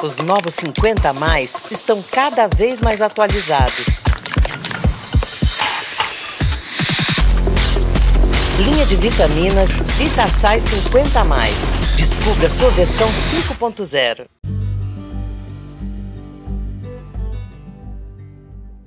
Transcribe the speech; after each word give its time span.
Os 0.00 0.18
novos 0.18 0.54
50 0.54 1.10
a 1.10 1.12
mais 1.12 1.60
estão 1.72 2.00
cada 2.00 2.46
vez 2.46 2.80
mais 2.80 3.02
atualizados. 3.02 3.98
Linha 8.64 8.86
de 8.86 8.94
vitaminas 8.94 9.70
Vitasai 9.98 10.60
50 10.60 11.20
a 11.20 11.24
mais. 11.24 11.52
Descubra 11.96 12.48
sua 12.48 12.70
versão 12.70 13.08
5.0. 13.08 14.28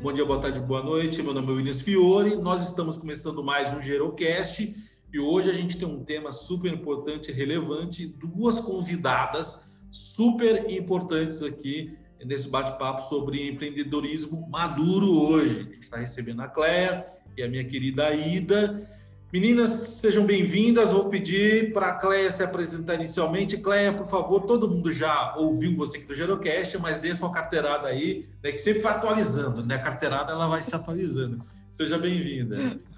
Bom 0.01 0.13
dia, 0.13 0.23
boa 0.23 0.39
tarde, 0.39 0.61
boa 0.61 0.81
noite. 0.81 1.21
Meu 1.21 1.33
nome 1.33 1.49
é 1.49 1.51
Williams 1.51 1.81
Fiore. 1.81 2.37
Nós 2.37 2.63
estamos 2.63 2.97
começando 2.97 3.43
mais 3.43 3.73
um 3.73 3.81
Gerocast 3.81 4.73
e 5.13 5.19
hoje 5.19 5.49
a 5.49 5.53
gente 5.53 5.77
tem 5.77 5.85
um 5.85 6.05
tema 6.05 6.31
super 6.31 6.71
importante 6.71 7.31
e 7.31 7.33
relevante, 7.33 8.07
duas 8.07 8.61
convidadas 8.61 9.70
super 9.91 10.69
importantes 10.71 11.43
aqui 11.43 11.97
nesse 12.25 12.49
bate-papo 12.49 13.01
sobre 13.01 13.49
empreendedorismo 13.49 14.47
maduro 14.49 15.11
hoje. 15.11 15.59
A 15.59 15.73
gente 15.73 15.79
está 15.79 15.97
recebendo 15.97 16.41
a 16.41 16.47
Cléia 16.47 17.05
e 17.37 17.43
a 17.43 17.47
minha 17.47 17.63
querida 17.63 18.11
Ida. 18.13 18.87
Meninas, 19.33 19.71
sejam 19.71 20.25
bem-vindas. 20.25 20.91
Vou 20.91 21.09
pedir 21.09 21.71
para 21.73 21.87
a 21.87 21.95
Cléia 21.95 22.29
se 22.29 22.43
apresentar 22.43 22.95
inicialmente. 22.95 23.57
Cléia, 23.57 23.93
por 23.93 24.05
favor, 24.05 24.41
todo 24.41 24.69
mundo 24.69 24.91
já 24.91 25.35
ouviu 25.37 25.75
você 25.75 25.97
aqui 25.97 26.05
do 26.05 26.15
Gerocast, 26.15 26.77
mas 26.77 26.99
dê 26.99 27.13
sua 27.15 27.31
carteirada 27.31 27.87
aí, 27.87 28.27
né, 28.43 28.51
que 28.51 28.57
sempre 28.57 28.81
vai 28.81 28.93
atualizando, 28.93 29.65
né? 29.65 29.75
A 29.75 29.79
carteirada 29.79 30.33
ela 30.33 30.47
vai 30.47 30.61
se 30.61 30.75
atualizando. 30.75 31.39
Seja 31.71 31.97
bem-vinda. 31.97 32.57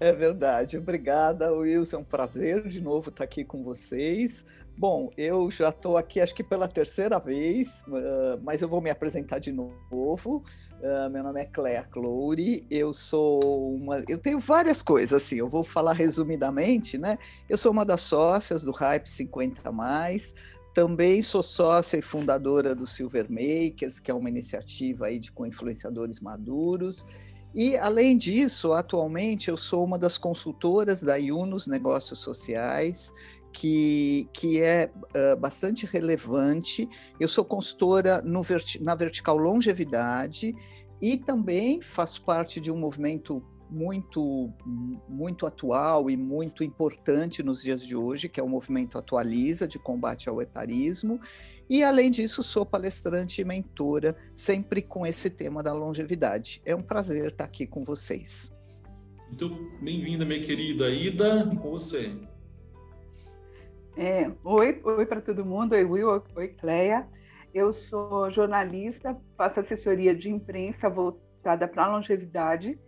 É 0.00 0.10
verdade. 0.10 0.78
Obrigada, 0.78 1.52
Wilson. 1.52 1.96
É 1.96 2.00
um 2.00 2.04
prazer 2.04 2.66
de 2.66 2.80
novo 2.80 3.10
estar 3.10 3.24
aqui 3.24 3.44
com 3.44 3.62
vocês. 3.62 4.42
Bom, 4.76 5.10
eu 5.16 5.48
já 5.52 5.68
estou 5.68 5.96
aqui 5.96 6.20
acho 6.20 6.34
que 6.34 6.42
pela 6.42 6.66
terceira 6.66 7.20
vez, 7.20 7.82
uh, 7.86 8.40
mas 8.42 8.60
eu 8.60 8.68
vou 8.68 8.80
me 8.80 8.90
apresentar 8.90 9.38
de 9.38 9.52
novo. 9.52 10.42
Uh, 10.80 11.08
meu 11.10 11.22
nome 11.22 11.40
é 11.40 11.44
Cléa 11.44 11.84
Clouri, 11.84 12.66
eu 12.68 12.92
sou 12.92 13.76
uma. 13.76 14.02
Eu 14.08 14.18
tenho 14.18 14.40
várias 14.40 14.82
coisas, 14.82 15.22
assim, 15.22 15.36
eu 15.36 15.48
vou 15.48 15.62
falar 15.62 15.92
resumidamente, 15.92 16.98
né? 16.98 17.18
Eu 17.48 17.56
sou 17.56 17.70
uma 17.70 17.84
das 17.84 18.00
sócias 18.00 18.62
do 18.62 18.72
Hype 18.72 19.06
50 19.06 19.70
Mais. 19.70 20.34
Também 20.74 21.22
sou 21.22 21.40
sócia 21.40 21.96
e 21.96 22.02
fundadora 22.02 22.74
do 22.74 22.84
Silver 22.84 23.30
Makers, 23.30 24.00
que 24.00 24.10
é 24.10 24.14
uma 24.14 24.28
iniciativa 24.28 25.06
aí 25.06 25.20
de 25.20 25.30
com 25.30 25.46
influenciadores 25.46 26.18
maduros. 26.20 27.06
E, 27.54 27.76
além 27.76 28.16
disso, 28.16 28.72
atualmente 28.72 29.48
eu 29.48 29.56
sou 29.56 29.84
uma 29.84 29.96
das 29.96 30.18
consultoras 30.18 31.00
da 31.00 31.14
Yunus 31.14 31.68
Negócios 31.68 32.18
Sociais, 32.18 33.12
que, 33.54 34.28
que 34.32 34.60
é 34.60 34.90
uh, 34.96 35.36
bastante 35.38 35.86
relevante. 35.86 36.88
Eu 37.20 37.28
sou 37.28 37.44
consultora 37.44 38.20
no 38.20 38.42
na 38.80 38.94
Vertical 38.96 39.36
Longevidade 39.36 40.52
e 41.00 41.16
também 41.16 41.80
faço 41.80 42.22
parte 42.24 42.60
de 42.60 42.70
um 42.70 42.76
movimento 42.76 43.42
muito 43.70 44.52
muito 45.08 45.46
atual 45.46 46.10
e 46.10 46.16
muito 46.16 46.62
importante 46.62 47.42
nos 47.42 47.62
dias 47.62 47.84
de 47.86 47.96
hoje, 47.96 48.28
que 48.28 48.38
é 48.38 48.42
o 48.42 48.48
movimento 48.48 48.98
Atualiza 48.98 49.66
de 49.66 49.78
combate 49.78 50.28
ao 50.28 50.42
etarismo, 50.42 51.18
e 51.68 51.82
além 51.82 52.10
disso 52.10 52.42
sou 52.42 52.66
palestrante 52.66 53.40
e 53.40 53.44
mentora, 53.44 54.16
sempre 54.34 54.82
com 54.82 55.06
esse 55.06 55.30
tema 55.30 55.62
da 55.62 55.72
longevidade. 55.72 56.60
É 56.64 56.74
um 56.74 56.82
prazer 56.82 57.28
estar 57.28 57.44
aqui 57.44 57.66
com 57.66 57.82
vocês. 57.82 58.52
Muito 59.28 59.48
bem-vinda, 59.80 60.24
minha 60.24 60.40
querida 60.40 60.90
Ida, 60.90 61.46
com 61.62 61.70
você. 61.70 62.14
É, 63.96 64.30
oi, 64.42 64.80
oi 64.82 65.06
para 65.06 65.20
todo 65.20 65.44
mundo, 65.44 65.72
oi 65.72 65.84
Will, 65.84 66.22
oi 66.36 66.48
Cleia. 66.48 67.06
Eu 67.52 67.72
sou 67.72 68.30
jornalista, 68.30 69.16
faço 69.36 69.60
assessoria 69.60 70.14
de 70.14 70.28
imprensa 70.28 70.90
voltada 70.90 71.68
para 71.68 71.84
a 71.84 71.88
longevidade 71.88 72.78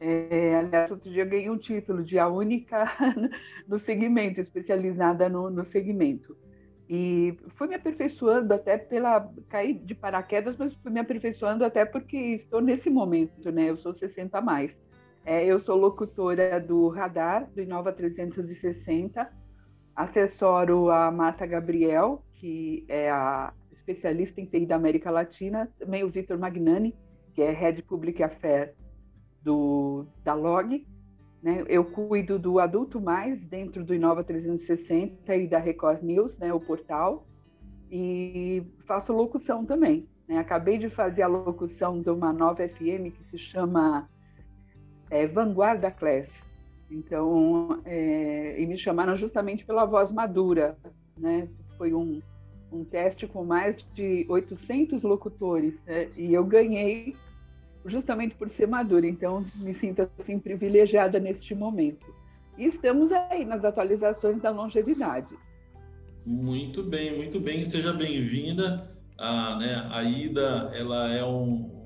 é, 0.00 0.56
aliás, 0.56 0.90
outro 0.90 1.10
dia 1.10 1.26
ganhei 1.26 1.50
um 1.50 1.58
título 1.58 2.02
de 2.02 2.18
a 2.18 2.26
única 2.26 2.86
no 3.68 3.78
segmento, 3.78 4.40
especializada 4.40 5.28
no, 5.28 5.50
no 5.50 5.62
segmento. 5.62 6.34
E 6.88 7.36
fui 7.50 7.68
me 7.68 7.74
aperfeiçoando 7.74 8.52
até 8.54 8.78
pela. 8.78 9.30
caí 9.48 9.74
de 9.74 9.94
paraquedas, 9.94 10.56
mas 10.56 10.74
fui 10.74 10.90
me 10.90 10.98
aperfeiçoando 10.98 11.64
até 11.64 11.84
porque 11.84 12.16
estou 12.16 12.62
nesse 12.62 12.88
momento, 12.88 13.52
né? 13.52 13.68
Eu 13.68 13.76
sou 13.76 13.94
60 13.94 14.38
a 14.38 14.40
mais. 14.40 14.74
É, 15.24 15.44
eu 15.44 15.60
sou 15.60 15.76
locutora 15.76 16.58
do 16.58 16.88
Radar, 16.88 17.48
do 17.50 17.60
Inova 17.60 17.92
360, 17.92 19.30
assessoro 20.02 20.90
a 20.90 21.10
Marta 21.10 21.46
Gabriel, 21.46 22.22
que 22.34 22.84
é 22.88 23.10
a 23.10 23.52
especialista 23.72 24.40
em 24.40 24.46
TI 24.46 24.66
da 24.66 24.76
América 24.76 25.10
Latina, 25.10 25.70
também 25.78 26.04
o 26.04 26.08
Vitor 26.08 26.38
Magnani, 26.38 26.96
que 27.34 27.42
é 27.42 27.50
Head 27.50 27.82
Public 27.82 28.22
Affairs 28.22 28.72
do, 29.42 30.06
da 30.24 30.32
Log. 30.32 30.86
Né? 31.42 31.64
Eu 31.68 31.84
cuido 31.84 32.38
do 32.38 32.58
Adulto 32.58 33.00
Mais 33.00 33.40
dentro 33.42 33.84
do 33.84 33.94
Inova 33.94 34.24
360 34.24 35.36
e 35.36 35.46
da 35.46 35.58
Record 35.58 36.02
News, 36.02 36.38
né? 36.38 36.52
o 36.52 36.60
portal, 36.60 37.26
e 37.90 38.62
faço 38.86 39.12
locução 39.12 39.66
também. 39.66 40.08
Né? 40.26 40.38
Acabei 40.38 40.78
de 40.78 40.88
fazer 40.88 41.22
a 41.22 41.28
locução 41.28 42.00
de 42.00 42.08
uma 42.10 42.32
nova 42.32 42.66
FM 42.66 43.12
que 43.12 43.24
se 43.30 43.38
chama 43.38 44.08
é, 45.10 45.26
Vanguarda 45.26 45.90
Class. 45.90 46.49
Então, 46.90 47.80
é, 47.84 48.60
e 48.60 48.66
me 48.66 48.76
chamaram 48.76 49.16
justamente 49.16 49.64
pela 49.64 49.84
voz 49.84 50.10
madura, 50.10 50.76
né? 51.16 51.48
Foi 51.78 51.94
um, 51.94 52.20
um 52.72 52.84
teste 52.84 53.26
com 53.26 53.44
mais 53.44 53.76
de 53.94 54.26
800 54.28 55.02
locutores 55.02 55.74
né? 55.86 56.08
e 56.16 56.34
eu 56.34 56.44
ganhei 56.44 57.14
justamente 57.86 58.34
por 58.34 58.50
ser 58.50 58.66
madura. 58.66 59.06
Então, 59.06 59.46
me 59.56 59.72
sinto 59.72 60.08
assim 60.18 60.38
privilegiada 60.38 61.18
neste 61.18 61.54
momento. 61.54 62.06
E 62.58 62.66
estamos 62.66 63.12
aí 63.12 63.44
nas 63.44 63.64
atualizações 63.64 64.40
da 64.42 64.50
longevidade. 64.50 65.34
Muito 66.26 66.82
bem, 66.82 67.16
muito 67.16 67.40
bem. 67.40 67.64
Seja 67.64 67.92
bem-vinda. 67.92 68.90
A, 69.16 69.56
né, 69.56 69.88
a 69.90 70.02
Ida, 70.02 70.70
ela 70.74 71.12
é 71.12 71.24
um 71.24 71.78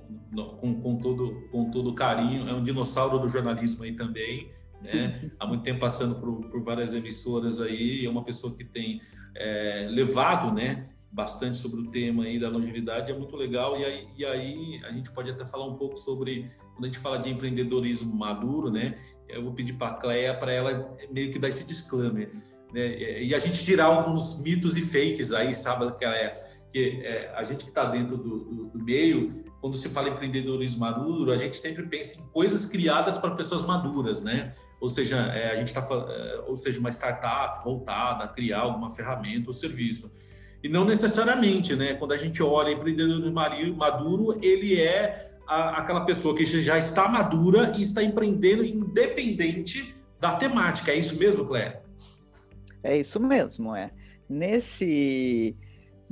com, 0.60 0.81
com, 0.81 0.97
todo 0.97 1.48
com 1.50 1.70
todo 1.70 1.94
carinho, 1.94 2.48
é 2.48 2.53
um 2.53 2.62
dinossauro 2.62 3.19
do 3.19 3.28
jornalismo 3.28 3.84
aí 3.84 3.93
também. 3.93 4.50
Né? 4.84 5.31
Há 5.41 5.47
muito 5.47 5.62
tempo 5.62 5.81
passando 5.81 6.17
por, 6.17 6.45
por 6.50 6.62
várias 6.62 6.93
emissoras 6.93 7.61
aí, 7.61 8.05
é 8.05 8.11
uma 8.11 8.22
pessoa 8.22 8.55
que 8.55 8.65
tem 8.65 9.00
é, 9.34 9.89
levado, 9.91 10.53
né, 10.55 10.91
bastante 11.11 11.56
sobre 11.56 11.81
o 11.81 11.91
tema 11.91 12.25
aí 12.25 12.39
da 12.39 12.49
longevidade, 12.49 13.11
é 13.11 13.15
muito 13.17 13.34
legal. 13.34 13.78
E 13.78 13.84
aí, 13.84 14.09
e 14.19 14.27
aí 14.27 14.81
a 14.84 14.93
gente 14.93 15.11
pode 15.11 15.31
até 15.31 15.47
falar 15.47 15.65
um 15.65 15.75
pouco 15.75 15.97
sobre, 15.97 16.50
quando 16.75 16.84
a 16.84 16.87
gente 16.87 16.99
fala 16.99 17.19
de 17.19 17.31
empreendedorismo 17.31 18.15
maduro, 18.15 18.71
né? 18.71 18.99
Eu 19.28 19.43
vou 19.43 19.55
pedir 19.55 19.73
para 19.75 19.89
a 19.89 19.94
Cleia 19.94 20.34
para 20.34 20.53
ela 20.53 20.84
meio 21.11 21.33
que 21.33 21.39
dar 21.39 21.49
esse 21.49 21.65
disclaimer. 21.67 22.31
Né? 22.73 23.23
E 23.23 23.34
a 23.34 23.39
gente 23.39 23.65
tirar 23.65 23.87
alguns 23.87 24.43
mitos 24.43 24.77
e 24.77 24.83
fakes 24.83 25.33
aí, 25.33 25.55
sabe, 25.55 25.91
Cleia? 25.99 26.34
Que 26.73 27.00
é, 27.05 27.33
a 27.37 27.44
gente 27.44 27.65
que 27.65 27.71
está 27.71 27.84
dentro 27.84 28.19
do, 28.19 28.39
do, 28.41 28.65
do 28.71 28.84
meio, 28.84 29.44
quando 29.61 29.78
se 29.78 29.89
fala 29.89 30.11
empreendedorismo 30.11 30.81
maduro, 30.81 31.31
a 31.33 31.39
gente 31.39 31.56
sempre 31.56 31.87
pensa 31.87 32.21
em 32.21 32.27
coisas 32.27 32.67
criadas 32.67 33.17
para 33.17 33.34
pessoas 33.34 33.62
maduras, 33.62 34.21
né? 34.21 34.53
Ou 34.81 34.89
seja, 34.89 35.17
é, 35.33 35.51
a 35.51 35.57
gente 35.57 35.69
está, 35.69 35.81
é, 35.81 36.45
ou 36.47 36.57
seja, 36.57 36.79
uma 36.81 36.91
startup 36.91 37.65
voltada 37.65 38.25
a 38.25 38.29
criar 38.29 38.61
alguma 38.61 38.91
ferramenta 38.91 39.49
ou 39.49 39.53
serviço. 39.53 40.12
E 40.62 40.69
não 40.69 40.85
necessariamente, 40.85 41.77
né? 41.77 41.95
Quando 41.95 42.12
a 42.12 42.17
gente 42.17 42.43
olha 42.43 42.73
empreendedorismo 42.73 43.77
maduro, 43.77 44.39
ele 44.43 44.81
é 44.81 45.33
a, 45.47 45.79
aquela 45.79 46.05
pessoa 46.05 46.35
que 46.35 46.45
já 46.45 46.79
está 46.79 47.09
madura 47.09 47.75
e 47.77 47.83
está 47.83 48.03
empreendendo 48.03 48.65
independente 48.65 49.95
da 50.19 50.37
temática. 50.37 50.91
É 50.91 50.97
isso 50.97 51.19
mesmo, 51.19 51.45
Cléia? 51.47 51.83
É 52.83 52.97
isso 52.97 53.21
mesmo, 53.21 53.75
é. 53.75 53.91
Nesse 54.29 55.56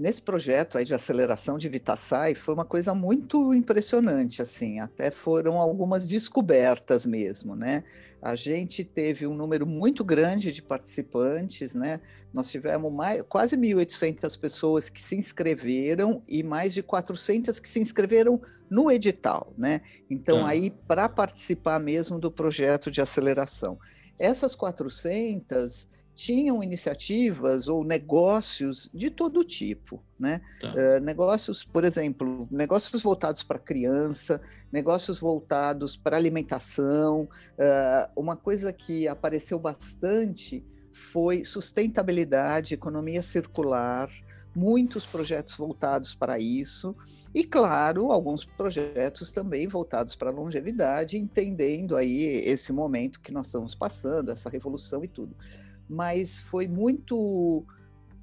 Nesse 0.02 0.20
projeto 0.20 0.76
aí 0.76 0.84
de 0.84 0.92
aceleração 0.92 1.56
de 1.56 1.69
Vitassai 1.69 2.34
foi 2.34 2.54
uma 2.54 2.64
coisa 2.64 2.93
muito 2.93 3.54
impressionante, 3.54 4.43
assim, 4.43 4.81
até 4.81 5.12
foram 5.12 5.58
algumas 5.58 6.08
descobertas 6.08 7.06
mesmo, 7.06 7.54
né? 7.54 7.84
A 8.20 8.34
gente 8.34 8.82
teve 8.82 9.28
um 9.28 9.34
número 9.37 9.64
muito 9.64 10.04
grande 10.04 10.50
de 10.50 10.60
participantes, 10.60 11.72
né? 11.72 12.00
Nós 12.34 12.50
tivemos 12.50 12.93
mais, 12.93 13.22
quase 13.28 13.56
1.800 13.56 14.37
pessoas 14.40 14.88
que 14.88 15.00
se 15.00 15.14
inscreveram 15.14 16.20
e 16.26 16.43
mais 16.43 16.75
de 16.75 16.82
400 16.82 17.60
que 17.60 17.69
se 17.69 17.78
inscreveram 17.78 18.43
no 18.69 18.90
edital, 18.90 19.55
né? 19.56 19.82
Então, 20.10 20.44
ah. 20.44 20.48
aí, 20.48 20.72
para 20.88 21.08
participar 21.08 21.78
mesmo 21.78 22.19
do 22.19 22.28
projeto 22.28 22.90
de 22.90 23.00
aceleração. 23.00 23.78
Essas 24.19 24.56
400 24.56 25.87
tinham 26.14 26.62
iniciativas 26.62 27.69
ou 27.69 27.85
negócios 27.85 28.91
de 28.93 29.11
todo 29.11 29.44
tipo, 29.44 30.03
né? 30.19 30.41
Tá. 30.61 30.73
Uh, 30.73 31.00
negócios, 31.00 31.64
por 31.64 31.85
exemplo, 31.85 32.47
negócios 32.50 33.03
voltados 33.03 33.43
para 33.43 33.59
criança, 33.59 34.41
negócios 34.70 35.19
voltados 35.19 35.97
para 35.97 36.17
alimentação. 36.17 37.23
Uh, 37.23 38.20
uma 38.20 38.37
coisa 38.37 38.73
que 38.73 39.09
apareceu 39.09 39.59
bastante 39.59 40.64
foi 40.93 41.44
sustentabilidade, 41.44 42.75
economia 42.75 43.23
circular, 43.23 44.11
muitos 44.55 45.06
projetos 45.06 45.55
voltados 45.56 46.15
para 46.15 46.38
isso, 46.38 46.94
e 47.35 47.43
claro, 47.43 48.12
alguns 48.12 48.44
projetos 48.44 49.32
também 49.32 49.67
voltados 49.67 50.15
para 50.15 50.29
a 50.29 50.32
longevidade, 50.32 51.17
entendendo 51.17 51.97
aí 51.97 52.25
esse 52.44 52.73
momento 52.73 53.20
que 53.20 53.32
nós 53.32 53.47
estamos 53.47 53.75
passando, 53.75 54.31
essa 54.31 54.50
revolução 54.50 55.03
e 55.03 55.08
tudo. 55.08 55.35
Mas 55.93 56.39
foi 56.39 56.67
muito 56.67 57.67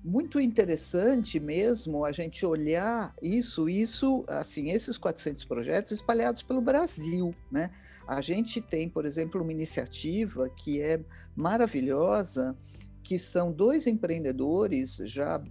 muito 0.04 0.39
interessante 0.39 1.39
mesmo 1.42 2.06
a 2.06 2.12
gente 2.12 2.45
olhar 2.45 3.13
isso, 3.21 3.68
isso, 3.69 4.24
assim, 4.30 4.71
esses 4.71 4.98
400 4.98 5.44
projetos 5.44 5.92
espalhados 5.92 6.42
pelo 6.42 6.62
Brasil, 6.62 7.36
né? 7.51 7.69
A 8.07 8.21
gente 8.21 8.62
tem, 8.62 8.89
por 8.89 9.06
exemplo, 9.06 9.42
uma 9.42 9.51
iniciativa 9.51 10.50
que 10.50 10.81
é 10.81 11.00
maravilhosa, 11.36 12.56
que 13.04 13.19
são 13.19 13.51
dois 13.51 13.88
empreendedores, 13.88 14.98
já 15.06 15.44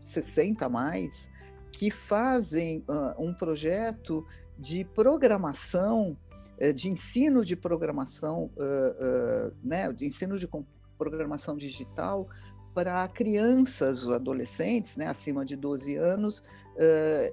60 0.00 0.64
a 0.64 0.68
mais, 0.68 1.30
que 1.72 1.90
fazem 1.90 2.84
uh, 2.88 3.22
um 3.22 3.34
projeto 3.34 4.26
de 4.58 4.84
programação, 4.84 6.16
uh, 6.58 6.72
de 6.72 6.88
ensino 6.88 7.44
de 7.44 7.54
programação, 7.54 8.50
uh, 8.56 9.54
né, 9.62 9.92
de 9.92 10.06
ensino 10.06 10.38
de 10.38 10.48
programação 10.96 11.56
digital 11.56 12.28
para 12.74 13.06
crianças 13.08 14.06
adolescentes, 14.08 14.96
né, 14.96 15.08
acima 15.08 15.44
de 15.44 15.56
12 15.56 15.96
anos, 15.96 16.42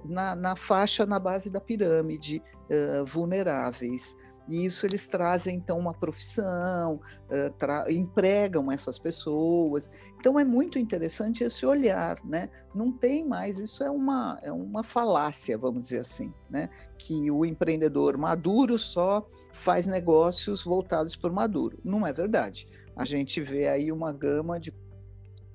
na, 0.06 0.36
na, 0.36 0.56
faixa, 0.56 1.06
na 1.06 1.20
base 1.20 1.50
da 1.50 1.60
pirâmide, 1.60 2.42
vulneráveis. 3.06 4.16
E 4.48 4.66
isso 4.66 4.86
eles 4.86 5.08
trazem, 5.08 5.56
então, 5.56 5.80
uma 5.80 5.94
profissão, 5.94 7.00
empregam 7.90 8.70
essas 8.72 9.00
pessoas. 9.00 9.90
Então, 10.20 10.38
é 10.38 10.44
muito 10.44 10.78
interessante 10.78 11.44
esse 11.44 11.66
olhar, 11.66 12.18
né? 12.26 12.50
Não 12.76 12.92
tem 12.92 13.26
mais, 13.26 13.60
isso 13.60 13.84
é 13.84 13.90
uma, 13.90 14.38
é 14.42 14.52
uma 14.52 14.84
falácia, 14.84 15.58
vamos 15.58 15.84
dizer 15.84 16.00
assim, 16.00 16.34
né? 16.50 16.70
Que 16.98 17.32
o 17.32 17.46
empreendedor 17.46 18.18
maduro 18.18 18.78
só 18.78 19.26
faz 19.54 19.88
negócios 19.88 20.64
voltados 20.64 21.16
para 21.16 21.32
o 21.32 21.36
maduro. 21.36 21.80
Não 21.84 22.06
é 22.06 22.12
verdade. 22.12 22.68
A 22.96 23.06
gente 23.06 23.42
vê 23.42 23.68
aí 23.68 23.92
uma 23.92 24.12
gama 24.12 24.60
de, 24.60 24.74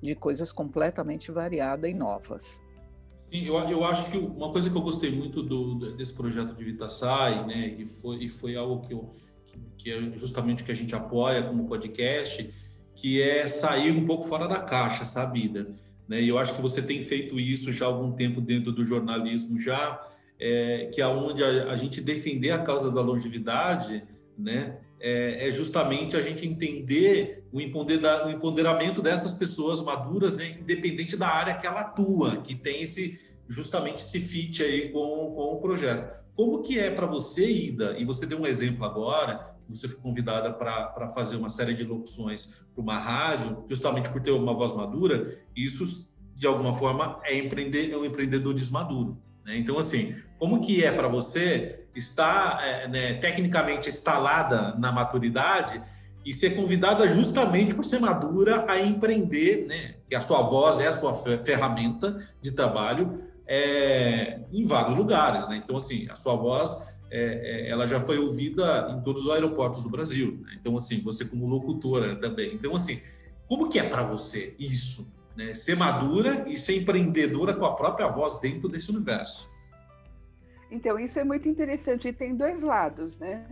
de 0.01 0.15
coisas 0.15 0.51
completamente 0.51 1.31
variada 1.31 1.87
e 1.87 1.93
novas. 1.93 2.61
Sim, 3.31 3.45
eu, 3.45 3.55
eu 3.69 3.83
acho 3.83 4.09
que 4.09 4.17
uma 4.17 4.51
coisa 4.51 4.69
que 4.69 4.75
eu 4.75 4.81
gostei 4.81 5.11
muito 5.11 5.43
do, 5.43 5.95
desse 5.95 6.13
projeto 6.13 6.55
de 6.55 6.63
Vitassai, 6.63 7.45
né, 7.45 7.75
e 7.77 7.85
foi, 7.85 8.17
e 8.23 8.27
foi 8.27 8.55
algo 8.55 8.85
que, 8.85 8.93
eu, 8.93 9.13
que 9.77 9.91
é 9.91 10.17
justamente 10.17 10.63
que 10.63 10.71
a 10.71 10.75
gente 10.75 10.95
apoia 10.95 11.43
como 11.43 11.67
podcast, 11.67 12.49
que 12.95 13.21
é 13.21 13.47
sair 13.47 13.91
um 13.91 14.05
pouco 14.05 14.23
fora 14.23 14.47
da 14.47 14.59
caixa, 14.59 15.05
sabe, 15.05 15.45
Ida? 15.45 15.69
Né? 16.07 16.21
E 16.23 16.27
eu 16.27 16.39
acho 16.39 16.55
que 16.55 16.61
você 16.61 16.81
tem 16.81 17.03
feito 17.03 17.39
isso 17.39 17.71
já 17.71 17.85
há 17.85 17.87
algum 17.87 18.11
tempo 18.11 18.41
dentro 18.41 18.71
do 18.71 18.83
jornalismo, 18.83 19.59
já 19.59 19.99
é, 20.39 20.89
que 20.91 20.99
é 20.99 21.07
onde 21.07 21.43
a, 21.43 21.71
a 21.71 21.77
gente 21.77 22.01
defender 22.01 22.49
a 22.49 22.59
causa 22.59 22.91
da 22.91 22.99
longevidade, 22.99 24.03
né, 24.35 24.79
é, 24.99 25.47
é, 25.47 25.51
justamente 25.51 26.15
a 26.15 26.21
gente 26.21 26.45
entender 26.45 27.47
o, 27.51 27.57
o 27.57 28.29
empoderamento 28.29 29.01
dessas 29.01 29.33
pessoas 29.33 29.81
maduras, 29.81 30.37
né, 30.37 30.57
independente 30.59 31.15
da 31.15 31.27
área 31.27 31.55
que 31.55 31.65
ela 31.65 31.81
atua, 31.81 32.37
que 32.37 32.55
tem 32.55 32.83
esse 32.83 33.19
justamente 33.49 34.03
esse 34.03 34.19
fit 34.19 34.61
aí 34.61 34.89
com, 34.89 34.99
com 34.99 35.55
o 35.55 35.59
projeto. 35.59 36.23
Como 36.35 36.61
que 36.61 36.79
é 36.79 36.91
para 36.91 37.07
você, 37.07 37.49
Ida? 37.49 37.95
E 37.97 38.05
você 38.05 38.25
deu 38.25 38.39
um 38.39 38.45
exemplo 38.45 38.85
agora, 38.85 39.57
você 39.67 39.87
foi 39.87 39.99
convidada 39.99 40.53
para 40.53 41.09
fazer 41.09 41.35
uma 41.35 41.49
série 41.49 41.73
de 41.73 41.83
locuções 41.83 42.63
para 42.73 42.81
uma 42.81 42.97
rádio, 42.97 43.65
justamente 43.67 44.09
por 44.09 44.21
ter 44.21 44.31
uma 44.31 44.53
voz 44.53 44.73
madura, 44.73 45.37
isso, 45.55 46.09
de 46.35 46.47
alguma 46.47 46.73
forma, 46.73 47.19
é, 47.23 47.37
empreender, 47.37 47.91
é 47.91 47.97
um 47.97 48.05
empreendedorismo 48.05 48.73
maduro. 48.73 49.17
Né? 49.43 49.57
Então, 49.57 49.77
assim, 49.77 50.15
como 50.37 50.61
que 50.61 50.83
é 50.83 50.91
para 50.91 51.07
você 51.07 51.87
estar 51.95 52.65
é, 52.65 52.87
né, 52.87 53.13
tecnicamente 53.15 53.89
instalada 53.89 54.75
na 54.77 54.91
maturidade 54.91 55.81
e 56.25 56.33
ser 56.33 56.55
convidada 56.55 57.07
justamente 57.07 57.73
por 57.73 57.83
ser 57.83 57.99
madura 57.99 58.65
a 58.67 58.79
empreender, 58.79 59.65
né? 59.67 59.95
Que 60.09 60.15
a 60.15 60.21
sua 60.21 60.41
voz 60.41 60.79
é 60.79 60.87
a 60.87 60.91
sua 60.91 61.13
ferramenta 61.43 62.17
de 62.41 62.51
trabalho 62.51 63.23
é, 63.47 64.41
em 64.51 64.65
vários 64.65 64.95
lugares, 64.95 65.47
né? 65.47 65.57
Então, 65.57 65.77
assim, 65.77 66.07
a 66.09 66.15
sua 66.15 66.35
voz 66.35 66.87
é, 67.11 67.65
é, 67.67 67.69
ela 67.69 67.87
já 67.87 67.99
foi 67.99 68.19
ouvida 68.19 68.95
em 68.95 69.01
todos 69.01 69.23
os 69.25 69.31
aeroportos 69.31 69.81
do 69.81 69.89
Brasil. 69.89 70.39
Né? 70.43 70.57
Então, 70.59 70.75
assim, 70.75 71.01
você 71.01 71.25
como 71.25 71.47
locutora 71.47 72.15
também. 72.15 72.53
Então, 72.53 72.75
assim, 72.75 73.01
como 73.47 73.67
que 73.67 73.79
é 73.79 73.83
para 73.83 74.03
você 74.03 74.55
isso? 74.59 75.11
Né? 75.35 75.53
Ser 75.53 75.75
madura 75.75 76.45
e 76.47 76.55
ser 76.57 76.77
empreendedora 76.77 77.53
com 77.53 77.65
a 77.65 77.75
própria 77.75 78.07
voz 78.07 78.39
dentro 78.39 78.69
desse 78.69 78.91
universo. 78.91 79.49
Então, 80.71 80.99
isso 80.99 81.17
é 81.19 81.23
muito 81.23 81.47
interessante 81.47 82.07
e 82.07 82.13
tem 82.13 82.35
dois 82.35 82.61
lados, 82.61 83.17
né? 83.17 83.45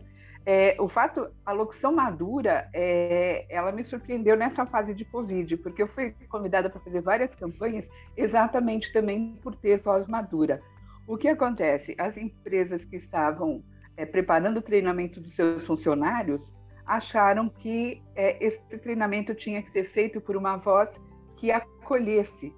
É, 0.49 0.77
o 0.79 0.87
fato, 0.87 1.29
a 1.45 1.51
locução 1.51 1.91
madura, 1.91 2.69
é, 2.73 3.45
ela 3.49 3.69
me 3.69 3.83
surpreendeu 3.83 4.37
nessa 4.37 4.65
fase 4.65 4.93
de 4.93 5.03
Covid, 5.03 5.57
porque 5.57 5.83
eu 5.83 5.89
fui 5.89 6.15
convidada 6.29 6.69
para 6.69 6.79
fazer 6.79 7.01
várias 7.01 7.35
campanhas 7.35 7.85
exatamente 8.15 8.93
também 8.93 9.37
por 9.43 9.53
ter 9.55 9.81
voz 9.81 10.07
madura. 10.07 10.61
O 11.05 11.17
que 11.17 11.27
acontece? 11.27 11.95
As 11.97 12.15
empresas 12.15 12.81
que 12.85 12.95
estavam 12.95 13.61
é, 13.97 14.05
preparando 14.05 14.57
o 14.57 14.61
treinamento 14.61 15.19
dos 15.19 15.35
seus 15.35 15.65
funcionários 15.65 16.55
acharam 16.85 17.49
que 17.49 18.01
é, 18.15 18.41
esse 18.41 18.59
treinamento 18.77 19.35
tinha 19.35 19.61
que 19.61 19.71
ser 19.71 19.89
feito 19.89 20.21
por 20.21 20.37
uma 20.37 20.55
voz 20.55 20.89
que 21.35 21.51
acolhesse. 21.51 22.55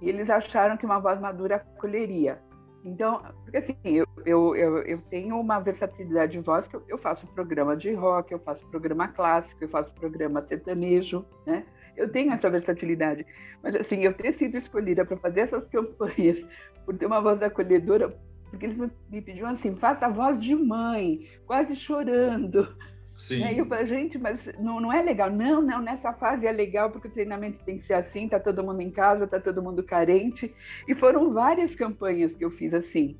E 0.00 0.08
eles 0.08 0.28
acharam 0.28 0.76
que 0.76 0.84
uma 0.84 0.98
voz 0.98 1.20
madura 1.20 1.56
acolheria. 1.56 2.42
Então, 2.84 3.22
porque 3.42 3.58
assim, 3.58 3.76
eu, 3.84 4.06
eu, 4.24 4.56
eu, 4.56 4.78
eu, 4.78 4.98
tenho 4.98 5.38
uma 5.38 5.58
versatilidade 5.60 6.32
de 6.32 6.38
voz 6.38 6.66
que 6.66 6.76
eu, 6.76 6.82
eu, 6.88 6.96
faço 6.96 7.26
programa 7.28 7.76
de 7.76 7.92
rock, 7.92 8.32
eu 8.32 8.38
faço 8.38 8.66
programa 8.68 9.08
clássico, 9.08 9.62
eu 9.62 9.68
faço 9.68 9.92
programa 9.94 10.42
sertanejo, 10.46 11.24
né? 11.46 11.64
Eu 11.96 12.10
tenho 12.10 12.32
essa 12.32 12.48
versatilidade. 12.48 13.26
Mas 13.62 13.74
assim, 13.74 14.00
eu 14.00 14.14
ter 14.14 14.32
sido 14.32 14.56
escolhida 14.56 15.04
para 15.04 15.16
fazer 15.18 15.40
essas 15.40 15.66
campanhas 15.68 16.42
por 16.86 16.96
ter 16.96 17.04
uma 17.04 17.20
voz 17.20 17.42
acolhedora, 17.42 18.16
porque 18.48 18.66
eles 18.66 18.90
me 19.10 19.20
pediam 19.20 19.48
assim, 19.50 19.76
faça 19.76 20.06
a 20.06 20.10
voz 20.10 20.40
de 20.40 20.54
mãe, 20.54 21.28
quase 21.46 21.76
chorando. 21.76 22.74
Sim. 23.20 23.40
Né? 23.40 23.52
E 23.52 23.58
eu 23.58 23.86
gente, 23.86 24.18
mas 24.18 24.50
não, 24.58 24.80
não 24.80 24.90
é 24.90 25.02
legal. 25.02 25.30
Não, 25.30 25.60
não, 25.60 25.82
nessa 25.82 26.10
fase 26.14 26.46
é 26.46 26.52
legal 26.52 26.90
porque 26.90 27.06
o 27.06 27.10
treinamento 27.10 27.62
tem 27.66 27.78
que 27.78 27.86
ser 27.86 27.92
assim, 27.92 28.26
tá 28.26 28.40
todo 28.40 28.64
mundo 28.64 28.80
em 28.80 28.90
casa, 28.90 29.26
tá 29.26 29.38
todo 29.38 29.62
mundo 29.62 29.82
carente. 29.82 30.54
E 30.88 30.94
foram 30.94 31.30
várias 31.30 31.74
campanhas 31.74 32.34
que 32.34 32.42
eu 32.42 32.50
fiz 32.50 32.72
assim. 32.72 33.18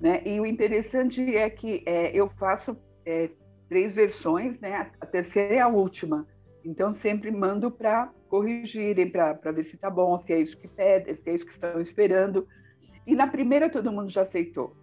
Né? 0.00 0.22
E 0.24 0.38
o 0.38 0.46
interessante 0.46 1.36
é 1.36 1.50
que 1.50 1.82
é, 1.84 2.16
eu 2.16 2.30
faço 2.38 2.76
é, 3.04 3.28
três 3.68 3.92
versões, 3.92 4.56
né? 4.60 4.88
A 5.00 5.04
terceira 5.04 5.54
é 5.56 5.60
a 5.60 5.66
última. 5.66 6.28
Então 6.64 6.94
sempre 6.94 7.32
mando 7.32 7.72
para 7.72 8.08
corrigirem, 8.28 9.10
para 9.10 9.50
ver 9.50 9.64
se 9.64 9.76
tá 9.76 9.90
bom, 9.90 10.16
se 10.20 10.32
é 10.32 10.38
isso 10.38 10.56
que 10.56 10.68
pedem, 10.68 11.16
se 11.16 11.28
é 11.28 11.34
isso 11.34 11.44
que 11.44 11.50
estão 11.50 11.80
esperando. 11.80 12.46
E 13.04 13.16
na 13.16 13.26
primeira 13.26 13.68
todo 13.68 13.90
mundo 13.90 14.10
já 14.10 14.22
aceitou. 14.22 14.76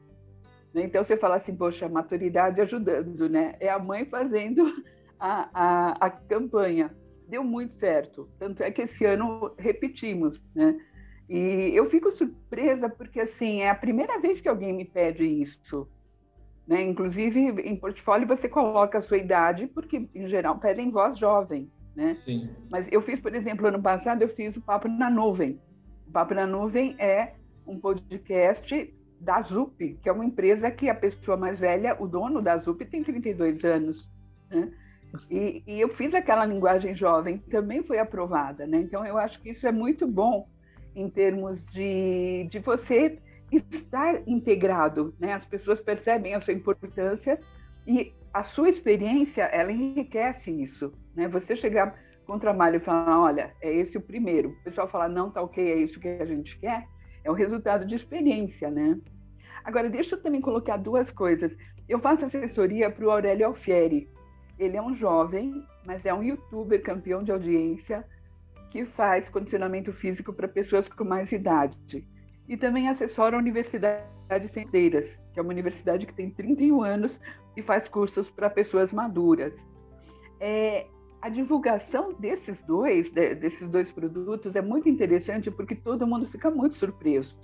Né? 0.73 0.83
Então 0.83 1.03
você 1.03 1.17
fala 1.17 1.37
assim, 1.37 1.55
poxa, 1.55 1.87
maturidade 1.89 2.61
ajudando, 2.61 3.29
né? 3.29 3.55
É 3.59 3.69
a 3.69 3.79
mãe 3.79 4.05
fazendo 4.05 4.65
a, 5.19 5.49
a, 5.53 5.87
a 6.05 6.09
campanha. 6.09 6.95
Deu 7.27 7.43
muito 7.43 7.77
certo. 7.77 8.29
Tanto 8.39 8.63
é 8.63 8.71
que 8.71 8.83
esse 8.83 9.03
ano 9.05 9.53
repetimos, 9.57 10.41
né? 10.55 10.79
E 11.29 11.71
eu 11.75 11.89
fico 11.89 12.11
surpresa 12.11 12.87
porque 12.87 13.19
assim 13.19 13.61
é 13.61 13.69
a 13.69 13.75
primeira 13.75 14.17
vez 14.19 14.39
que 14.39 14.47
alguém 14.47 14.71
me 14.71 14.85
pede 14.85 15.25
isso. 15.25 15.87
Né? 16.65 16.83
Inclusive 16.83 17.39
em 17.39 17.75
portfólio 17.75 18.27
você 18.27 18.47
coloca 18.47 18.97
a 18.97 19.01
sua 19.01 19.17
idade 19.17 19.67
porque 19.67 20.09
em 20.15 20.27
geral 20.27 20.57
pedem 20.57 20.89
voz 20.89 21.17
jovem, 21.17 21.69
né? 21.95 22.17
Sim. 22.25 22.49
Mas 22.71 22.87
eu 22.91 23.01
fiz, 23.01 23.19
por 23.19 23.35
exemplo, 23.35 23.67
ano 23.67 23.81
passado 23.81 24.21
eu 24.21 24.29
fiz 24.29 24.55
o 24.55 24.61
Papo 24.61 24.87
na 24.87 25.09
Nuvem. 25.09 25.59
O 26.07 26.11
Papo 26.11 26.33
na 26.33 26.47
Nuvem 26.47 26.95
é 26.97 27.33
um 27.65 27.77
podcast 27.77 28.93
da 29.19 29.41
ZUP, 29.41 29.99
que 30.01 30.09
é 30.09 30.11
uma 30.11 30.25
empresa 30.25 30.69
que 30.71 30.89
a 30.89 30.95
pessoa 30.95 31.37
mais 31.37 31.59
velha, 31.59 31.95
o 31.99 32.07
dono 32.07 32.41
da 32.41 32.57
ZUP, 32.57 32.85
tem 32.85 33.03
32 33.03 33.63
anos. 33.63 34.11
Né? 34.49 34.71
E, 35.31 35.63
e, 35.65 35.79
eu 35.79 35.89
fiz 35.89 36.13
aquela 36.13 36.45
linguagem 36.45 36.93
jovem, 36.95 37.39
também 37.49 37.83
foi 37.83 37.97
aprovada. 37.97 38.67
Né? 38.67 38.79
Então, 38.81 39.05
eu 39.05 39.17
acho 39.17 39.41
que 39.41 39.49
isso 39.49 39.65
é 39.65 39.71
muito 39.71 40.07
bom 40.07 40.47
em 40.95 41.09
termos 41.09 41.63
de, 41.67 42.47
de 42.51 42.59
você 42.59 43.19
estar 43.51 44.27
integrado. 44.27 45.13
Né? 45.19 45.33
As 45.33 45.45
pessoas 45.45 45.79
percebem 45.79 46.35
a 46.35 46.41
sua 46.41 46.53
importância 46.53 47.39
e 47.85 48.13
a 48.33 48.43
sua 48.43 48.69
experiência, 48.69 49.43
ela 49.43 49.71
enriquece 49.71 50.51
isso. 50.51 50.91
Né? 51.15 51.27
Você 51.27 51.55
chegar 51.55 51.97
com 52.25 52.33
o 52.33 52.39
trabalho 52.39 52.75
e 52.75 52.81
falar, 52.81 53.19
olha, 53.19 53.53
é 53.61 53.73
esse 53.73 53.97
o 53.97 54.01
primeiro. 54.01 54.49
O 54.49 54.63
pessoal 54.63 54.87
fala, 54.87 55.07
não, 55.07 55.31
tá 55.31 55.41
ok, 55.41 55.71
é 55.71 55.77
isso 55.77 55.99
que 55.99 56.07
a 56.07 56.25
gente 56.25 56.59
quer 56.59 56.85
é 57.27 57.31
o 57.31 57.33
resultado 57.33 57.85
de 57.85 57.93
experiência, 57.93 58.71
né? 58.71 58.97
Agora, 59.63 59.89
deixa 59.89 60.15
eu 60.15 60.21
também 60.21 60.39
colocar 60.39 60.77
duas 60.77 61.11
coisas. 61.11 61.51
Eu 61.87 61.99
faço 61.99 62.23
assessoria 62.23 62.89
para 62.89 63.05
o 63.05 63.11
Aurélio 63.11 63.47
Alfieri. 63.47 64.09
Ele 64.57 64.77
é 64.77 64.81
um 64.81 64.95
jovem, 64.95 65.61
mas 65.85 66.05
é 66.05 66.13
um 66.13 66.23
youtuber 66.23 66.81
campeão 66.81 67.21
de 67.21 67.31
audiência 67.31 68.05
que 68.71 68.85
faz 68.85 69.29
condicionamento 69.29 69.91
físico 69.91 70.31
para 70.31 70.47
pessoas 70.47 70.87
com 70.87 71.03
mais 71.03 71.29
idade. 71.31 72.07
e 72.47 72.55
também 72.55 72.87
assessoro 72.87 73.35
a 73.35 73.39
Universidade 73.39 74.47
Centeiras, 74.53 75.05
que 75.33 75.39
é 75.39 75.41
uma 75.41 75.51
universidade 75.51 76.05
que 76.05 76.13
tem 76.13 76.29
31 76.29 76.81
anos 76.81 77.19
e 77.57 77.61
faz 77.61 77.89
cursos 77.89 78.29
para 78.29 78.49
pessoas 78.49 78.93
maduras. 78.93 79.53
É, 80.39 80.87
a 81.21 81.29
divulgação 81.29 82.13
desses 82.13 82.61
dois, 82.63 83.11
de, 83.11 83.35
desses 83.35 83.67
dois 83.69 83.91
produtos 83.91 84.55
é 84.55 84.61
muito 84.61 84.87
interessante 84.87 85.49
porque 85.49 85.75
todo 85.75 86.07
mundo 86.07 86.27
fica 86.27 86.49
muito 86.49 86.75
surpreso. 86.75 87.35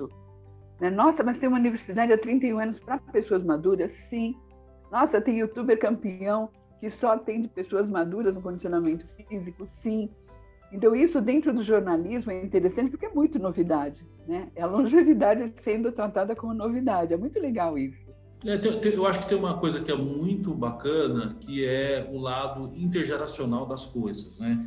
Né? 0.79 0.89
Nossa, 0.89 1.23
mas 1.23 1.37
tem 1.37 1.49
uma 1.49 1.57
universidade 1.57 2.13
há 2.13 2.17
31 2.17 2.59
anos 2.59 2.79
para 2.79 2.97
pessoas 2.97 3.43
maduras? 3.43 3.91
Sim. 4.09 4.35
Nossa, 4.91 5.21
tem 5.21 5.39
youtuber 5.39 5.79
campeão 5.79 6.49
que 6.79 6.91
só 6.91 7.13
atende 7.13 7.47
pessoas 7.47 7.87
maduras 7.87 8.33
no 8.33 8.41
condicionamento 8.41 9.07
físico? 9.15 9.65
Sim. 9.65 10.09
Então, 10.71 10.95
isso 10.95 11.21
dentro 11.21 11.53
do 11.53 11.63
jornalismo 11.63 12.31
é 12.31 12.43
interessante 12.43 12.91
porque 12.91 13.05
é 13.05 13.09
muito 13.09 13.39
novidade. 13.39 14.03
Né? 14.27 14.49
É 14.55 14.61
a 14.61 14.67
longevidade 14.67 15.53
sendo 15.63 15.91
tratada 15.91 16.35
como 16.35 16.53
novidade. 16.53 17.13
É 17.13 17.17
muito 17.17 17.39
legal 17.39 17.77
isso. 17.77 18.02
É, 18.45 18.59
eu 18.93 19.05
acho 19.05 19.19
que 19.21 19.29
tem 19.29 19.37
uma 19.37 19.57
coisa 19.57 19.79
que 19.79 19.91
é 19.91 19.95
muito 19.95 20.53
bacana, 20.53 21.35
que 21.39 21.65
é 21.65 22.07
o 22.11 22.17
lado 22.17 22.71
intergeracional 22.75 23.65
das 23.65 23.85
coisas, 23.85 24.37
né? 24.37 24.65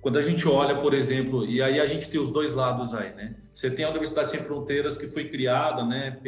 Quando 0.00 0.18
a 0.18 0.22
gente 0.22 0.46
olha, 0.46 0.76
por 0.76 0.92
exemplo, 0.92 1.46
e 1.46 1.62
aí 1.62 1.80
a 1.80 1.86
gente 1.86 2.10
tem 2.10 2.20
os 2.20 2.30
dois 2.30 2.54
lados 2.54 2.92
aí, 2.92 3.14
né? 3.14 3.36
Você 3.50 3.70
tem 3.70 3.86
a 3.86 3.88
Universidade 3.88 4.30
Sem 4.30 4.40
Fronteiras, 4.40 4.98
que 4.98 5.06
foi 5.06 5.30
criada, 5.30 5.82
né, 5.82 6.18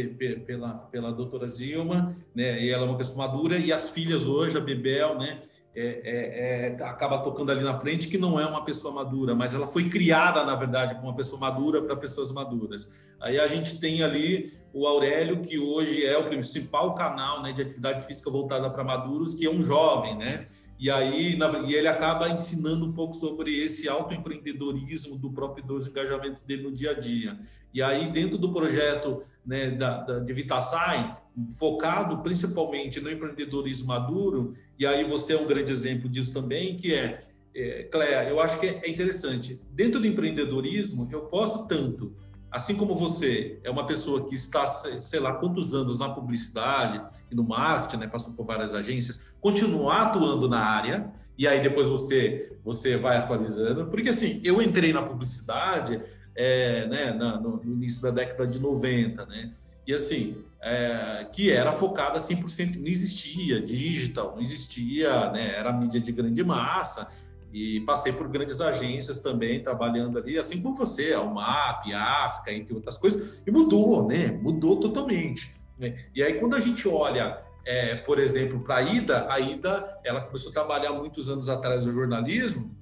pela, 0.46 0.74
pela 0.74 1.12
doutora 1.12 1.46
Zilma, 1.46 2.16
né, 2.34 2.62
e 2.62 2.70
ela 2.70 2.84
é 2.84 2.88
uma 2.88 2.96
pessoa 2.96 3.26
madura, 3.26 3.58
e 3.58 3.70
as 3.72 3.90
filhas 3.90 4.26
hoje, 4.26 4.56
a 4.56 4.60
Bebel, 4.60 5.18
né, 5.18 5.40
é, 5.78 6.00
é, 6.04 6.76
é, 6.78 6.84
acaba 6.84 7.18
tocando 7.18 7.52
ali 7.52 7.62
na 7.62 7.78
frente, 7.78 8.08
que 8.08 8.16
não 8.16 8.40
é 8.40 8.46
uma 8.46 8.64
pessoa 8.64 8.94
madura, 8.94 9.34
mas 9.34 9.52
ela 9.52 9.66
foi 9.66 9.90
criada, 9.90 10.42
na 10.42 10.56
verdade, 10.56 10.94
como 10.94 11.08
uma 11.08 11.14
pessoa 11.14 11.38
madura 11.38 11.82
para 11.82 11.94
pessoas 11.94 12.30
maduras. 12.30 12.88
Aí 13.20 13.38
a 13.38 13.46
gente 13.46 13.78
tem 13.78 14.02
ali 14.02 14.54
o 14.72 14.86
Aurélio, 14.86 15.42
que 15.42 15.58
hoje 15.58 16.02
é 16.06 16.16
o 16.16 16.24
principal 16.24 16.94
canal 16.94 17.42
né, 17.42 17.52
de 17.52 17.60
atividade 17.60 18.06
física 18.06 18.30
voltada 18.30 18.70
para 18.70 18.82
maduros, 18.82 19.34
que 19.34 19.44
é 19.44 19.50
um 19.50 19.62
jovem, 19.62 20.16
né? 20.16 20.46
E 20.78 20.90
aí 20.90 21.36
na, 21.36 21.58
e 21.60 21.74
ele 21.74 21.88
acaba 21.88 22.28
ensinando 22.28 22.86
um 22.86 22.92
pouco 22.92 23.14
sobre 23.14 23.62
esse 23.62 23.88
autoempreendedorismo 23.88 25.18
do 25.18 25.30
próprio 25.30 25.62
idoso, 25.62 25.90
engajamento 25.90 26.40
dele 26.46 26.62
no 26.62 26.72
dia 26.72 26.92
a 26.92 26.94
dia. 26.94 27.38
E 27.72 27.82
aí, 27.82 28.10
dentro 28.10 28.38
do 28.38 28.50
projeto 28.52 29.22
né, 29.46 29.70
da, 29.70 30.02
da, 30.02 30.18
de 30.18 30.32
Vitassai, 30.32 31.16
focado 31.58 32.18
principalmente 32.18 33.00
no 33.00 33.10
empreendedorismo 33.10 33.88
maduro, 33.88 34.54
e 34.78 34.86
aí 34.86 35.04
você 35.04 35.34
é 35.34 35.38
um 35.38 35.46
grande 35.46 35.70
exemplo 35.70 36.08
disso 36.08 36.32
também, 36.32 36.76
que 36.76 36.94
é, 36.94 37.24
é 37.54 37.84
Cléa, 37.84 38.28
eu 38.28 38.40
acho 38.40 38.58
que 38.58 38.66
é 38.66 38.90
interessante. 38.90 39.60
Dentro 39.70 40.00
do 40.00 40.06
empreendedorismo, 40.06 41.08
eu 41.12 41.22
posso 41.26 41.66
tanto, 41.66 42.14
assim 42.50 42.74
como 42.74 42.94
você 42.94 43.60
é 43.62 43.70
uma 43.70 43.86
pessoa 43.86 44.26
que 44.26 44.34
está, 44.34 44.66
sei 44.66 45.20
lá, 45.20 45.34
quantos 45.34 45.74
anos 45.74 45.98
na 45.98 46.08
publicidade 46.08 47.02
e 47.30 47.34
no 47.34 47.44
marketing, 47.44 47.98
né, 47.98 48.06
passou 48.08 48.34
por 48.34 48.46
várias 48.46 48.74
agências, 48.74 49.36
continuar 49.40 50.02
atuando 50.04 50.48
na 50.48 50.60
área, 50.60 51.12
e 51.38 51.46
aí 51.46 51.62
depois 51.62 51.86
você, 51.88 52.56
você 52.64 52.96
vai 52.96 53.18
atualizando, 53.18 53.86
porque 53.86 54.08
assim, 54.08 54.40
eu 54.42 54.60
entrei 54.62 54.92
na 54.92 55.02
publicidade 55.02 56.00
é, 56.36 56.86
né, 56.86 57.12
na, 57.12 57.40
no, 57.40 57.62
início 57.64 58.02
da 58.02 58.10
década 58.10 58.46
de 58.46 58.60
90, 58.60 59.24
né, 59.26 59.50
e 59.86 59.94
assim, 59.94 60.36
é, 60.60 61.26
que 61.32 61.50
era 61.50 61.72
focada 61.72 62.18
100%, 62.18 62.76
não 62.76 62.88
existia 62.88 63.60
digital, 63.60 64.32
não 64.34 64.42
existia, 64.42 65.30
né, 65.30 65.54
era 65.56 65.72
mídia 65.72 66.00
de 66.00 66.12
grande 66.12 66.44
massa, 66.44 67.10
e 67.52 67.80
passei 67.80 68.12
por 68.12 68.28
grandes 68.28 68.60
agências 68.60 69.20
também, 69.20 69.62
trabalhando 69.62 70.18
ali, 70.18 70.36
assim 70.38 70.60
como 70.60 70.74
você, 70.74 71.12
a 71.12 71.22
UMAP, 71.22 71.92
a 71.94 72.26
África, 72.26 72.52
entre 72.52 72.74
outras 72.74 72.98
coisas, 72.98 73.42
e 73.46 73.50
mudou, 73.50 74.06
né, 74.06 74.28
mudou 74.28 74.78
totalmente. 74.78 75.54
Né? 75.78 75.96
E 76.14 76.22
aí, 76.22 76.34
quando 76.34 76.54
a 76.54 76.60
gente 76.60 76.86
olha, 76.88 77.40
é, 77.64 77.94
por 77.96 78.18
exemplo, 78.18 78.60
para 78.60 78.76
a 78.76 78.82
Ida, 78.82 79.26
a 79.30 79.40
Ida, 79.40 80.00
ela 80.04 80.20
começou 80.20 80.50
a 80.50 80.52
trabalhar 80.52 80.92
muitos 80.92 81.28
anos 81.28 81.48
atrás 81.48 81.86
no 81.86 81.92
jornalismo, 81.92 82.76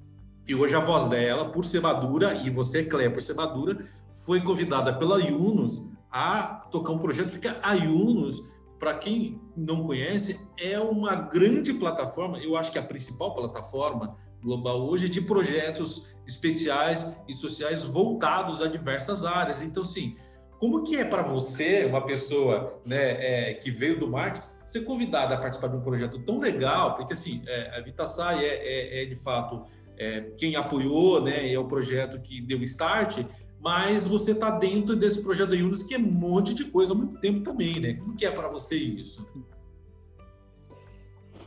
e 0.46 0.54
hoje 0.54 0.76
a 0.76 0.80
voz 0.80 1.06
dela, 1.06 1.50
por 1.50 1.64
ser 1.64 1.80
madura, 1.80 2.34
e 2.34 2.50
você, 2.50 2.84
Cléia, 2.84 3.10
por 3.10 3.22
ser 3.22 3.34
madura, 3.34 3.84
foi 4.24 4.42
convidada 4.42 4.92
pela 4.92 5.18
Yunus 5.18 5.88
a 6.10 6.66
tocar 6.70 6.92
um 6.92 6.98
projeto, 6.98 7.30
porque 7.30 7.48
a 7.62 7.72
Yunus, 7.72 8.42
para 8.78 8.94
quem 8.94 9.40
não 9.56 9.86
conhece, 9.86 10.46
é 10.58 10.78
uma 10.78 11.14
grande 11.14 11.72
plataforma, 11.72 12.38
eu 12.38 12.56
acho 12.56 12.70
que 12.70 12.78
é 12.78 12.80
a 12.80 12.84
principal 12.84 13.34
plataforma 13.34 14.16
global 14.42 14.86
hoje 14.86 15.08
de 15.08 15.22
projetos 15.22 16.14
especiais 16.26 17.16
e 17.26 17.32
sociais 17.32 17.82
voltados 17.82 18.60
a 18.60 18.68
diversas 18.68 19.24
áreas. 19.24 19.62
Então, 19.62 19.82
sim, 19.82 20.14
como 20.60 20.82
que 20.84 20.96
é 20.96 21.04
para 21.04 21.22
você, 21.22 21.86
uma 21.86 22.04
pessoa 22.04 22.80
né, 22.84 23.50
é, 23.50 23.54
que 23.54 23.70
veio 23.70 23.98
do 23.98 24.06
marketing, 24.06 24.46
ser 24.66 24.80
convidada 24.82 25.34
a 25.34 25.38
participar 25.38 25.68
de 25.68 25.76
um 25.78 25.80
projeto 25.80 26.22
tão 26.24 26.38
legal? 26.38 26.96
Porque, 26.96 27.14
assim, 27.14 27.42
é, 27.46 27.78
a 27.78 27.80
Vitassai 27.80 28.44
é, 28.44 29.00
é, 29.00 29.02
é 29.02 29.06
de 29.06 29.16
fato 29.16 29.64
é, 29.98 30.32
quem 30.36 30.56
apoiou, 30.56 31.22
né, 31.22 31.52
é 31.52 31.58
o 31.58 31.66
projeto 31.66 32.20
que 32.20 32.40
deu 32.40 32.62
start, 32.62 33.24
mas 33.60 34.06
você 34.06 34.32
está 34.32 34.50
dentro 34.50 34.94
desse 34.94 35.22
projeto 35.22 35.50
da 35.50 35.56
Yunus, 35.56 35.82
que 35.82 35.94
é 35.94 35.98
um 35.98 36.02
monte 36.02 36.52
de 36.52 36.64
coisa 36.64 36.92
há 36.92 36.96
muito 36.96 37.18
tempo 37.18 37.40
também, 37.40 37.80
né? 37.80 37.94
Como 37.94 38.14
que 38.14 38.26
é 38.26 38.30
para 38.30 38.48
você 38.48 38.76
isso? 38.76 39.46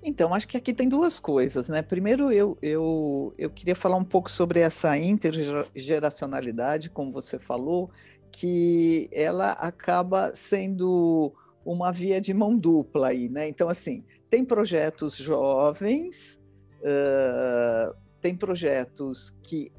Então, 0.01 0.33
acho 0.33 0.47
que 0.47 0.57
aqui 0.57 0.73
tem 0.73 0.89
duas 0.89 1.19
coisas, 1.19 1.69
né? 1.69 1.81
Primeiro, 1.81 2.31
eu, 2.31 2.57
eu, 2.61 3.35
eu 3.37 3.49
queria 3.49 3.75
falar 3.75 3.97
um 3.97 4.03
pouco 4.03 4.31
sobre 4.31 4.61
essa 4.61 4.97
intergeracionalidade, 4.97 6.89
como 6.89 7.11
você 7.11 7.37
falou, 7.37 7.91
que 8.31 9.09
ela 9.11 9.51
acaba 9.51 10.33
sendo 10.33 11.33
uma 11.65 11.91
via 11.91 12.21
de 12.21 12.33
mão 12.33 12.57
dupla 12.57 13.09
aí, 13.09 13.29
né? 13.29 13.47
Então, 13.47 13.69
assim, 13.69 14.03
tem 14.29 14.45
projetos 14.45 15.15
jovens, 15.17 16.39
uh, 16.81 17.93
tem 18.21 18.35
projetos 18.35 19.35
que 19.43 19.71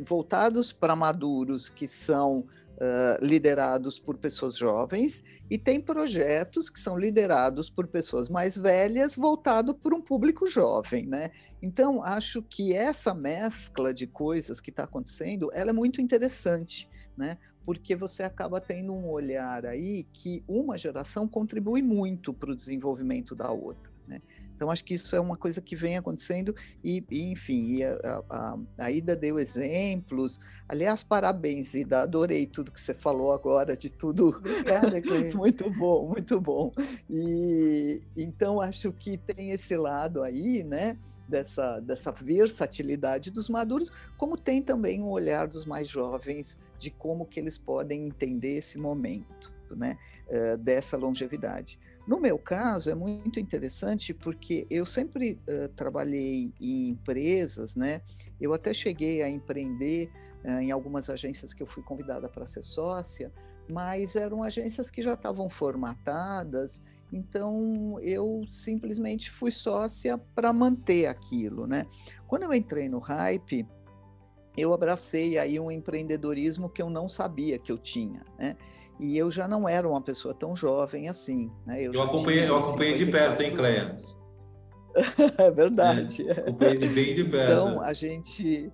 voltados 0.00 0.72
para 0.72 0.96
maduros 0.96 1.68
que 1.68 1.86
são 1.86 2.38
uh, 2.38 3.24
liderados 3.24 3.98
por 3.98 4.16
pessoas 4.16 4.56
jovens 4.56 5.22
e 5.50 5.58
tem 5.58 5.80
projetos 5.80 6.70
que 6.70 6.80
são 6.80 6.98
liderados 6.98 7.68
por 7.70 7.86
pessoas 7.86 8.28
mais 8.28 8.56
velhas 8.56 9.14
voltado 9.14 9.74
para 9.74 9.94
um 9.94 10.00
público 10.00 10.46
jovem, 10.46 11.06
né? 11.06 11.30
Então 11.60 12.02
acho 12.02 12.42
que 12.42 12.74
essa 12.74 13.14
mescla 13.14 13.92
de 13.92 14.06
coisas 14.06 14.60
que 14.60 14.70
está 14.70 14.84
acontecendo, 14.84 15.50
ela 15.52 15.70
é 15.70 15.72
muito 15.74 16.00
interessante, 16.00 16.88
né? 17.16 17.38
Porque 17.64 17.94
você 17.94 18.24
acaba 18.24 18.60
tendo 18.60 18.92
um 18.92 19.08
olhar 19.08 19.64
aí 19.66 20.04
que 20.12 20.42
uma 20.48 20.76
geração 20.76 21.28
contribui 21.28 21.82
muito 21.82 22.32
para 22.32 22.50
o 22.50 22.56
desenvolvimento 22.56 23.36
da 23.36 23.50
outra, 23.50 23.92
né? 24.08 24.20
Então, 24.62 24.70
acho 24.70 24.84
que 24.84 24.94
isso 24.94 25.16
é 25.16 25.18
uma 25.18 25.36
coisa 25.36 25.60
que 25.60 25.74
vem 25.74 25.96
acontecendo 25.96 26.54
e, 26.84 27.04
e 27.10 27.32
enfim, 27.32 27.66
e 27.66 27.84
a, 27.84 28.22
a, 28.30 28.58
a, 28.78 28.90
Ida 28.92 29.16
deu 29.16 29.36
exemplos. 29.40 30.38
Aliás, 30.68 31.02
parabéns, 31.02 31.74
Ida, 31.74 32.02
adorei 32.02 32.46
tudo 32.46 32.70
que 32.70 32.80
você 32.80 32.94
falou 32.94 33.32
agora, 33.32 33.76
de 33.76 33.90
tudo. 33.90 34.28
Obrigada, 34.28 35.02
muito 35.34 35.68
bom, 35.68 36.10
muito 36.10 36.40
bom. 36.40 36.72
E 37.10 38.00
então, 38.16 38.60
acho 38.60 38.92
que 38.92 39.18
tem 39.18 39.50
esse 39.50 39.76
lado 39.76 40.22
aí, 40.22 40.62
né, 40.62 40.96
dessa, 41.26 41.80
dessa 41.80 42.12
versatilidade 42.12 43.32
dos 43.32 43.48
maduros, 43.50 43.90
como 44.16 44.36
tem 44.36 44.62
também 44.62 45.02
o 45.02 45.06
um 45.06 45.10
olhar 45.10 45.48
dos 45.48 45.66
mais 45.66 45.88
jovens 45.88 46.56
de 46.78 46.88
como 46.88 47.26
que 47.26 47.40
eles 47.40 47.58
podem 47.58 48.06
entender 48.06 48.58
esse 48.58 48.78
momento, 48.78 49.52
né, 49.72 49.98
uh, 50.28 50.56
dessa 50.56 50.96
longevidade. 50.96 51.80
No 52.12 52.20
meu 52.20 52.38
caso, 52.38 52.90
é 52.90 52.94
muito 52.94 53.40
interessante 53.40 54.12
porque 54.12 54.66
eu 54.68 54.84
sempre 54.84 55.40
uh, 55.48 55.66
trabalhei 55.70 56.52
em 56.60 56.90
empresas, 56.90 57.74
né? 57.74 58.02
Eu 58.38 58.52
até 58.52 58.74
cheguei 58.74 59.22
a 59.22 59.30
empreender 59.30 60.10
uh, 60.44 60.60
em 60.60 60.70
algumas 60.70 61.08
agências 61.08 61.54
que 61.54 61.62
eu 61.62 61.66
fui 61.66 61.82
convidada 61.82 62.28
para 62.28 62.44
ser 62.44 62.60
sócia, 62.60 63.32
mas 63.66 64.14
eram 64.14 64.42
agências 64.42 64.90
que 64.90 65.00
já 65.00 65.14
estavam 65.14 65.48
formatadas, 65.48 66.82
então 67.10 67.98
eu 68.02 68.44
simplesmente 68.46 69.30
fui 69.30 69.50
sócia 69.50 70.18
para 70.18 70.52
manter 70.52 71.06
aquilo, 71.06 71.66
né? 71.66 71.86
Quando 72.26 72.42
eu 72.42 72.52
entrei 72.52 72.90
no 72.90 72.98
Hype, 72.98 73.66
eu 74.54 74.74
abracei 74.74 75.38
aí 75.38 75.58
um 75.58 75.70
empreendedorismo 75.70 76.68
que 76.68 76.82
eu 76.82 76.90
não 76.90 77.08
sabia 77.08 77.58
que 77.58 77.72
eu 77.72 77.78
tinha, 77.78 78.22
né? 78.38 78.54
E 79.02 79.18
eu 79.18 79.32
já 79.32 79.48
não 79.48 79.68
era 79.68 79.88
uma 79.88 80.00
pessoa 80.00 80.32
tão 80.32 80.54
jovem 80.54 81.08
assim. 81.08 81.50
Né? 81.66 81.82
Eu, 81.82 81.92
eu 81.92 82.02
acompanhei, 82.04 82.48
eu 82.48 82.56
acompanhei 82.56 82.94
de 82.96 83.06
perto, 83.06 83.42
hein, 83.42 83.52
Cleia? 83.52 83.96
é 85.38 85.50
verdade. 85.50 86.28
É, 86.28 86.32
acompanhei 86.32 86.88
bem 86.88 87.14
de 87.16 87.24
perto. 87.24 87.50
Então, 87.50 87.80
a 87.80 87.92
gente. 87.92 88.70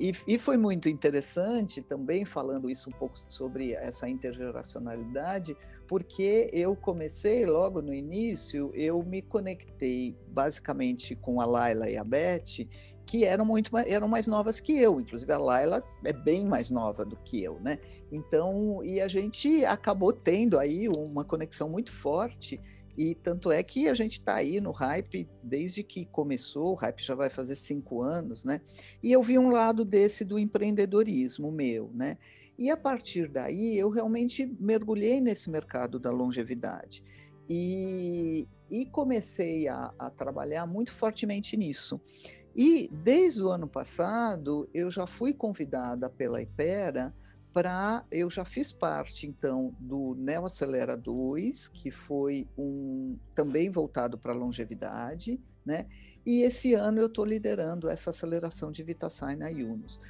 E, 0.00 0.12
e, 0.26 0.38
foi 0.38 0.56
muito 0.56 0.88
interessante 0.88 1.82
também, 1.82 2.24
falando 2.24 2.70
isso 2.70 2.88
um 2.88 2.92
pouco 2.94 3.16
sobre 3.28 3.74
essa 3.74 4.08
intergeracionalidade, 4.08 5.54
porque 5.86 6.48
eu 6.54 6.74
comecei 6.74 7.44
logo 7.44 7.82
no 7.82 7.92
início, 7.92 8.72
eu 8.74 9.02
me 9.02 9.20
conectei 9.20 10.16
basicamente 10.28 11.14
com 11.14 11.38
a 11.38 11.44
Laila 11.44 11.90
e 11.90 11.98
a 11.98 12.02
Beth, 12.02 12.66
que 13.06 13.24
eram 13.24 13.44
muito 13.44 13.70
eram 13.78 14.08
mais 14.08 14.26
novas 14.26 14.58
que 14.58 14.76
eu, 14.78 15.00
inclusive 15.00 15.32
a 15.32 15.38
Laila 15.38 15.82
é 16.04 16.12
bem 16.12 16.44
mais 16.44 16.68
nova 16.68 17.04
do 17.04 17.16
que 17.16 17.42
eu, 17.42 17.60
né? 17.60 17.78
Então, 18.10 18.82
e 18.84 19.00
a 19.00 19.08
gente 19.08 19.64
acabou 19.64 20.12
tendo 20.12 20.58
aí 20.58 20.88
uma 20.88 21.24
conexão 21.24 21.68
muito 21.68 21.92
forte 21.92 22.60
e 22.96 23.14
tanto 23.14 23.52
é 23.52 23.62
que 23.62 23.88
a 23.88 23.94
gente 23.94 24.12
está 24.12 24.36
aí 24.36 24.58
no 24.60 24.70
hype 24.70 25.28
desde 25.42 25.82
que 25.82 26.06
começou, 26.06 26.72
o 26.72 26.74
hype 26.74 27.00
já 27.02 27.14
vai 27.14 27.28
fazer 27.28 27.54
cinco 27.54 28.02
anos, 28.02 28.42
né? 28.42 28.60
E 29.02 29.12
eu 29.12 29.22
vi 29.22 29.38
um 29.38 29.50
lado 29.50 29.84
desse 29.84 30.24
do 30.24 30.38
empreendedorismo 30.38 31.52
meu, 31.52 31.90
né? 31.94 32.16
E 32.58 32.70
a 32.70 32.76
partir 32.76 33.28
daí 33.28 33.76
eu 33.76 33.90
realmente 33.90 34.46
mergulhei 34.58 35.20
nesse 35.20 35.50
mercado 35.50 35.98
da 35.98 36.10
longevidade. 36.10 37.04
E, 37.48 38.48
e 38.70 38.86
comecei 38.86 39.68
a, 39.68 39.92
a 39.98 40.10
trabalhar 40.10 40.66
muito 40.66 40.90
fortemente 40.90 41.54
nisso. 41.56 42.00
E 42.56 42.88
desde 42.90 43.42
o 43.42 43.50
ano 43.50 43.68
passado 43.68 44.66
eu 44.72 44.90
já 44.90 45.06
fui 45.06 45.34
convidada 45.34 46.08
pela 46.08 46.40
Ipera 46.40 47.14
para 47.52 48.02
eu 48.10 48.30
já 48.30 48.46
fiz 48.46 48.72
parte 48.72 49.26
então 49.26 49.74
do 49.78 50.14
Neo 50.14 50.46
Acelera 50.46 50.96
2, 50.96 51.68
que 51.68 51.90
foi 51.90 52.48
um 52.56 53.18
também 53.34 53.68
voltado 53.68 54.16
para 54.16 54.32
longevidade, 54.32 55.38
né? 55.66 55.86
E 56.24 56.42
esse 56.42 56.72
ano 56.72 56.98
eu 56.98 57.06
estou 57.06 57.26
liderando 57.26 57.90
essa 57.90 58.08
aceleração 58.08 58.70
de 58.72 58.82
VitaSign 58.82 59.36
na 59.36 59.48
Yunus. 59.48 60.00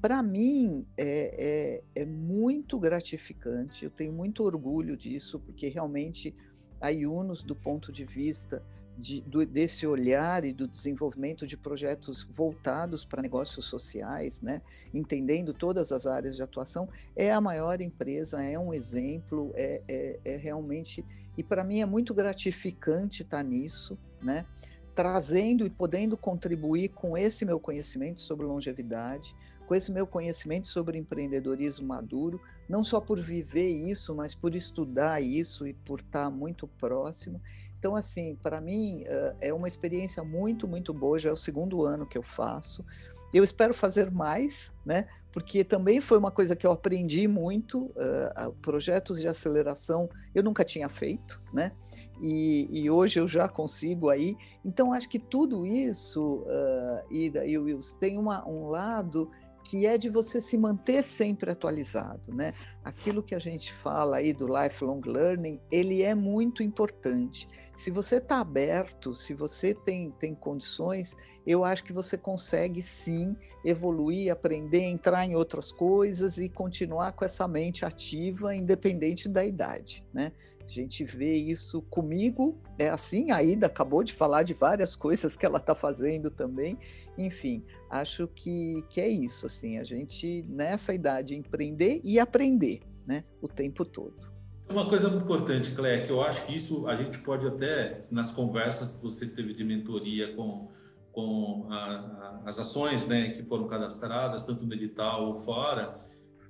Para 0.00 0.22
mim 0.22 0.86
é, 0.98 1.82
é, 1.94 2.02
é, 2.02 2.04
muito 2.04 2.78
gratificante, 2.78 3.86
eu 3.86 3.90
tenho 3.90 4.12
muito 4.12 4.44
orgulho 4.44 4.98
disso, 4.98 5.40
porque 5.40 5.68
realmente 5.68 6.34
a 6.78 6.90
Yunus, 6.90 7.42
do 7.42 7.56
ponto 7.56 7.90
de 7.90 8.04
vista 8.04 8.62
de, 8.96 9.20
do, 9.20 9.44
desse 9.44 9.86
olhar 9.86 10.44
e 10.44 10.52
do 10.52 10.66
desenvolvimento 10.66 11.46
de 11.46 11.56
projetos 11.56 12.26
voltados 12.30 13.04
para 13.04 13.22
negócios 13.22 13.66
sociais, 13.66 14.40
né? 14.40 14.62
entendendo 14.92 15.52
todas 15.52 15.92
as 15.92 16.06
áreas 16.06 16.36
de 16.36 16.42
atuação, 16.42 16.88
é 17.14 17.32
a 17.32 17.40
maior 17.40 17.80
empresa, 17.80 18.42
é 18.42 18.58
um 18.58 18.72
exemplo, 18.72 19.52
é, 19.54 19.82
é, 19.86 20.20
é 20.24 20.36
realmente. 20.36 21.04
E 21.36 21.42
para 21.42 21.62
mim 21.62 21.80
é 21.80 21.86
muito 21.86 22.14
gratificante 22.14 23.22
estar 23.22 23.42
nisso, 23.42 23.98
né? 24.22 24.46
trazendo 24.94 25.66
e 25.66 25.70
podendo 25.70 26.16
contribuir 26.16 26.88
com 26.88 27.18
esse 27.18 27.44
meu 27.44 27.60
conhecimento 27.60 28.20
sobre 28.20 28.46
longevidade, 28.46 29.36
com 29.66 29.74
esse 29.74 29.92
meu 29.92 30.06
conhecimento 30.06 30.66
sobre 30.66 30.96
empreendedorismo 30.96 31.86
maduro, 31.86 32.40
não 32.68 32.82
só 32.82 33.00
por 33.00 33.20
viver 33.20 33.68
isso, 33.68 34.14
mas 34.14 34.34
por 34.34 34.54
estudar 34.54 35.20
isso 35.20 35.66
e 35.66 35.74
por 35.74 36.00
estar 36.00 36.30
muito 36.30 36.66
próximo. 36.66 37.42
Então, 37.78 37.94
assim, 37.94 38.36
para 38.42 38.60
mim 38.60 39.04
é 39.40 39.52
uma 39.52 39.68
experiência 39.68 40.22
muito, 40.24 40.66
muito 40.66 40.92
boa. 40.92 41.18
Já 41.18 41.30
é 41.30 41.32
o 41.32 41.36
segundo 41.36 41.84
ano 41.84 42.06
que 42.06 42.18
eu 42.18 42.22
faço. 42.22 42.84
Eu 43.32 43.44
espero 43.44 43.74
fazer 43.74 44.10
mais, 44.10 44.72
né? 44.84 45.06
Porque 45.32 45.62
também 45.62 46.00
foi 46.00 46.16
uma 46.16 46.30
coisa 46.30 46.56
que 46.56 46.66
eu 46.66 46.72
aprendi 46.72 47.28
muito. 47.28 47.86
Uh, 47.86 48.52
projetos 48.62 49.20
de 49.20 49.28
aceleração 49.28 50.08
eu 50.34 50.42
nunca 50.42 50.64
tinha 50.64 50.88
feito, 50.88 51.42
né? 51.52 51.72
E, 52.20 52.66
e, 52.70 52.88
hoje 52.88 53.20
eu 53.20 53.28
já 53.28 53.46
consigo 53.46 54.08
aí. 54.08 54.36
Então, 54.64 54.92
acho 54.92 55.06
que 55.06 55.18
tudo 55.18 55.66
isso, 55.66 56.46
uh, 56.46 57.12
Ida 57.12 57.44
e 57.46 57.58
tem 58.00 58.16
uma, 58.16 58.48
um 58.48 58.68
lado 58.70 59.30
que 59.66 59.84
é 59.84 59.98
de 59.98 60.08
você 60.08 60.40
se 60.40 60.56
manter 60.56 61.02
sempre 61.02 61.50
atualizado, 61.50 62.32
né? 62.32 62.54
Aquilo 62.84 63.20
que 63.20 63.34
a 63.34 63.38
gente 63.40 63.72
fala 63.72 64.18
aí 64.18 64.32
do 64.32 64.46
lifelong 64.46 65.00
learning, 65.04 65.60
ele 65.72 66.02
é 66.02 66.14
muito 66.14 66.62
importante. 66.62 67.48
Se 67.74 67.90
você 67.90 68.18
está 68.18 68.38
aberto, 68.38 69.12
se 69.12 69.34
você 69.34 69.74
tem, 69.74 70.12
tem 70.12 70.36
condições, 70.36 71.16
eu 71.44 71.64
acho 71.64 71.82
que 71.82 71.92
você 71.92 72.16
consegue 72.16 72.80
sim 72.80 73.36
evoluir, 73.64 74.32
aprender, 74.32 74.82
entrar 74.82 75.26
em 75.26 75.34
outras 75.34 75.72
coisas 75.72 76.38
e 76.38 76.48
continuar 76.48 77.12
com 77.12 77.24
essa 77.24 77.48
mente 77.48 77.84
ativa, 77.84 78.54
independente 78.54 79.28
da 79.28 79.44
idade, 79.44 80.04
né? 80.14 80.30
A 80.64 80.68
gente 80.68 81.04
vê 81.04 81.34
isso 81.34 81.82
comigo, 81.82 82.56
é 82.76 82.88
assim, 82.88 83.30
a 83.30 83.40
Ida 83.40 83.66
acabou 83.66 84.02
de 84.02 84.12
falar 84.12 84.42
de 84.42 84.54
várias 84.54 84.94
coisas 84.96 85.36
que 85.36 85.44
ela 85.44 85.58
está 85.58 85.74
fazendo 85.74 86.30
também. 86.30 86.78
Enfim, 87.18 87.64
acho 87.90 88.28
que, 88.28 88.84
que 88.88 89.00
é 89.00 89.08
isso, 89.08 89.46
assim, 89.46 89.78
a 89.78 89.84
gente 89.84 90.44
nessa 90.48 90.94
idade 90.94 91.34
empreender 91.34 92.00
e 92.04 92.18
aprender, 92.18 92.80
né, 93.06 93.24
o 93.40 93.48
tempo 93.48 93.84
todo. 93.84 94.34
Uma 94.68 94.88
coisa 94.88 95.08
muito 95.08 95.24
importante, 95.24 95.70
Cléia, 95.72 96.02
que 96.02 96.10
eu 96.10 96.20
acho 96.20 96.44
que 96.44 96.56
isso 96.56 96.88
a 96.88 96.96
gente 96.96 97.18
pode 97.18 97.46
até, 97.46 98.00
nas 98.10 98.32
conversas 98.32 98.90
que 98.90 99.02
você 99.02 99.26
teve 99.26 99.54
de 99.54 99.62
mentoria 99.62 100.34
com, 100.34 100.68
com 101.12 101.68
a, 101.70 101.76
a, 101.76 102.42
as 102.46 102.58
ações 102.58 103.06
né, 103.06 103.30
que 103.30 103.44
foram 103.44 103.68
cadastradas, 103.68 104.42
tanto 104.42 104.66
no 104.66 104.74
edital 104.74 105.28
ou 105.28 105.36
fora, 105.36 105.94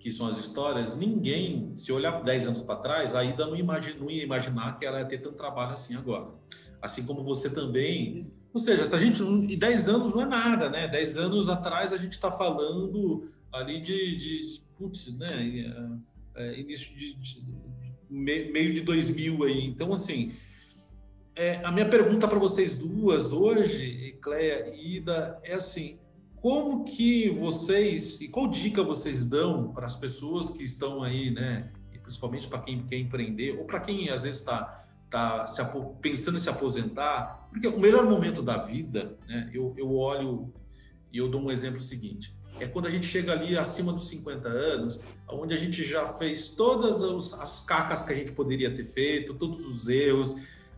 que 0.00 0.10
são 0.10 0.28
as 0.28 0.38
histórias, 0.38 0.96
ninguém, 0.96 1.76
se 1.76 1.92
olhar 1.92 2.22
10 2.22 2.46
anos 2.46 2.62
para 2.62 2.76
trás, 2.76 3.14
ainda 3.14 3.46
não, 3.46 3.56
imagina, 3.56 3.96
não 4.00 4.10
ia 4.10 4.22
imaginar 4.22 4.78
que 4.78 4.86
ela 4.86 5.00
ia 5.00 5.04
ter 5.04 5.18
tanto 5.18 5.36
trabalho 5.36 5.72
assim 5.72 5.94
agora. 5.94 6.28
Assim 6.86 7.04
como 7.04 7.22
você 7.22 7.50
também. 7.50 8.32
Ou 8.52 8.60
seja, 8.60 8.84
se 8.84 8.94
a 8.94 8.98
gente. 8.98 9.22
10 9.56 9.88
anos 9.88 10.14
não 10.14 10.22
é 10.22 10.26
nada, 10.26 10.70
né? 10.70 10.88
10 10.88 11.18
anos 11.18 11.48
atrás 11.48 11.92
a 11.92 11.96
gente 11.96 12.12
está 12.12 12.32
falando 12.32 13.30
ali 13.52 13.80
de, 13.80 14.16
de, 14.16 14.60
putz, 14.78 15.16
né? 15.18 16.00
É, 16.34 16.42
é, 16.42 16.60
início 16.60 16.94
de, 16.96 17.14
de, 17.14 17.40
de, 17.40 17.54
meio 18.08 18.72
de 18.72 18.80
2000 18.80 19.44
aí. 19.44 19.66
Então, 19.66 19.92
assim, 19.92 20.32
é, 21.34 21.56
a 21.64 21.70
minha 21.70 21.88
pergunta 21.88 22.26
para 22.26 22.38
vocês 22.38 22.76
duas 22.76 23.32
hoje, 23.32 24.18
Cleia 24.22 24.74
e 24.74 24.96
Ida, 24.96 25.38
é 25.42 25.54
assim: 25.54 25.98
como 26.36 26.84
que 26.84 27.28
vocês, 27.30 28.20
e 28.20 28.28
qual 28.28 28.48
dica 28.48 28.82
vocês 28.82 29.24
dão 29.24 29.72
para 29.72 29.84
as 29.84 29.96
pessoas 29.96 30.50
que 30.50 30.62
estão 30.62 31.02
aí, 31.02 31.30
né, 31.30 31.70
e 31.92 31.98
principalmente 31.98 32.48
para 32.48 32.60
quem 32.60 32.86
quer 32.86 32.98
empreender, 32.98 33.58
ou 33.58 33.64
para 33.64 33.80
quem 33.80 34.08
às 34.10 34.22
vezes 34.22 34.40
está 34.40 34.85
tá 35.10 35.46
se, 35.46 35.62
pensando 36.00 36.36
em 36.36 36.40
se 36.40 36.48
aposentar, 36.48 37.48
porque 37.50 37.66
o 37.66 37.78
melhor 37.78 38.04
momento 38.04 38.42
da 38.42 38.58
vida, 38.58 39.16
né, 39.28 39.50
eu, 39.52 39.74
eu 39.76 39.94
olho 39.94 40.52
e 41.12 41.18
eu 41.18 41.28
dou 41.28 41.40
um 41.40 41.50
exemplo 41.50 41.80
seguinte, 41.80 42.34
é 42.58 42.66
quando 42.66 42.86
a 42.86 42.90
gente 42.90 43.06
chega 43.06 43.32
ali 43.32 43.56
acima 43.56 43.92
dos 43.92 44.08
50 44.08 44.48
anos, 44.48 45.00
onde 45.28 45.54
a 45.54 45.56
gente 45.56 45.84
já 45.84 46.08
fez 46.08 46.50
todas 46.50 47.02
as 47.34 47.60
cacas 47.62 48.02
que 48.02 48.12
a 48.12 48.16
gente 48.16 48.32
poderia 48.32 48.72
ter 48.72 48.84
feito, 48.84 49.34
todos 49.34 49.60
os 49.64 49.88
erros, 49.88 50.34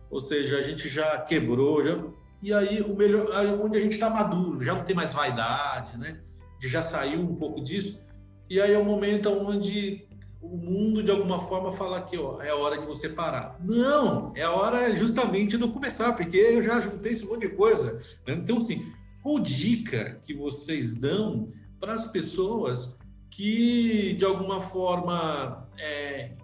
ou 0.09 0.19
seja, 0.19 0.57
a 0.57 0.61
gente 0.61 0.89
já 0.89 1.19
quebrou, 1.19 1.83
já 1.83 1.95
e 2.41 2.53
aí, 2.53 2.81
o 2.81 2.95
melhor, 2.95 3.29
onde 3.61 3.77
a 3.77 3.81
gente 3.81 3.93
está 3.93 4.09
maduro, 4.09 4.63
já 4.63 4.73
não 4.73 4.83
tem 4.83 4.95
mais 4.95 5.13
vaidade, 5.13 5.97
né? 5.97 6.19
Já 6.61 6.81
saiu 6.81 7.19
um 7.19 7.35
pouco 7.35 7.61
disso. 7.61 8.05
E 8.49 8.61
aí 8.61 8.73
é 8.73 8.77
o 8.77 8.85
momento 8.85 9.29
onde 9.29 10.07
o 10.41 10.57
mundo, 10.57 11.03
de 11.03 11.11
alguma 11.11 11.39
forma, 11.39 11.71
fala 11.71 12.01
que 12.01 12.17
ó, 12.17 12.41
é 12.41 12.53
hora 12.53 12.77
de 12.77 12.85
você 12.85 13.09
parar. 13.09 13.57
Não, 13.61 14.31
é 14.35 14.43
a 14.43 14.51
hora 14.51 14.95
justamente 14.95 15.59
eu 15.59 15.71
começar, 15.71 16.13
porque 16.13 16.37
eu 16.37 16.61
já 16.61 16.79
juntei 16.79 17.11
esse 17.11 17.27
monte 17.27 17.41
de 17.41 17.55
coisa. 17.55 17.99
Né? 18.25 18.35
Então, 18.35 18.57
assim, 18.57 18.85
qual 19.21 19.39
dica 19.39 20.19
que 20.25 20.33
vocês 20.33 20.95
dão 20.95 21.51
para 21.79 21.93
as 21.93 22.07
pessoas 22.07 22.97
que, 23.29 24.13
de 24.13 24.25
alguma 24.25 24.61
forma, 24.61 25.69
é, 25.77 26.35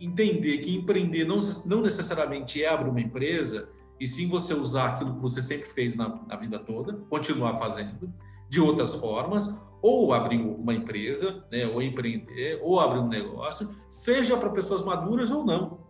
entender 0.00 0.58
que 0.58 0.74
empreender 0.74 1.24
não, 1.24 1.38
não 1.66 1.80
necessariamente 1.80 2.62
é 2.62 2.68
abrir 2.68 2.90
uma 2.90 3.00
empresa, 3.00 3.68
e 4.00 4.06
sim 4.06 4.28
você 4.28 4.54
usar 4.54 4.90
aquilo 4.90 5.14
que 5.14 5.20
você 5.20 5.42
sempre 5.42 5.66
fez 5.66 5.96
na, 5.96 6.08
na 6.26 6.36
vida 6.36 6.58
toda, 6.58 6.94
continuar 7.08 7.56
fazendo 7.56 8.12
de 8.48 8.60
outras 8.60 8.94
formas, 8.94 9.60
ou 9.80 10.12
abrir 10.12 10.40
uma 10.40 10.74
empresa, 10.74 11.44
né, 11.50 11.66
ou 11.66 11.80
empreender, 11.80 12.60
ou 12.62 12.80
abrir 12.80 13.00
um 13.00 13.08
negócio, 13.08 13.68
seja 13.90 14.36
para 14.36 14.50
pessoas 14.50 14.82
maduras 14.82 15.30
ou 15.30 15.44
não. 15.44 15.86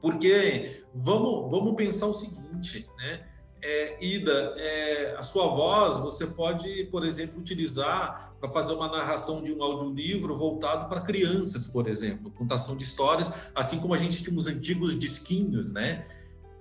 Porque 0.00 0.84
vamos, 0.94 1.50
vamos 1.50 1.74
pensar 1.74 2.06
o 2.06 2.12
seguinte, 2.12 2.86
né? 2.98 3.26
É, 3.62 4.04
Ida, 4.04 4.54
é, 4.56 5.16
a 5.18 5.22
sua 5.22 5.48
voz 5.48 5.96
você 5.98 6.26
pode, 6.26 6.84
por 6.84 7.04
exemplo, 7.04 7.40
utilizar 7.40 8.34
para 8.38 8.50
fazer 8.50 8.74
uma 8.74 8.86
narração 8.86 9.42
de 9.42 9.52
um 9.52 9.62
audiolivro 9.62 10.36
voltado 10.36 10.88
para 10.88 11.00
crianças, 11.00 11.66
por 11.66 11.88
exemplo, 11.88 12.30
contação 12.30 12.76
de 12.76 12.84
histórias, 12.84 13.30
assim 13.54 13.80
como 13.80 13.94
a 13.94 13.98
gente 13.98 14.22
tinha 14.22 14.36
os 14.36 14.46
antigos 14.46 14.96
disquinhos, 14.96 15.72
né? 15.72 16.06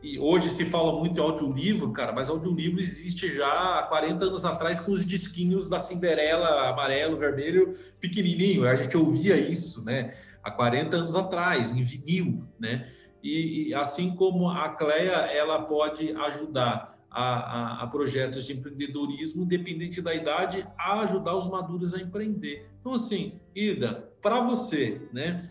E 0.04 0.20
hoje 0.20 0.50
se 0.50 0.66
fala 0.66 1.00
muito 1.00 1.18
em 1.18 1.22
audiolivro, 1.22 1.92
cara, 1.92 2.12
mas 2.12 2.30
audiolivro 2.30 2.80
existe 2.80 3.34
já 3.34 3.80
há 3.80 3.84
40 3.84 4.26
anos 4.26 4.46
atrás 4.46 4.80
com 4.80 4.92
os 4.92 5.06
disquinhos 5.06 5.68
da 5.68 5.80
Cinderela 5.80 6.70
amarelo, 6.70 7.18
vermelho, 7.18 7.76
pequenininho. 8.00 8.68
A 8.68 8.76
gente 8.76 8.96
ouvia 8.96 9.36
isso, 9.36 9.84
né? 9.84 10.14
Há 10.44 10.52
40 10.52 10.98
anos 10.98 11.16
atrás, 11.16 11.76
em 11.76 11.82
vinil, 11.82 12.48
né? 12.60 12.86
E, 13.24 13.70
e 13.70 13.74
assim 13.74 14.16
como 14.16 14.48
a 14.50 14.70
Cleia, 14.70 15.14
ela 15.32 15.64
pode 15.64 16.12
ajudar 16.12 16.96
a, 17.10 17.24
a, 17.24 17.84
a, 17.84 17.88
projetos 17.88 18.46
de 18.46 18.54
empreendedorismo, 18.54 19.44
independente 19.44 20.02
da 20.02 20.14
idade, 20.14 20.68
a 20.78 21.02
ajudar 21.02 21.36
os 21.36 21.50
maduros 21.50 21.96
a 21.96 22.00
empreender. 22.00 22.70
Então, 22.80 22.94
assim, 22.94 23.40
Ida, 23.56 24.12
para 24.22 24.42
você, 24.42 25.08
né, 25.12 25.50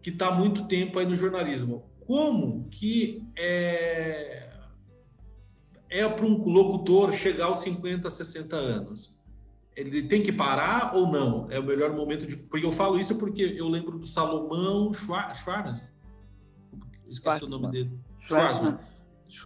que 0.00 0.10
está 0.10 0.30
muito 0.30 0.68
tempo 0.68 0.98
aí 0.98 1.06
no 1.06 1.16
jornalismo, 1.16 1.89
como 2.10 2.66
que 2.68 3.24
é, 3.36 4.50
é 5.88 6.08
para 6.08 6.26
um 6.26 6.42
locutor 6.42 7.12
chegar 7.12 7.44
aos 7.44 7.58
50, 7.58 8.10
60 8.10 8.56
anos? 8.56 9.16
Ele 9.76 10.02
tem 10.02 10.20
que 10.20 10.32
parar 10.32 10.96
ou 10.96 11.06
não? 11.06 11.48
É 11.52 11.60
o 11.60 11.62
melhor 11.62 11.92
momento 11.92 12.26
de. 12.26 12.36
Porque 12.36 12.66
eu 12.66 12.72
falo 12.72 12.98
isso 12.98 13.14
porque 13.14 13.54
eu 13.56 13.68
lembro 13.68 13.96
do 13.96 14.08
Salomão 14.08 14.92
Schwartz. 14.92 15.92
Esqueci 17.08 17.44
o 17.44 17.48
nome 17.48 17.70
dele. 17.70 17.92
Schwarzman. 18.26 18.78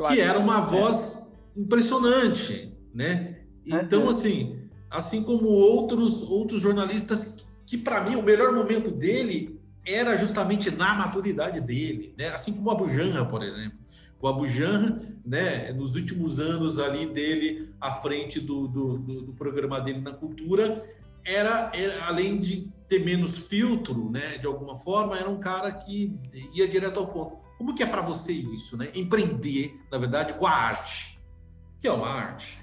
Que 0.09 0.21
era 0.23 0.39
uma 0.39 0.63
voz 0.63 1.31
impressionante, 1.55 2.75
né? 2.95 3.45
Então, 3.67 4.09
assim, 4.09 4.71
assim 4.91 5.23
como 5.23 5.49
outros 5.49 6.23
outros 6.23 6.63
jornalistas 6.63 7.47
que 7.67 7.77
para 7.77 8.03
mim 8.03 8.17
o 8.17 8.23
melhor 8.23 8.55
momento 8.55 8.91
dele 8.91 9.54
era 9.87 10.17
justamente 10.17 10.71
na 10.71 10.95
maturidade 10.95 11.61
dele, 11.61 12.15
né? 12.17 12.29
Assim 12.29 12.53
como 12.53 12.69
o 12.69 12.73
Abu 12.73 12.89
Janra, 12.89 13.25
por 13.25 13.43
exemplo. 13.43 13.79
O 14.21 14.29
Abu 14.29 14.47
Janra, 14.47 15.01
né, 15.25 15.71
nos 15.73 15.97
últimos 15.97 16.41
anos 16.41 16.79
ali 16.79 17.05
dele 17.05 17.75
à 17.79 17.93
frente 17.93 18.41
do, 18.41 18.67
do, 18.67 18.99
do, 18.99 19.23
do 19.27 19.33
programa 19.35 19.79
dele 19.79 20.01
na 20.01 20.13
cultura, 20.13 20.83
era, 21.27 21.71
era, 21.75 22.07
além 22.07 22.41
de 22.41 22.73
ter 22.89 23.05
menos 23.05 23.37
filtro, 23.37 24.11
né, 24.11 24.39
de 24.39 24.47
alguma 24.47 24.77
forma, 24.77 25.19
era 25.19 25.29
um 25.29 25.39
cara 25.39 25.71
que 25.73 26.19
ia 26.55 26.67
direto 26.67 27.01
ao 27.01 27.07
ponto. 27.07 27.37
Como 27.59 27.75
que 27.75 27.83
é 27.83 27.87
para 27.87 28.03
você 28.03 28.33
isso, 28.33 28.77
né? 28.77 28.91
Empreender, 28.95 29.79
na 29.91 29.99
verdade, 29.99 30.35
com 30.35 30.47
a 30.47 30.51
arte, 30.51 31.21
que 31.79 31.87
é 31.87 31.93
uma 31.93 32.09
arte. 32.09 32.59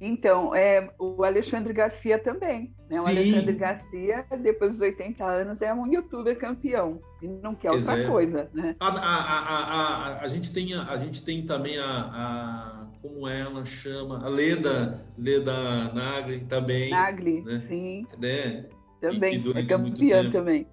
Então, 0.00 0.54
é, 0.54 0.90
o 0.98 1.24
Alexandre 1.24 1.72
Garcia 1.72 2.18
também. 2.18 2.72
Né? 2.88 3.00
O 3.00 3.04
Sim. 3.04 3.10
Alexandre 3.10 3.52
Garcia, 3.54 4.24
depois 4.40 4.72
dos 4.72 4.80
80 4.80 5.24
anos, 5.24 5.60
é 5.60 5.74
um 5.74 5.86
youtuber 5.86 6.38
campeão. 6.38 7.00
E 7.20 7.26
não 7.26 7.54
quer 7.54 7.72
outra 7.72 8.06
coisa. 8.06 8.48
Né? 8.54 8.76
A, 8.78 8.86
a, 8.86 8.98
a, 8.98 10.18
a, 10.18 10.20
a, 10.20 10.28
gente 10.28 10.52
tem, 10.52 10.74
a, 10.74 10.96
gente 10.96 11.24
tem 11.24 11.44
também 11.44 11.78
a. 11.78 12.86
Como 13.02 13.28
ela 13.28 13.64
chama? 13.64 14.24
A 14.24 14.28
Leda, 14.28 15.04
Leda 15.16 15.92
Nagli 15.92 16.40
também. 16.40 16.90
Nagli, 16.90 17.42
né? 17.42 17.62
sim. 17.68 18.02
Né? 18.18 18.66
Também, 19.00 19.42
é 19.54 19.62
campeã 19.64 20.30
também. 20.30 20.66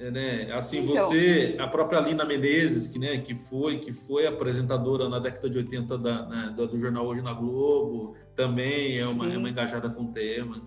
É, 0.00 0.10
né? 0.10 0.52
Assim, 0.54 0.78
então, 0.78 0.96
você, 0.96 1.56
a 1.58 1.68
própria 1.68 2.00
Lina 2.00 2.24
Menezes, 2.24 2.90
que, 2.90 2.98
né, 2.98 3.18
que, 3.18 3.34
foi, 3.34 3.78
que 3.78 3.92
foi 3.92 4.26
apresentadora 4.26 5.10
na 5.10 5.18
década 5.18 5.50
de 5.50 5.58
80 5.58 5.98
da, 5.98 6.26
né, 6.26 6.54
do, 6.56 6.66
do, 6.66 6.78
jornal 6.78 7.04
Hoje 7.04 7.20
na 7.20 7.34
Globo, 7.34 8.16
também 8.34 8.98
é 8.98 9.06
uma, 9.06 9.30
é 9.30 9.36
uma 9.36 9.50
engajada 9.50 9.90
com 9.90 10.04
o 10.04 10.10
tema. 10.10 10.66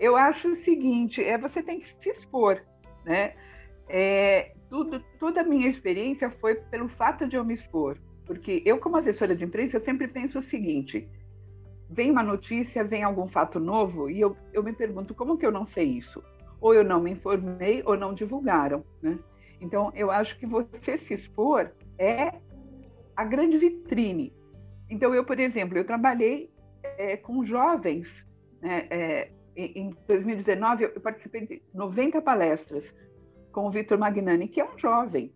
Eu 0.00 0.16
acho 0.16 0.52
o 0.52 0.56
seguinte, 0.56 1.22
é, 1.22 1.36
você 1.36 1.62
tem 1.62 1.80
que 1.80 1.88
se 1.88 2.08
expor, 2.08 2.62
né? 3.04 3.34
É, 3.86 4.54
tudo, 4.70 5.04
toda 5.18 5.42
a 5.42 5.44
minha 5.44 5.68
experiência 5.68 6.30
foi 6.40 6.54
pelo 6.54 6.88
fato 6.88 7.28
de 7.28 7.36
eu 7.36 7.44
me 7.44 7.54
expor. 7.54 7.98
Porque 8.24 8.62
eu, 8.64 8.78
como 8.78 8.96
assessora 8.96 9.36
de 9.36 9.44
imprensa, 9.44 9.76
eu 9.76 9.84
sempre 9.84 10.08
penso 10.08 10.38
o 10.38 10.42
seguinte, 10.42 11.06
vem 11.90 12.10
uma 12.10 12.22
notícia, 12.22 12.82
vem 12.82 13.02
algum 13.02 13.28
fato 13.28 13.60
novo, 13.60 14.08
e 14.08 14.20
eu, 14.20 14.34
eu 14.54 14.62
me 14.62 14.72
pergunto, 14.72 15.14
como 15.14 15.36
que 15.36 15.44
eu 15.44 15.52
não 15.52 15.66
sei 15.66 15.84
isso? 15.84 16.22
Ou 16.60 16.74
eu 16.74 16.84
não 16.84 17.00
me 17.00 17.12
informei 17.12 17.82
ou 17.84 17.96
não 17.96 18.14
divulgaram, 18.14 18.84
né? 19.02 19.18
Então, 19.60 19.92
eu 19.94 20.10
acho 20.10 20.38
que 20.38 20.46
você 20.46 20.96
se 20.96 21.14
expor 21.14 21.70
é 21.98 22.32
a 23.16 23.24
grande 23.24 23.58
vitrine. 23.58 24.32
Então, 24.88 25.14
eu, 25.14 25.24
por 25.24 25.38
exemplo, 25.40 25.76
eu 25.76 25.84
trabalhei 25.84 26.50
é, 26.82 27.16
com 27.16 27.44
jovens, 27.44 28.26
né, 28.60 28.86
é, 28.90 29.30
em 29.56 29.94
2019 30.06 30.84
eu 30.84 31.00
participei 31.00 31.46
de 31.46 31.62
90 31.74 32.22
palestras 32.22 32.94
com 33.50 33.66
o 33.66 33.70
Vitor 33.70 33.98
Magnani, 33.98 34.46
que 34.46 34.60
é 34.60 34.64
um 34.64 34.78
jovem. 34.78 35.32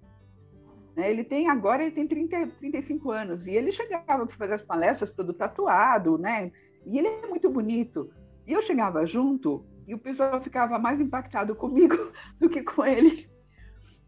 Né? 0.94 1.10
Ele 1.10 1.24
tem 1.24 1.48
agora 1.48 1.82
ele 1.82 1.92
tem 1.92 2.06
30, 2.06 2.46
35 2.58 3.10
anos 3.10 3.46
e 3.46 3.50
ele 3.50 3.72
chegava 3.72 4.26
para 4.26 4.36
fazer 4.36 4.54
as 4.54 4.62
palestras 4.62 5.10
todo 5.10 5.32
tatuado, 5.32 6.18
né? 6.18 6.52
E 6.86 6.98
ele 6.98 7.08
é 7.08 7.26
muito 7.26 7.50
bonito. 7.50 8.12
E 8.46 8.52
eu 8.52 8.62
chegava 8.62 9.04
junto 9.06 9.64
e 9.86 9.94
o 9.94 9.98
pessoal 9.98 10.40
ficava 10.40 10.78
mais 10.78 11.00
impactado 11.00 11.54
comigo 11.54 11.96
do 12.38 12.48
que 12.48 12.62
com 12.62 12.84
ele. 12.84 13.26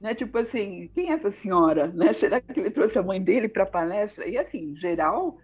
Né? 0.00 0.14
Tipo 0.14 0.38
assim, 0.38 0.90
quem 0.94 1.10
é 1.10 1.14
essa 1.14 1.30
senhora? 1.30 1.88
Né? 1.88 2.12
Será 2.12 2.40
que 2.40 2.58
ele 2.58 2.70
trouxe 2.70 2.98
a 2.98 3.02
mãe 3.02 3.22
dele 3.22 3.48
para 3.48 3.62
a 3.62 3.66
palestra? 3.66 4.26
E 4.26 4.36
assim, 4.36 4.74
geral, 4.76 5.38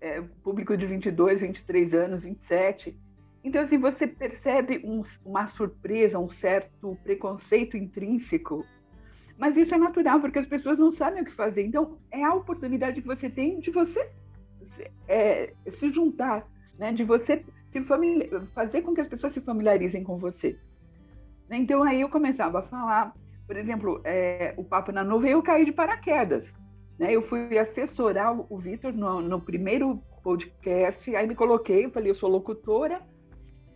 é, 0.00 0.20
público 0.42 0.76
de 0.76 0.86
22, 0.86 1.40
23 1.40 1.94
anos, 1.94 2.22
27. 2.24 2.96
Então, 3.44 3.62
assim, 3.62 3.78
você 3.78 4.06
percebe 4.06 4.82
um, 4.84 5.02
uma 5.24 5.46
surpresa, 5.46 6.18
um 6.18 6.28
certo 6.28 6.98
preconceito 7.04 7.76
intrínseco, 7.76 8.66
mas 9.38 9.56
isso 9.56 9.74
é 9.74 9.78
natural, 9.78 10.20
porque 10.20 10.38
as 10.38 10.46
pessoas 10.46 10.78
não 10.78 10.90
sabem 10.90 11.22
o 11.22 11.24
que 11.24 11.32
fazer. 11.32 11.64
Então, 11.64 11.98
é 12.10 12.24
a 12.24 12.34
oportunidade 12.34 13.00
que 13.00 13.06
você 13.06 13.30
tem 13.30 13.60
de 13.60 13.70
você 13.70 14.10
é, 15.06 15.52
se 15.70 15.88
juntar, 15.90 16.44
né? 16.78 16.92
de 16.92 17.04
você 17.04 17.44
se 17.80 18.28
fazer 18.54 18.82
com 18.82 18.94
que 18.94 19.00
as 19.00 19.08
pessoas 19.08 19.32
se 19.32 19.40
familiarizem 19.40 20.02
com 20.02 20.16
você. 20.18 20.58
Então 21.50 21.82
aí 21.82 22.00
eu 22.00 22.08
começava 22.08 22.60
a 22.60 22.62
falar, 22.62 23.14
por 23.46 23.56
exemplo, 23.56 24.00
é, 24.04 24.54
o 24.56 24.64
Papo 24.64 24.92
na 24.92 25.04
Nuvem, 25.04 25.32
eu 25.32 25.42
caí 25.42 25.64
de 25.64 25.72
paraquedas. 25.72 26.52
Né? 26.98 27.12
Eu 27.12 27.22
fui 27.22 27.58
assessorar 27.58 28.34
o 28.52 28.58
Vitor 28.58 28.92
no, 28.92 29.20
no, 29.20 29.40
primeiro 29.40 30.02
podcast, 30.22 31.14
aí 31.14 31.26
me 31.26 31.34
coloquei, 31.34 31.88
falei, 31.90 32.10
eu 32.10 32.14
sou 32.14 32.28
locutora, 32.30 33.00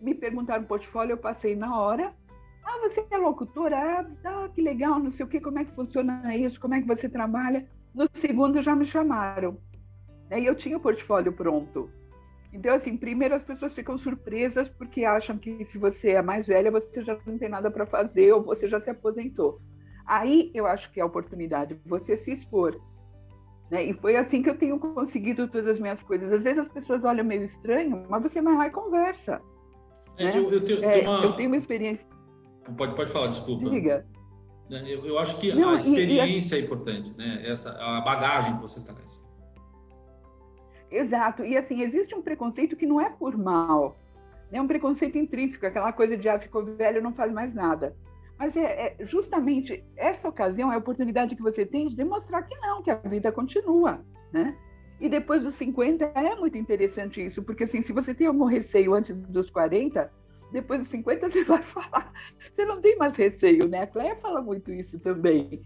me 0.01 0.13
perguntaram 0.13 0.63
o 0.63 0.67
portfólio, 0.67 1.13
eu 1.13 1.17
passei 1.17 1.55
na 1.55 1.79
hora. 1.79 2.13
Ah, 2.63 2.79
você 2.81 3.05
é 3.09 3.17
locutora? 3.17 3.77
Ah, 3.77 4.05
ah, 4.25 4.49
que 4.53 4.61
legal, 4.61 4.99
não 4.99 5.11
sei 5.11 5.25
o 5.25 5.29
que, 5.29 5.39
como 5.39 5.59
é 5.59 5.65
que 5.65 5.75
funciona 5.75 6.35
isso, 6.35 6.59
como 6.59 6.73
é 6.73 6.81
que 6.81 6.87
você 6.87 7.07
trabalha? 7.07 7.67
No 7.93 8.07
segundo 8.15 8.61
já 8.61 8.75
me 8.75 8.85
chamaram. 8.85 9.57
Aí 10.29 10.45
eu 10.45 10.55
tinha 10.55 10.77
o 10.77 10.79
portfólio 10.79 11.33
pronto. 11.33 11.89
Então, 12.53 12.75
assim, 12.75 12.97
primeiro 12.97 13.35
as 13.35 13.43
pessoas 13.43 13.73
ficam 13.73 13.97
surpresas 13.97 14.67
porque 14.69 15.05
acham 15.05 15.37
que 15.37 15.65
se 15.65 15.77
você 15.77 16.11
é 16.11 16.21
mais 16.21 16.47
velha, 16.47 16.69
você 16.69 17.01
já 17.01 17.17
não 17.25 17.37
tem 17.37 17.47
nada 17.47 17.71
para 17.71 17.85
fazer 17.85 18.33
ou 18.33 18.43
você 18.43 18.67
já 18.67 18.81
se 18.81 18.89
aposentou. 18.89 19.59
Aí 20.05 20.51
eu 20.53 20.65
acho 20.65 20.91
que 20.91 20.99
é 20.99 21.03
a 21.03 21.05
oportunidade, 21.05 21.79
você 21.85 22.17
se 22.17 22.31
expor. 22.31 22.79
Né? 23.69 23.85
E 23.85 23.93
foi 23.93 24.17
assim 24.17 24.43
que 24.43 24.49
eu 24.49 24.57
tenho 24.57 24.77
conseguido 24.77 25.47
todas 25.47 25.75
as 25.75 25.79
minhas 25.79 26.01
coisas. 26.03 26.31
Às 26.31 26.43
vezes 26.43 26.59
as 26.59 26.67
pessoas 26.67 27.05
olham 27.05 27.23
meio 27.23 27.43
estranho, 27.43 28.05
mas 28.09 28.21
você 28.21 28.41
vai 28.41 28.55
lá 28.57 28.67
e 28.67 28.71
conversa. 28.71 29.41
É, 30.17 30.25
né? 30.25 30.37
eu, 30.37 30.51
eu, 30.51 30.61
tenho, 30.61 30.83
é, 30.83 31.01
uma... 31.01 31.23
eu, 31.23 31.33
tenho, 31.33 31.49
uma... 31.49 31.57
experiência. 31.57 32.05
Pode, 32.77 32.95
pode 32.95 33.11
falar, 33.11 33.27
desculpa. 33.27 33.69
Diga. 33.69 34.05
Né, 34.69 34.83
eu, 34.87 35.05
eu 35.05 35.17
acho 35.17 35.39
que 35.39 35.53
não, 35.53 35.69
a 35.69 35.75
experiência 35.75 36.55
e, 36.55 36.59
e... 36.59 36.61
é 36.61 36.65
importante, 36.65 37.13
né? 37.17 37.41
Essa, 37.45 37.71
a 37.79 38.01
bagagem 38.01 38.55
que 38.55 38.61
você 38.61 38.85
traz. 38.85 39.25
Exato. 40.91 41.43
E 41.45 41.57
assim, 41.57 41.81
existe 41.81 42.13
um 42.13 42.21
preconceito 42.21 42.75
que 42.75 42.85
não 42.85 42.99
é 42.99 43.09
por 43.09 43.37
mal. 43.37 43.95
É 44.51 44.61
um 44.61 44.67
preconceito 44.67 45.17
intrínseco, 45.17 45.65
aquela 45.65 45.93
coisa 45.93 46.17
de 46.17 46.27
ah, 46.27 46.37
ficou 46.37 46.65
velho, 46.65 47.01
não 47.01 47.13
faz 47.13 47.31
mais 47.31 47.55
nada. 47.55 47.95
Mas 48.37 48.55
é, 48.57 48.97
é, 48.99 49.05
justamente 49.05 49.83
essa 49.95 50.27
ocasião, 50.27 50.71
é 50.71 50.75
a 50.75 50.79
oportunidade 50.79 51.35
que 51.35 51.41
você 51.41 51.65
tem 51.65 51.87
de 51.87 51.95
demonstrar 51.95 52.45
que 52.45 52.55
não, 52.57 52.81
que 52.81 52.91
a 52.91 52.95
vida 52.95 53.31
continua, 53.31 54.01
né? 54.33 54.57
E 54.99 55.07
depois 55.07 55.41
dos 55.41 55.55
50 55.55 56.11
é 56.13 56.35
muito 56.35 56.57
interessante 56.57 57.25
isso, 57.25 57.41
porque 57.41 57.63
assim, 57.63 57.81
se 57.81 57.93
você 57.93 58.13
tem 58.13 58.27
algum 58.27 58.45
receio 58.45 58.93
antes 58.93 59.15
dos 59.15 59.49
40, 59.49 60.11
depois 60.51 60.81
dos 60.81 60.89
50 60.89 61.29
você 61.29 61.43
vai 61.45 61.61
falar, 61.61 62.11
você 62.53 62.65
não 62.65 62.81
tem 62.81 62.97
mais 62.97 63.15
receio, 63.15 63.67
né? 63.67 63.83
A 63.83 63.87
Cléia 63.87 64.15
fala 64.17 64.41
muito 64.41 64.71
isso 64.73 64.99
também. 64.99 65.61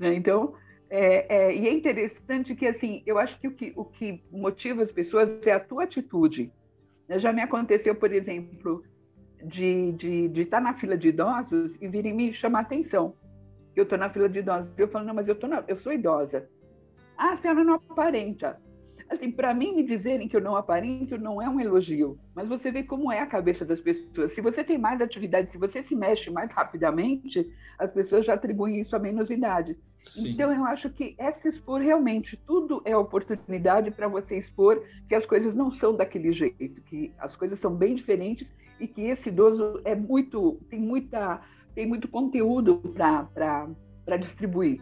Né? 0.00 0.14
Então, 0.14 0.54
é, 0.88 1.36
é, 1.36 1.56
e 1.56 1.66
é 1.66 1.72
interessante 1.72 2.54
que, 2.54 2.66
assim, 2.66 3.02
eu 3.06 3.18
acho 3.18 3.38
que 3.40 3.48
o, 3.48 3.52
que 3.52 3.72
o 3.76 3.84
que 3.84 4.22
motiva 4.30 4.82
as 4.82 4.92
pessoas 4.92 5.28
é 5.46 5.52
a 5.52 5.60
tua 5.60 5.84
atitude. 5.84 6.52
Já 7.08 7.32
me 7.32 7.42
aconteceu, 7.42 7.94
por 7.94 8.12
exemplo, 8.12 8.82
de, 9.44 9.92
de, 9.92 10.28
de 10.28 10.40
estar 10.42 10.60
na 10.60 10.74
fila 10.74 10.96
de 10.96 11.08
idosos 11.08 11.80
e 11.80 11.88
virem 11.88 12.12
me 12.12 12.32
chamar 12.32 12.60
atenção. 12.60 13.14
Eu 13.74 13.82
estou 13.82 13.98
na 13.98 14.10
fila 14.10 14.28
de 14.28 14.38
idosos. 14.38 14.72
Eu 14.78 14.88
falo, 14.88 15.06
não, 15.06 15.14
mas 15.14 15.28
eu, 15.28 15.34
tô 15.34 15.46
na, 15.46 15.64
eu 15.68 15.76
sou 15.76 15.92
idosa. 15.92 16.48
Ah, 17.16 17.32
a 17.32 17.36
senhora 17.36 17.64
não 17.64 17.74
aparenta. 17.74 18.60
Assim, 19.08 19.30
para 19.30 19.54
mim, 19.54 19.74
me 19.74 19.84
dizerem 19.84 20.26
que 20.26 20.36
eu 20.36 20.40
não 20.40 20.56
aparento 20.56 21.16
não 21.16 21.40
é 21.40 21.48
um 21.48 21.60
elogio, 21.60 22.18
mas 22.34 22.48
você 22.48 22.72
vê 22.72 22.82
como 22.82 23.12
é 23.12 23.20
a 23.20 23.26
cabeça 23.26 23.64
das 23.64 23.80
pessoas. 23.80 24.32
Se 24.32 24.40
você 24.40 24.64
tem 24.64 24.78
mais 24.78 25.00
atividade, 25.00 25.52
se 25.52 25.58
você 25.58 25.80
se 25.80 25.94
mexe 25.94 26.28
mais 26.28 26.50
rapidamente, 26.50 27.48
as 27.78 27.92
pessoas 27.92 28.26
já 28.26 28.34
atribuem 28.34 28.80
isso 28.80 28.96
à 28.96 28.98
menos 28.98 29.30
idade. 29.30 29.78
Sim. 30.06 30.30
Então, 30.30 30.52
eu 30.52 30.64
acho 30.64 30.90
que 30.90 31.14
é 31.18 31.32
se 31.32 31.48
expor 31.48 31.80
realmente. 31.80 32.36
Tudo 32.36 32.80
é 32.84 32.96
oportunidade 32.96 33.90
para 33.90 34.08
você 34.08 34.36
expor 34.38 34.82
que 35.08 35.14
as 35.14 35.26
coisas 35.26 35.54
não 35.54 35.74
são 35.74 35.94
daquele 35.94 36.32
jeito, 36.32 36.80
que 36.82 37.12
as 37.18 37.34
coisas 37.36 37.58
são 37.58 37.74
bem 37.74 37.94
diferentes 37.94 38.52
e 38.78 38.86
que 38.86 39.02
esse 39.02 39.28
idoso 39.28 39.80
é 39.84 39.94
muito, 39.94 40.60
tem, 40.68 40.80
muita, 40.80 41.40
tem 41.74 41.86
muito 41.86 42.08
conteúdo 42.08 42.82
para 42.94 44.16
distribuir. 44.18 44.80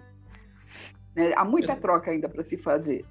Né? 1.15 1.33
Há 1.37 1.45
muita 1.45 1.73
é. 1.73 1.77
troca 1.77 2.11
ainda 2.11 2.29
para 2.29 2.43
se 2.43 2.57
fazer 2.57 3.05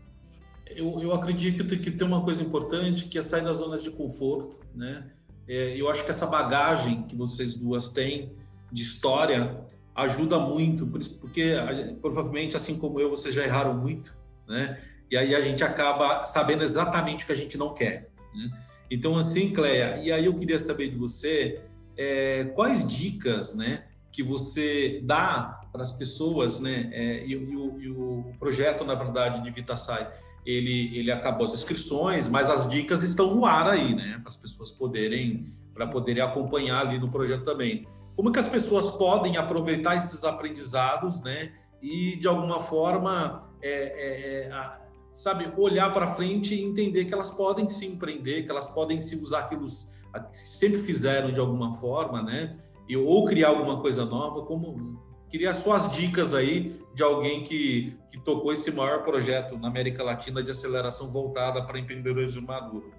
eu, 0.75 0.99
eu 0.99 1.13
acredito 1.13 1.65
que 1.65 1.91
tem 1.91 2.07
uma 2.07 2.23
coisa 2.23 2.41
importante 2.41 3.05
que 3.05 3.17
é 3.17 3.21
sair 3.21 3.43
das 3.43 3.57
zonas 3.57 3.83
de 3.83 3.91
conforto, 3.91 4.59
né? 4.73 5.11
É, 5.47 5.79
eu 5.79 5.89
acho 5.89 6.03
que 6.03 6.09
essa 6.09 6.25
bagagem 6.25 7.03
que 7.03 7.15
vocês 7.15 7.55
duas 7.55 7.89
têm 7.89 8.33
de 8.71 8.81
história 8.81 9.65
ajuda 9.95 10.39
muito, 10.39 10.87
porque 11.19 11.53
provavelmente, 12.01 12.55
assim 12.57 12.77
como 12.77 12.99
eu, 12.99 13.09
vocês 13.09 13.33
já 13.33 13.43
erraram 13.43 13.73
muito, 13.73 14.15
né? 14.47 14.79
e 15.13 15.17
aí 15.17 15.35
a 15.35 15.41
gente 15.41 15.63
acaba 15.63 16.25
sabendo 16.25 16.63
exatamente 16.63 17.23
o 17.23 17.27
que 17.27 17.33
a 17.33 17.37
gente 17.37 17.55
não 17.55 17.71
quer. 17.71 18.09
Né? 18.33 18.49
Então, 18.89 19.15
assim, 19.15 19.51
Cleia, 19.51 19.99
e 20.01 20.11
aí 20.11 20.25
eu 20.25 20.33
queria 20.33 20.57
saber 20.57 20.89
de 20.89 20.95
você 20.95 21.61
é, 21.95 22.45
quais 22.55 22.87
dicas, 22.87 23.53
né, 23.55 23.85
que 24.11 24.23
você 24.23 25.01
dá 25.03 25.61
para 25.71 25.83
as 25.83 25.91
pessoas, 25.91 26.59
né, 26.59 26.89
é, 26.91 27.25
e, 27.27 27.31
e, 27.31 27.55
o, 27.55 27.79
e, 27.79 27.89
o, 27.89 28.33
projeto, 28.39 28.83
na 28.83 28.95
verdade, 28.95 29.43
de 29.43 29.51
VitaSai, 29.51 30.11
ele, 30.43 30.97
ele 30.97 31.11
acabou 31.11 31.45
as 31.45 31.53
inscrições, 31.53 32.27
mas 32.27 32.49
as 32.49 32.67
dicas 32.67 33.03
estão 33.03 33.35
no 33.35 33.45
ar 33.45 33.69
aí, 33.69 33.93
né, 33.93 34.17
para 34.19 34.29
as 34.29 34.35
pessoas 34.35 34.71
poderem, 34.71 35.45
para 35.75 35.85
poderem 35.85 36.23
acompanhar 36.23 36.87
ali 36.87 36.97
no 36.97 37.11
projeto 37.11 37.43
também. 37.43 37.85
Como 38.15 38.31
que 38.31 38.39
as 38.39 38.47
pessoas 38.47 38.91
podem 38.91 39.37
aproveitar 39.37 39.95
esses 39.95 40.23
aprendizados, 40.23 41.21
né, 41.21 41.51
e 41.81 42.15
de 42.17 42.27
alguma 42.27 42.59
forma, 42.59 43.51
é, 43.61 43.71
é, 43.71 44.47
é 44.47 44.83
sabe, 45.11 45.51
olhar 45.57 45.93
para 45.93 46.07
frente 46.07 46.55
e 46.55 46.63
entender 46.63 47.05
que 47.05 47.13
elas 47.13 47.29
podem 47.29 47.69
se 47.69 47.85
empreender, 47.85 48.43
que 48.43 48.51
elas 48.51 48.67
podem 48.67 48.99
se 48.99 49.15
usar 49.15 49.39
aquilo 49.39 49.67
que 49.67 50.37
sempre 50.37 50.79
fizeram 50.79 51.31
de 51.31 51.39
alguma 51.39 51.71
forma, 51.73 52.21
né? 52.21 52.57
E, 52.89 52.97
ou 52.97 53.23
criar 53.25 53.49
alguma 53.49 53.79
coisa 53.79 54.05
nova, 54.05 54.43
como 54.43 54.99
queria 55.29 55.53
suas 55.53 55.91
dicas 55.91 56.33
aí 56.33 56.79
de 56.95 57.03
alguém 57.03 57.43
que, 57.43 57.97
que 58.09 58.19
tocou 58.19 58.51
esse 58.51 58.71
maior 58.71 59.03
projeto 59.03 59.57
na 59.57 59.67
América 59.67 60.03
Latina 60.03 60.41
de 60.41 60.51
aceleração 60.51 61.11
voltada 61.11 61.63
para 61.63 61.79
empreendedorismo 61.79 62.47
maduro. 62.47 62.91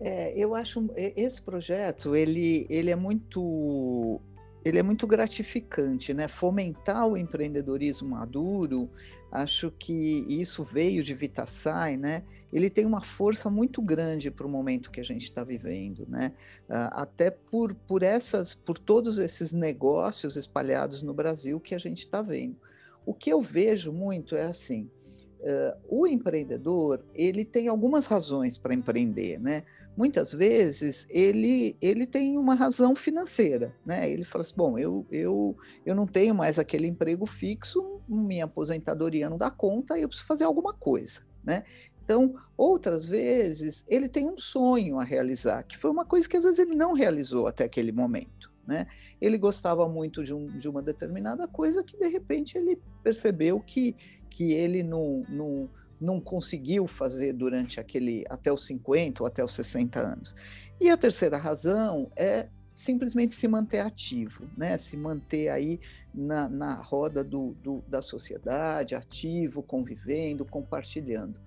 É, 0.00 0.32
eu 0.36 0.54
acho 0.54 0.90
esse 0.96 1.40
projeto 1.42 2.14
ele, 2.14 2.66
ele 2.68 2.90
é 2.90 2.96
muito 2.96 4.20
ele 4.68 4.80
é 4.80 4.82
muito 4.82 5.06
gratificante, 5.06 6.12
né? 6.12 6.26
Fomentar 6.26 7.06
o 7.06 7.16
empreendedorismo 7.16 8.08
maduro, 8.08 8.90
acho 9.30 9.70
que 9.70 10.24
isso 10.28 10.64
veio 10.64 11.04
de 11.04 11.14
Vitassai, 11.14 11.96
né? 11.96 12.24
Ele 12.52 12.68
tem 12.68 12.84
uma 12.84 13.00
força 13.00 13.48
muito 13.48 13.80
grande 13.80 14.28
para 14.28 14.44
o 14.44 14.50
momento 14.50 14.90
que 14.90 14.98
a 14.98 15.04
gente 15.04 15.22
está 15.22 15.44
vivendo, 15.44 16.04
né? 16.08 16.32
Ah, 16.68 17.02
até 17.02 17.30
por, 17.30 17.76
por 17.76 18.02
essas, 18.02 18.56
por 18.56 18.76
todos 18.76 19.18
esses 19.18 19.52
negócios 19.52 20.34
espalhados 20.34 21.00
no 21.00 21.14
Brasil 21.14 21.60
que 21.60 21.74
a 21.74 21.78
gente 21.78 22.00
está 22.00 22.20
vendo. 22.20 22.56
O 23.04 23.14
que 23.14 23.32
eu 23.32 23.40
vejo 23.40 23.92
muito 23.92 24.34
é 24.34 24.46
assim: 24.46 24.90
uh, 25.40 25.78
o 25.88 26.06
empreendedor 26.06 27.04
ele 27.14 27.44
tem 27.44 27.68
algumas 27.68 28.06
razões 28.06 28.58
para 28.58 28.74
empreender, 28.74 29.38
né? 29.40 29.64
muitas 29.96 30.32
vezes 30.32 31.06
ele, 31.08 31.76
ele 31.80 32.06
tem 32.06 32.36
uma 32.36 32.54
razão 32.54 32.94
financeira, 32.94 33.74
né? 33.84 34.08
Ele 34.10 34.24
fala 34.24 34.42
assim, 34.42 34.54
bom, 34.54 34.78
eu, 34.78 35.06
eu, 35.10 35.56
eu 35.84 35.94
não 35.94 36.06
tenho 36.06 36.34
mais 36.34 36.58
aquele 36.58 36.86
emprego 36.86 37.24
fixo, 37.24 38.00
minha 38.06 38.44
aposentadoria 38.44 39.30
não 39.30 39.38
dá 39.38 39.50
conta, 39.50 39.98
eu 39.98 40.08
preciso 40.08 40.28
fazer 40.28 40.44
alguma 40.44 40.74
coisa, 40.74 41.22
né? 41.42 41.64
Então, 42.04 42.36
outras 42.56 43.04
vezes, 43.04 43.84
ele 43.88 44.08
tem 44.08 44.28
um 44.28 44.36
sonho 44.36 45.00
a 45.00 45.04
realizar, 45.04 45.64
que 45.64 45.76
foi 45.76 45.90
uma 45.90 46.04
coisa 46.04 46.28
que 46.28 46.36
às 46.36 46.44
vezes 46.44 46.58
ele 46.60 46.76
não 46.76 46.92
realizou 46.92 47.48
até 47.48 47.64
aquele 47.64 47.90
momento. 47.90 48.52
Né? 48.66 48.86
Ele 49.20 49.38
gostava 49.38 49.88
muito 49.88 50.24
de, 50.24 50.34
um, 50.34 50.46
de 50.56 50.68
uma 50.68 50.82
determinada 50.82 51.46
coisa 51.46 51.84
que, 51.84 51.96
de 51.96 52.08
repente, 52.08 52.58
ele 52.58 52.80
percebeu 53.02 53.60
que, 53.60 53.94
que 54.28 54.52
ele 54.52 54.82
não, 54.82 55.24
não, 55.28 55.70
não 56.00 56.20
conseguiu 56.20 56.86
fazer 56.86 57.32
durante 57.32 57.78
aquele 57.78 58.24
até 58.28 58.52
os 58.52 58.66
50 58.66 59.22
ou 59.22 59.26
até 59.26 59.44
os 59.44 59.52
60 59.52 60.00
anos. 60.00 60.34
E 60.80 60.90
a 60.90 60.96
terceira 60.96 61.38
razão 61.38 62.10
é 62.16 62.48
simplesmente 62.74 63.34
se 63.34 63.48
manter 63.48 63.78
ativo, 63.78 64.50
né? 64.56 64.76
se 64.76 64.96
manter 64.96 65.48
aí 65.48 65.80
na, 66.12 66.48
na 66.48 66.74
roda 66.74 67.24
do, 67.24 67.54
do, 67.62 67.82
da 67.88 68.02
sociedade, 68.02 68.94
ativo, 68.94 69.62
convivendo, 69.62 70.44
compartilhando. 70.44 71.40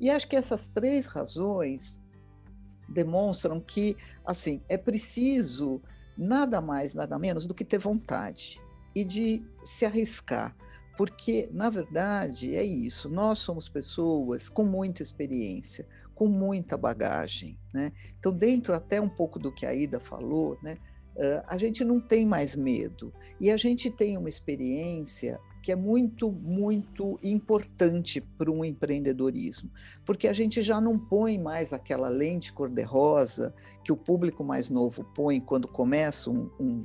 E 0.00 0.10
acho 0.10 0.28
que 0.28 0.36
essas 0.36 0.68
três 0.68 1.06
razões 1.06 1.98
demonstram 2.88 3.60
que 3.60 3.96
assim 4.24 4.62
é 4.68 4.76
preciso 4.76 5.80
nada 6.18 6.60
mais, 6.60 6.92
nada 6.92 7.18
menos 7.18 7.46
do 7.46 7.54
que 7.54 7.64
ter 7.64 7.78
vontade 7.78 8.60
e 8.94 9.04
de 9.04 9.42
se 9.64 9.86
arriscar 9.86 10.54
porque, 10.98 11.48
na 11.52 11.70
verdade, 11.70 12.56
é 12.56 12.64
isso. 12.64 13.08
Nós 13.08 13.38
somos 13.38 13.68
pessoas 13.68 14.48
com 14.48 14.64
muita 14.64 15.00
experiência, 15.00 15.86
com 16.12 16.26
muita 16.26 16.76
bagagem. 16.76 17.56
Né? 17.72 17.92
Então, 18.18 18.32
dentro 18.32 18.74
até 18.74 19.00
um 19.00 19.08
pouco 19.08 19.38
do 19.38 19.52
que 19.52 19.64
a 19.64 19.72
Ida 19.72 20.00
falou, 20.00 20.58
né, 20.60 20.76
a 21.46 21.56
gente 21.56 21.84
não 21.84 22.00
tem 22.00 22.26
mais 22.26 22.56
medo. 22.56 23.14
E 23.40 23.48
a 23.48 23.56
gente 23.56 23.92
tem 23.92 24.18
uma 24.18 24.28
experiência 24.28 25.38
que 25.68 25.72
é 25.72 25.76
muito, 25.76 26.32
muito 26.32 27.18
importante 27.22 28.22
para 28.22 28.50
um 28.50 28.64
empreendedorismo, 28.64 29.70
porque 30.02 30.26
a 30.26 30.32
gente 30.32 30.62
já 30.62 30.80
não 30.80 30.98
põe 30.98 31.36
mais 31.36 31.74
aquela 31.74 32.08
lente 32.08 32.54
cor-de-rosa 32.54 33.54
que 33.84 33.92
o 33.92 33.96
público 33.98 34.42
mais 34.42 34.70
novo 34.70 35.04
põe 35.14 35.38
quando 35.38 35.68
começa 35.68 36.30
um, 36.30 36.48
um, 36.58 36.80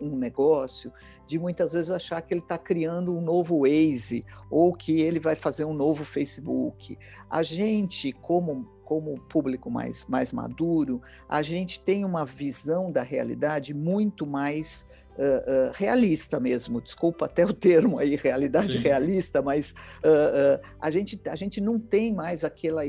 um 0.00 0.16
negócio, 0.16 0.90
de 1.26 1.38
muitas 1.38 1.74
vezes 1.74 1.90
achar 1.90 2.22
que 2.22 2.32
ele 2.32 2.40
está 2.40 2.56
criando 2.56 3.14
um 3.14 3.20
novo 3.20 3.68
Waze 3.68 4.24
ou 4.50 4.72
que 4.72 5.02
ele 5.02 5.20
vai 5.20 5.36
fazer 5.36 5.66
um 5.66 5.74
novo 5.74 6.02
Facebook. 6.02 6.96
A 7.28 7.42
gente, 7.42 8.12
como 8.12 8.66
como 8.82 9.18
público 9.28 9.70
mais, 9.70 10.04
mais 10.06 10.32
maduro, 10.32 11.00
a 11.26 11.40
gente 11.40 11.80
tem 11.80 12.04
uma 12.04 12.26
visão 12.26 12.92
da 12.92 13.02
realidade 13.02 13.72
muito 13.72 14.26
mais 14.26 14.86
Uh, 15.12 15.68
uh, 15.68 15.72
realista 15.74 16.40
mesmo, 16.40 16.80
desculpa 16.80 17.26
até 17.26 17.44
o 17.44 17.52
termo 17.52 17.98
aí, 17.98 18.16
realidade 18.16 18.72
Sim. 18.72 18.78
realista, 18.78 19.42
mas 19.42 19.74
uh, 19.98 20.58
a, 20.80 20.90
gente, 20.90 21.20
a 21.28 21.36
gente 21.36 21.60
não 21.60 21.78
tem 21.78 22.14
mais 22.14 22.44
aquela, 22.44 22.80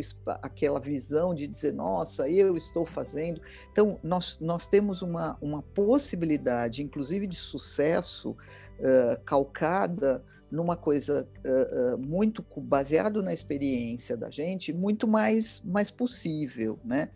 aquela 0.41 0.79
visão 0.79 1.35
de 1.35 1.45
dizer, 1.45 1.73
nossa, 1.73 2.29
eu 2.29 2.55
estou 2.55 2.85
fazendo. 2.85 3.41
Então, 3.71 3.99
nós, 4.01 4.39
nós 4.39 4.67
temos 4.67 5.01
uma, 5.01 5.37
uma 5.41 5.61
possibilidade, 5.61 6.81
inclusive 6.81 7.27
de 7.27 7.35
sucesso, 7.35 8.35
calcada 9.23 10.21
numa 10.51 10.75
coisa 10.75 11.27
muito 11.99 12.43
baseado 12.57 13.21
na 13.21 13.31
experiência 13.31 14.17
da 14.17 14.29
gente, 14.29 14.73
muito 14.73 15.07
mais, 15.07 15.61
mais 15.63 15.89
possível, 15.89 16.79
né? 16.83 17.09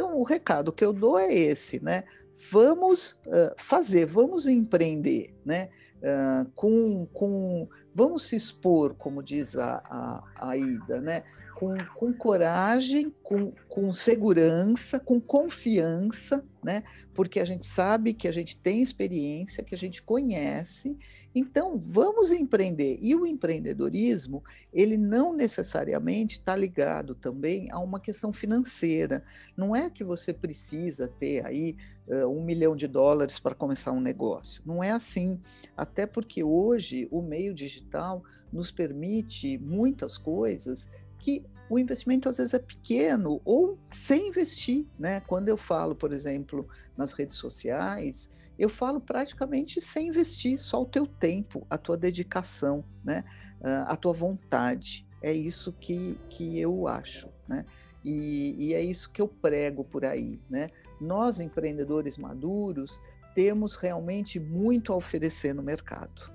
Então, 0.00 0.16
o 0.16 0.22
recado 0.22 0.72
que 0.72 0.82
eu 0.82 0.94
dou 0.94 1.18
é 1.18 1.30
esse, 1.30 1.82
né? 1.84 2.04
vamos 2.50 3.12
uh, 3.26 3.52
fazer, 3.56 4.06
vamos 4.06 4.46
empreender, 4.46 5.34
né? 5.44 5.68
Uh, 5.98 6.50
com, 6.54 7.06
com, 7.12 7.68
vamos 7.92 8.26
se 8.26 8.36
expor, 8.36 8.94
como 8.94 9.22
diz 9.22 9.54
a, 9.56 9.82
a, 9.84 10.48
a 10.48 10.56
Ida, 10.56 11.00
né? 11.02 11.22
Com, 11.60 11.76
com 11.94 12.10
coragem, 12.10 13.12
com, 13.22 13.52
com 13.68 13.92
segurança, 13.92 14.98
com 14.98 15.20
confiança, 15.20 16.42
né? 16.64 16.82
Porque 17.12 17.38
a 17.38 17.44
gente 17.44 17.66
sabe 17.66 18.14
que 18.14 18.26
a 18.26 18.32
gente 18.32 18.56
tem 18.56 18.82
experiência, 18.82 19.62
que 19.62 19.74
a 19.74 19.78
gente 19.78 20.02
conhece. 20.02 20.96
Então, 21.34 21.78
vamos 21.78 22.32
empreender. 22.32 22.98
E 23.02 23.14
o 23.14 23.26
empreendedorismo, 23.26 24.42
ele 24.72 24.96
não 24.96 25.36
necessariamente 25.36 26.38
está 26.38 26.56
ligado 26.56 27.14
também 27.14 27.68
a 27.70 27.78
uma 27.78 28.00
questão 28.00 28.32
financeira. 28.32 29.22
Não 29.54 29.76
é 29.76 29.90
que 29.90 30.02
você 30.02 30.32
precisa 30.32 31.08
ter 31.08 31.44
aí 31.44 31.76
uh, 32.08 32.26
um 32.26 32.42
milhão 32.42 32.74
de 32.74 32.88
dólares 32.88 33.38
para 33.38 33.54
começar 33.54 33.92
um 33.92 34.00
negócio. 34.00 34.62
Não 34.64 34.82
é 34.82 34.92
assim. 34.92 35.38
Até 35.76 36.06
porque 36.06 36.42
hoje 36.42 37.06
o 37.10 37.20
meio 37.20 37.52
digital 37.52 38.24
nos 38.50 38.70
permite 38.70 39.58
muitas 39.58 40.16
coisas 40.16 40.88
que 41.20 41.44
o 41.68 41.78
investimento 41.78 42.28
às 42.28 42.38
vezes 42.38 42.52
é 42.52 42.58
pequeno 42.58 43.40
ou 43.44 43.78
sem 43.92 44.28
investir, 44.28 44.84
né? 44.98 45.20
Quando 45.20 45.48
eu 45.48 45.56
falo, 45.56 45.94
por 45.94 46.12
exemplo, 46.12 46.68
nas 46.96 47.12
redes 47.12 47.36
sociais, 47.36 48.28
eu 48.58 48.68
falo 48.68 49.00
praticamente 49.00 49.80
sem 49.80 50.08
investir, 50.08 50.58
só 50.58 50.82
o 50.82 50.86
teu 50.86 51.06
tempo, 51.06 51.64
a 51.70 51.78
tua 51.78 51.96
dedicação, 51.96 52.84
né? 53.04 53.24
Ah, 53.62 53.92
a 53.92 53.96
tua 53.96 54.12
vontade. 54.12 55.06
É 55.22 55.32
isso 55.32 55.72
que, 55.74 56.18
que 56.28 56.58
eu 56.58 56.88
acho, 56.88 57.28
né? 57.46 57.64
E, 58.04 58.56
e 58.58 58.74
é 58.74 58.82
isso 58.82 59.12
que 59.12 59.22
eu 59.22 59.28
prego 59.28 59.84
por 59.84 60.04
aí, 60.04 60.40
né? 60.50 60.70
Nós, 61.00 61.38
empreendedores 61.38 62.16
maduros, 62.16 62.98
temos 63.34 63.76
realmente 63.76 64.40
muito 64.40 64.92
a 64.92 64.96
oferecer 64.96 65.54
no 65.54 65.62
mercado. 65.62 66.32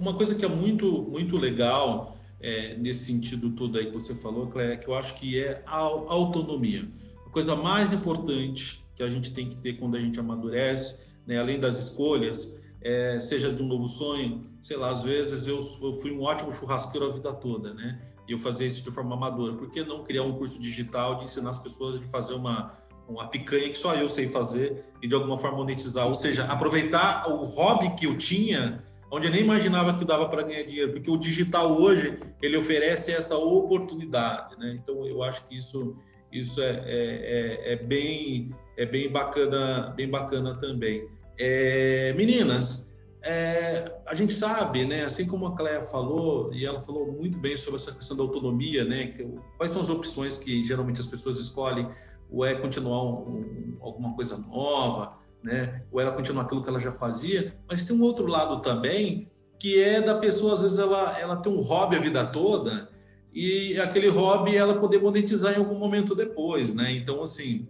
Uma 0.00 0.16
coisa 0.16 0.34
que 0.34 0.44
é 0.44 0.48
muito, 0.48 1.04
muito 1.04 1.36
legal 1.36 2.16
é, 2.44 2.76
nesse 2.76 3.06
sentido 3.06 3.48
todo 3.52 3.78
aí 3.78 3.86
que 3.86 3.92
você 3.92 4.14
falou, 4.14 4.48
Cléia, 4.48 4.76
que 4.76 4.86
eu 4.86 4.94
acho 4.94 5.14
que 5.14 5.40
é 5.40 5.62
a 5.64 5.78
autonomia. 5.78 6.86
A 7.26 7.30
coisa 7.30 7.56
mais 7.56 7.90
importante 7.94 8.84
que 8.94 9.02
a 9.02 9.08
gente 9.08 9.32
tem 9.32 9.48
que 9.48 9.56
ter 9.56 9.78
quando 9.78 9.96
a 9.96 9.98
gente 9.98 10.20
amadurece, 10.20 11.06
né, 11.26 11.38
além 11.38 11.58
das 11.58 11.80
escolhas, 11.80 12.60
é, 12.82 13.18
seja 13.22 13.50
de 13.50 13.62
um 13.62 13.66
novo 13.66 13.88
sonho, 13.88 14.44
sei 14.60 14.76
lá, 14.76 14.90
às 14.90 15.00
vezes 15.02 15.46
eu, 15.46 15.56
eu 15.56 15.94
fui 15.94 16.12
um 16.12 16.22
ótimo 16.22 16.52
churrasqueiro 16.52 17.08
a 17.08 17.12
vida 17.14 17.32
toda, 17.32 17.72
né? 17.72 17.98
E 18.28 18.32
eu 18.32 18.38
fazia 18.38 18.66
isso 18.66 18.82
de 18.82 18.90
forma 18.90 19.14
amadora. 19.14 19.54
Por 19.54 19.70
que 19.70 19.82
não 19.82 20.04
criar 20.04 20.22
um 20.22 20.34
curso 20.34 20.60
digital 20.60 21.16
de 21.16 21.24
ensinar 21.24 21.48
as 21.48 21.58
pessoas 21.58 21.96
a 21.96 22.02
fazer 22.08 22.34
uma, 22.34 22.74
uma 23.08 23.26
picanha 23.26 23.70
que 23.70 23.78
só 23.78 23.94
eu 23.94 24.08
sei 24.08 24.28
fazer 24.28 24.84
e 25.00 25.08
de 25.08 25.14
alguma 25.14 25.38
forma 25.38 25.56
monetizar? 25.56 26.06
Ou 26.06 26.14
seja, 26.14 26.44
aproveitar 26.44 27.26
o 27.26 27.44
hobby 27.44 27.94
que 27.96 28.04
eu 28.04 28.18
tinha 28.18 28.82
onde 29.14 29.28
eu 29.28 29.32
nem 29.32 29.42
imaginava 29.42 29.96
que 29.96 30.04
dava 30.04 30.28
para 30.28 30.42
ganhar 30.42 30.64
dinheiro, 30.64 30.92
porque 30.92 31.10
o 31.10 31.16
digital 31.16 31.80
hoje 31.80 32.18
ele 32.42 32.56
oferece 32.56 33.12
essa 33.12 33.36
oportunidade, 33.36 34.58
né? 34.58 34.78
Então 34.80 35.06
eu 35.06 35.22
acho 35.22 35.46
que 35.46 35.56
isso 35.56 35.96
isso 36.32 36.60
é, 36.60 36.70
é, 36.70 36.80
é, 36.84 37.72
é 37.74 37.76
bem 37.76 38.50
é 38.76 38.84
bem 38.84 39.08
bacana 39.08 39.92
bem 39.96 40.08
bacana 40.08 40.54
também. 40.60 41.06
É, 41.38 42.12
meninas, 42.16 42.92
é, 43.22 44.00
a 44.06 44.14
gente 44.14 44.32
sabe, 44.32 44.84
né, 44.84 45.04
assim 45.04 45.26
como 45.26 45.46
a 45.46 45.56
Cléa 45.56 45.82
falou, 45.82 46.52
e 46.52 46.66
ela 46.66 46.80
falou 46.80 47.10
muito 47.10 47.38
bem 47.38 47.56
sobre 47.56 47.76
essa 47.80 47.92
questão 47.92 48.16
da 48.16 48.22
autonomia, 48.22 48.84
né, 48.84 49.06
que, 49.08 49.26
quais 49.56 49.72
são 49.72 49.80
as 49.80 49.88
opções 49.88 50.36
que 50.36 50.62
geralmente 50.64 51.00
as 51.00 51.06
pessoas 51.06 51.38
escolhem, 51.38 51.88
ou 52.30 52.44
é 52.44 52.54
continuar 52.54 53.02
um, 53.02 53.30
um, 53.30 53.78
alguma 53.80 54.14
coisa 54.14 54.36
nova, 54.36 55.16
né, 55.44 55.82
ou 55.92 56.00
ela 56.00 56.12
continuar 56.12 56.44
aquilo 56.44 56.62
que 56.62 56.70
ela 56.70 56.80
já 56.80 56.90
fazia, 56.90 57.54
mas 57.68 57.84
tem 57.84 57.94
um 57.94 58.02
outro 58.02 58.26
lado 58.26 58.62
também, 58.62 59.28
que 59.60 59.80
é 59.80 60.00
da 60.00 60.14
pessoa, 60.16 60.54
às 60.54 60.62
vezes, 60.62 60.78
ela, 60.78 61.18
ela 61.20 61.36
tem 61.36 61.52
um 61.52 61.60
hobby 61.60 61.96
a 61.96 62.00
vida 62.00 62.24
toda, 62.24 62.88
e 63.32 63.78
aquele 63.78 64.08
hobby 64.08 64.56
ela 64.56 64.80
poder 64.80 65.00
monetizar 65.00 65.52
em 65.52 65.58
algum 65.58 65.78
momento 65.78 66.14
depois, 66.14 66.74
né, 66.74 66.92
então, 66.92 67.22
assim, 67.22 67.68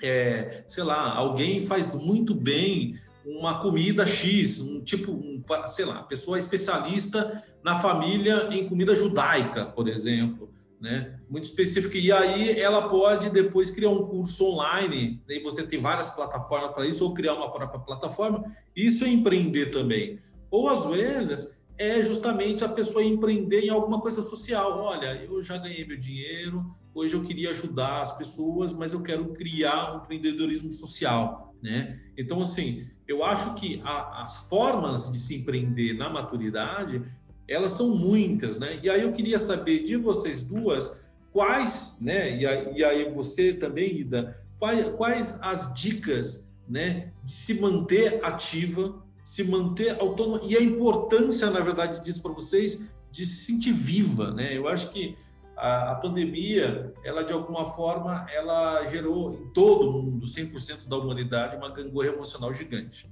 é, 0.00 0.64
sei 0.68 0.84
lá, 0.84 1.12
alguém 1.14 1.66
faz 1.66 1.94
muito 1.96 2.34
bem 2.34 2.94
uma 3.26 3.60
comida 3.60 4.06
X, 4.06 4.60
um 4.60 4.82
tipo, 4.82 5.10
um, 5.12 5.42
sei 5.68 5.84
lá, 5.84 6.02
pessoa 6.04 6.38
especialista 6.38 7.42
na 7.62 7.78
família 7.78 8.48
em 8.50 8.68
comida 8.68 8.94
judaica, 8.94 9.66
por 9.66 9.88
exemplo, 9.88 10.50
né? 10.80 11.20
Muito 11.28 11.44
específica. 11.44 11.98
E 11.98 12.10
aí 12.10 12.58
ela 12.58 12.88
pode 12.88 13.28
depois 13.30 13.70
criar 13.70 13.90
um 13.90 14.06
curso 14.06 14.44
online, 14.46 15.22
e 15.28 15.40
você 15.40 15.62
tem 15.66 15.80
várias 15.80 16.10
plataformas 16.10 16.72
para 16.72 16.86
isso, 16.86 17.04
ou 17.04 17.12
criar 17.12 17.34
uma 17.34 17.52
própria 17.52 17.80
plataforma. 17.80 18.42
Isso 18.74 19.04
é 19.04 19.08
empreender 19.08 19.66
também. 19.66 20.18
Ou 20.50 20.68
às 20.68 20.84
vezes 20.86 21.60
é 21.78 22.02
justamente 22.02 22.64
a 22.64 22.68
pessoa 22.68 23.04
empreender 23.04 23.60
em 23.60 23.70
alguma 23.70 24.00
coisa 24.00 24.22
social. 24.22 24.80
Olha, 24.80 25.22
eu 25.22 25.42
já 25.42 25.56
ganhei 25.58 25.86
meu 25.86 25.98
dinheiro, 25.98 26.74
hoje 26.94 27.14
eu 27.14 27.22
queria 27.22 27.50
ajudar 27.50 28.02
as 28.02 28.16
pessoas, 28.16 28.72
mas 28.72 28.92
eu 28.92 29.02
quero 29.02 29.32
criar 29.32 29.94
um 29.94 30.02
empreendedorismo 30.02 30.70
social, 30.72 31.54
né? 31.62 32.00
Então, 32.16 32.42
assim, 32.42 32.86
eu 33.06 33.24
acho 33.24 33.54
que 33.54 33.80
a, 33.84 34.22
as 34.22 34.48
formas 34.48 35.10
de 35.10 35.18
se 35.18 35.34
empreender 35.34 35.94
na 35.94 36.08
maturidade, 36.08 37.02
elas 37.50 37.72
são 37.72 37.88
muitas, 37.88 38.56
né? 38.56 38.78
E 38.80 38.88
aí 38.88 39.02
eu 39.02 39.12
queria 39.12 39.38
saber 39.38 39.82
de 39.82 39.96
vocês 39.96 40.42
duas 40.42 41.00
quais, 41.32 41.98
né? 42.00 42.36
E 42.36 42.84
aí, 42.84 43.12
você 43.12 43.52
também, 43.52 43.98
Ida, 43.98 44.40
quais, 44.58 44.88
quais 44.94 45.40
as 45.42 45.74
dicas, 45.74 46.52
né? 46.68 47.12
De 47.24 47.32
se 47.32 47.60
manter 47.60 48.24
ativa, 48.24 49.02
se 49.24 49.42
manter 49.42 50.00
autônoma 50.00 50.40
e 50.44 50.56
a 50.56 50.62
importância, 50.62 51.50
na 51.50 51.60
verdade, 51.60 52.00
disso 52.02 52.22
para 52.22 52.32
vocês 52.32 52.88
de 53.10 53.26
se 53.26 53.44
sentir 53.44 53.72
viva, 53.72 54.30
né? 54.30 54.56
Eu 54.56 54.68
acho 54.68 54.90
que 54.90 55.16
a, 55.56 55.90
a, 55.92 55.94
pandemia, 55.96 56.94
ela 57.04 57.24
de 57.24 57.32
alguma 57.32 57.66
forma, 57.72 58.26
ela 58.32 58.86
gerou 58.86 59.34
em 59.34 59.48
todo 59.52 59.92
mundo, 59.92 60.24
100% 60.24 60.86
da 60.88 60.96
humanidade, 60.96 61.56
uma 61.56 61.70
gangorra 61.70 62.08
emocional 62.08 62.54
gigante. 62.54 63.10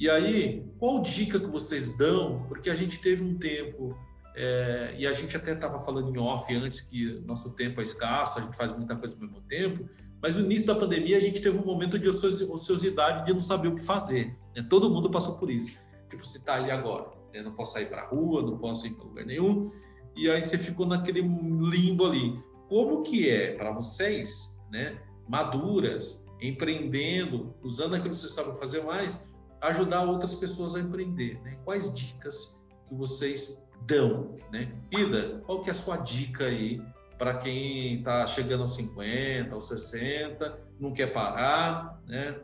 E 0.00 0.08
aí, 0.08 0.64
qual 0.78 1.02
dica 1.02 1.38
que 1.38 1.46
vocês 1.46 1.96
dão? 1.96 2.46
Porque 2.48 2.70
a 2.70 2.74
gente 2.74 3.00
teve 3.00 3.22
um 3.22 3.38
tempo, 3.38 3.94
é, 4.34 4.94
e 4.98 5.06
a 5.06 5.12
gente 5.12 5.36
até 5.36 5.52
estava 5.52 5.78
falando 5.78 6.12
em 6.14 6.18
off 6.18 6.52
antes 6.54 6.80
que 6.80 7.20
nosso 7.26 7.54
tempo 7.54 7.80
é 7.80 7.84
escasso, 7.84 8.38
a 8.38 8.42
gente 8.42 8.56
faz 8.56 8.72
muita 8.72 8.96
coisa 8.96 9.14
ao 9.14 9.20
mesmo 9.20 9.42
tempo, 9.42 9.86
mas 10.22 10.36
no 10.36 10.44
início 10.44 10.66
da 10.66 10.74
pandemia 10.74 11.18
a 11.18 11.20
gente 11.20 11.42
teve 11.42 11.58
um 11.58 11.64
momento 11.66 11.98
de 11.98 12.08
ociosidade 12.08 13.26
de 13.26 13.34
não 13.34 13.42
saber 13.42 13.68
o 13.68 13.76
que 13.76 13.82
fazer. 13.82 14.34
Né? 14.56 14.66
Todo 14.68 14.88
mundo 14.88 15.10
passou 15.10 15.36
por 15.36 15.50
isso. 15.50 15.78
Tipo, 16.08 16.24
você 16.24 16.38
está 16.38 16.54
aí 16.54 16.70
agora, 16.70 17.10
né? 17.32 17.42
não 17.42 17.52
posso 17.52 17.74
sair 17.74 17.86
para 17.86 18.02
a 18.02 18.06
rua, 18.06 18.42
não 18.42 18.56
posso 18.58 18.86
ir 18.86 18.94
para 18.94 19.04
lugar 19.04 19.26
nenhum 19.26 19.70
e 20.16 20.30
aí 20.30 20.40
você 20.40 20.58
ficou 20.58 20.86
naquele 20.86 21.20
limbo 21.20 22.06
ali. 22.06 22.42
Como 22.68 23.02
que 23.02 23.28
é 23.28 23.54
para 23.54 23.72
vocês, 23.72 24.62
né, 24.70 25.00
maduras, 25.28 26.26
empreendendo, 26.40 27.54
usando 27.62 27.94
aquilo 27.94 28.10
que 28.10 28.16
vocês 28.16 28.32
sabem 28.32 28.54
fazer 28.54 28.82
mais, 28.82 29.28
ajudar 29.60 30.02
outras 30.02 30.34
pessoas 30.34 30.74
a 30.74 30.80
empreender, 30.80 31.40
né? 31.42 31.58
Quais 31.64 31.92
dicas 31.94 32.62
que 32.86 32.94
vocês 32.94 33.66
dão, 33.82 34.34
né? 34.52 34.72
Ida, 34.90 35.42
qual 35.46 35.62
que 35.62 35.70
é 35.70 35.72
a 35.72 35.74
sua 35.74 35.96
dica 35.96 36.44
aí 36.44 36.82
para 37.18 37.36
quem 37.38 37.98
está 37.98 38.26
chegando 38.26 38.62
aos 38.62 38.74
50, 38.76 39.54
aos 39.54 39.68
60, 39.68 40.58
não 40.78 40.92
quer 40.92 41.12
parar, 41.12 42.00
né? 42.06 42.40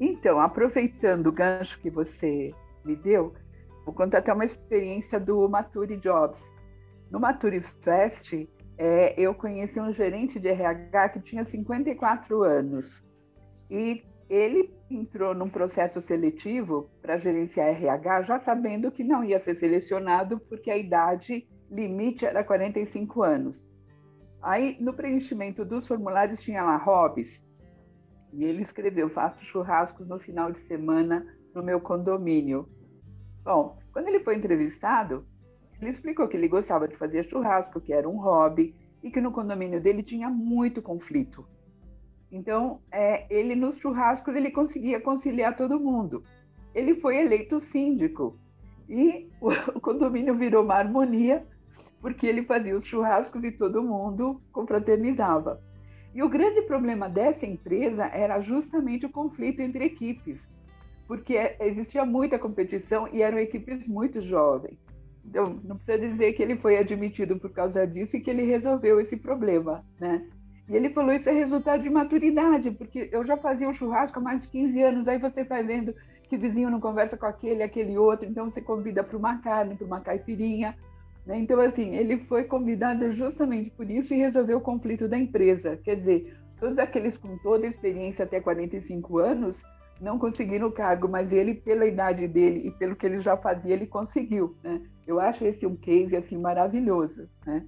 Então, 0.00 0.40
aproveitando 0.40 1.28
o 1.28 1.32
gancho 1.32 1.78
que 1.80 1.88
você 1.88 2.52
me 2.84 2.96
deu, 2.96 3.32
Vou 3.84 3.94
contar 3.94 4.18
até 4.18 4.32
uma 4.32 4.44
experiência 4.44 5.18
do 5.18 5.48
Mature 5.48 5.96
Jobs. 5.96 6.42
No 7.10 7.18
Mature 7.18 7.60
Fest, 7.60 8.32
é, 8.78 9.20
eu 9.20 9.34
conheci 9.34 9.80
um 9.80 9.92
gerente 9.92 10.38
de 10.38 10.48
RH 10.48 11.08
que 11.10 11.20
tinha 11.20 11.44
54 11.44 12.42
anos. 12.42 13.02
E 13.70 14.04
ele 14.32 14.74
entrou 14.90 15.34
num 15.34 15.50
processo 15.50 16.00
seletivo 16.00 16.88
para 17.02 17.18
gerenciar 17.18 17.68
RH, 17.68 18.22
já 18.22 18.40
sabendo 18.40 18.90
que 18.90 19.04
não 19.04 19.22
ia 19.22 19.38
ser 19.38 19.54
selecionado, 19.54 20.40
porque 20.48 20.70
a 20.70 20.76
idade 20.78 21.46
limite 21.70 22.24
era 22.24 22.42
45 22.42 23.22
anos. 23.22 23.70
Aí, 24.40 24.78
no 24.80 24.94
preenchimento 24.94 25.66
dos 25.66 25.86
formulários, 25.86 26.42
tinha 26.42 26.62
lá 26.62 26.78
hobbies. 26.78 27.44
E 28.32 28.42
ele 28.42 28.62
escreveu: 28.62 29.10
faço 29.10 29.44
churrascos 29.44 30.08
no 30.08 30.18
final 30.18 30.50
de 30.50 30.60
semana 30.60 31.26
no 31.54 31.62
meu 31.62 31.78
condomínio. 31.78 32.66
Bom, 33.44 33.78
quando 33.92 34.08
ele 34.08 34.20
foi 34.20 34.36
entrevistado, 34.36 35.26
ele 35.78 35.90
explicou 35.90 36.26
que 36.26 36.38
ele 36.38 36.48
gostava 36.48 36.88
de 36.88 36.96
fazer 36.96 37.22
churrasco, 37.24 37.82
que 37.82 37.92
era 37.92 38.08
um 38.08 38.16
hobby, 38.16 38.74
e 39.02 39.10
que 39.10 39.20
no 39.20 39.30
condomínio 39.30 39.78
dele 39.78 40.02
tinha 40.02 40.30
muito 40.30 40.80
conflito. 40.80 41.46
Então, 42.32 42.80
é, 42.90 43.26
ele 43.28 43.54
nos 43.54 43.76
churrascos 43.76 44.34
ele 44.34 44.50
conseguia 44.50 45.00
conciliar 45.00 45.56
todo 45.56 45.78
mundo. 45.78 46.24
Ele 46.74 46.94
foi 46.94 47.18
eleito 47.18 47.60
síndico 47.60 48.38
e 48.88 49.28
o, 49.40 49.80
condomínio 49.80 50.34
virou 50.34 50.64
uma 50.64 50.74
harmonia 50.74 51.46
porque 52.00 52.26
ele 52.26 52.42
fazia 52.42 52.76
os 52.76 52.84
churrascos 52.84 53.44
e 53.44 53.52
todo 53.52 53.82
mundo 53.82 54.40
confraternizava. 54.50 55.60
E 56.14 56.22
o 56.22 56.28
grande 56.28 56.62
problema 56.62 57.08
dessa 57.08 57.46
empresa 57.46 58.06
era 58.06 58.40
justamente 58.40 59.06
o 59.06 59.10
conflito 59.10 59.60
entre 59.60 59.84
equipes 59.84 60.50
porque 61.12 61.56
existia 61.60 62.06
muita 62.06 62.38
competição 62.38 63.06
e 63.12 63.20
eram 63.20 63.38
equipes 63.38 63.86
muito 63.86 64.18
jovens. 64.24 64.78
Então, 65.22 65.60
não 65.62 65.76
precisa 65.76 65.98
dizer 65.98 66.32
que 66.32 66.42
ele 66.42 66.56
foi 66.56 66.78
admitido 66.78 67.38
por 67.38 67.50
causa 67.50 67.86
disso 67.86 68.16
e 68.16 68.20
que 68.20 68.30
ele 68.30 68.44
resolveu 68.44 68.98
esse 68.98 69.18
problema, 69.18 69.84
né? 70.00 70.26
E 70.68 70.76
ele 70.76 70.90
falou 70.90 71.12
isso 71.12 71.28
é 71.28 71.32
resultado 71.32 71.82
de 71.82 71.90
maturidade, 71.90 72.70
porque 72.70 73.08
eu 73.12 73.24
já 73.26 73.36
fazia 73.36 73.68
um 73.68 73.74
churrasco 73.74 74.18
há 74.18 74.22
mais 74.22 74.42
de 74.42 74.48
15 74.48 74.82
anos, 74.82 75.08
aí 75.08 75.18
você 75.18 75.44
vai 75.44 75.62
vendo 75.62 75.94
que 76.28 76.36
vizinho 76.36 76.70
não 76.70 76.80
conversa 76.80 77.16
com 77.16 77.26
aquele, 77.26 77.62
aquele 77.62 77.98
outro, 77.98 78.28
então 78.28 78.50
você 78.50 78.60
convida 78.60 79.04
para 79.04 79.16
uma 79.16 79.38
carne, 79.38 79.74
para 79.74 79.86
uma 79.86 80.00
caipirinha, 80.00 80.76
né? 81.26 81.38
Então, 81.38 81.60
assim, 81.60 81.94
ele 81.94 82.18
foi 82.18 82.44
convidado 82.44 83.12
justamente 83.12 83.70
por 83.70 83.88
isso 83.90 84.12
e 84.12 84.18
resolveu 84.18 84.58
o 84.58 84.62
conflito 84.62 85.08
da 85.08 85.18
empresa. 85.18 85.78
Quer 85.84 85.96
dizer, 85.96 86.36
todos 86.58 86.78
aqueles 86.78 87.16
com 87.16 87.36
toda 87.38 87.66
a 87.66 87.68
experiência 87.68 88.24
até 88.24 88.40
45 88.40 89.18
anos 89.18 89.62
não 90.00 90.18
conseguiram 90.18 90.66
o 90.66 90.72
cargo, 90.72 91.08
mas 91.08 91.32
ele, 91.32 91.54
pela 91.54 91.86
idade 91.86 92.26
dele 92.26 92.66
e 92.66 92.70
pelo 92.72 92.96
que 92.96 93.06
ele 93.06 93.20
já 93.20 93.36
fazia, 93.36 93.72
ele 93.72 93.86
conseguiu. 93.86 94.56
Né? 94.62 94.82
Eu 95.06 95.20
acho 95.20 95.44
esse 95.44 95.64
um 95.64 95.76
case 95.76 96.16
assim 96.16 96.36
maravilhoso. 96.36 97.28
Né? 97.46 97.64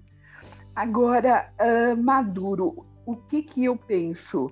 Agora, 0.75 1.53
uh, 1.61 1.97
maduro, 2.03 2.85
o 3.07 3.15
que, 3.15 3.43
que 3.43 3.65
eu 3.65 3.77
penso? 3.77 4.51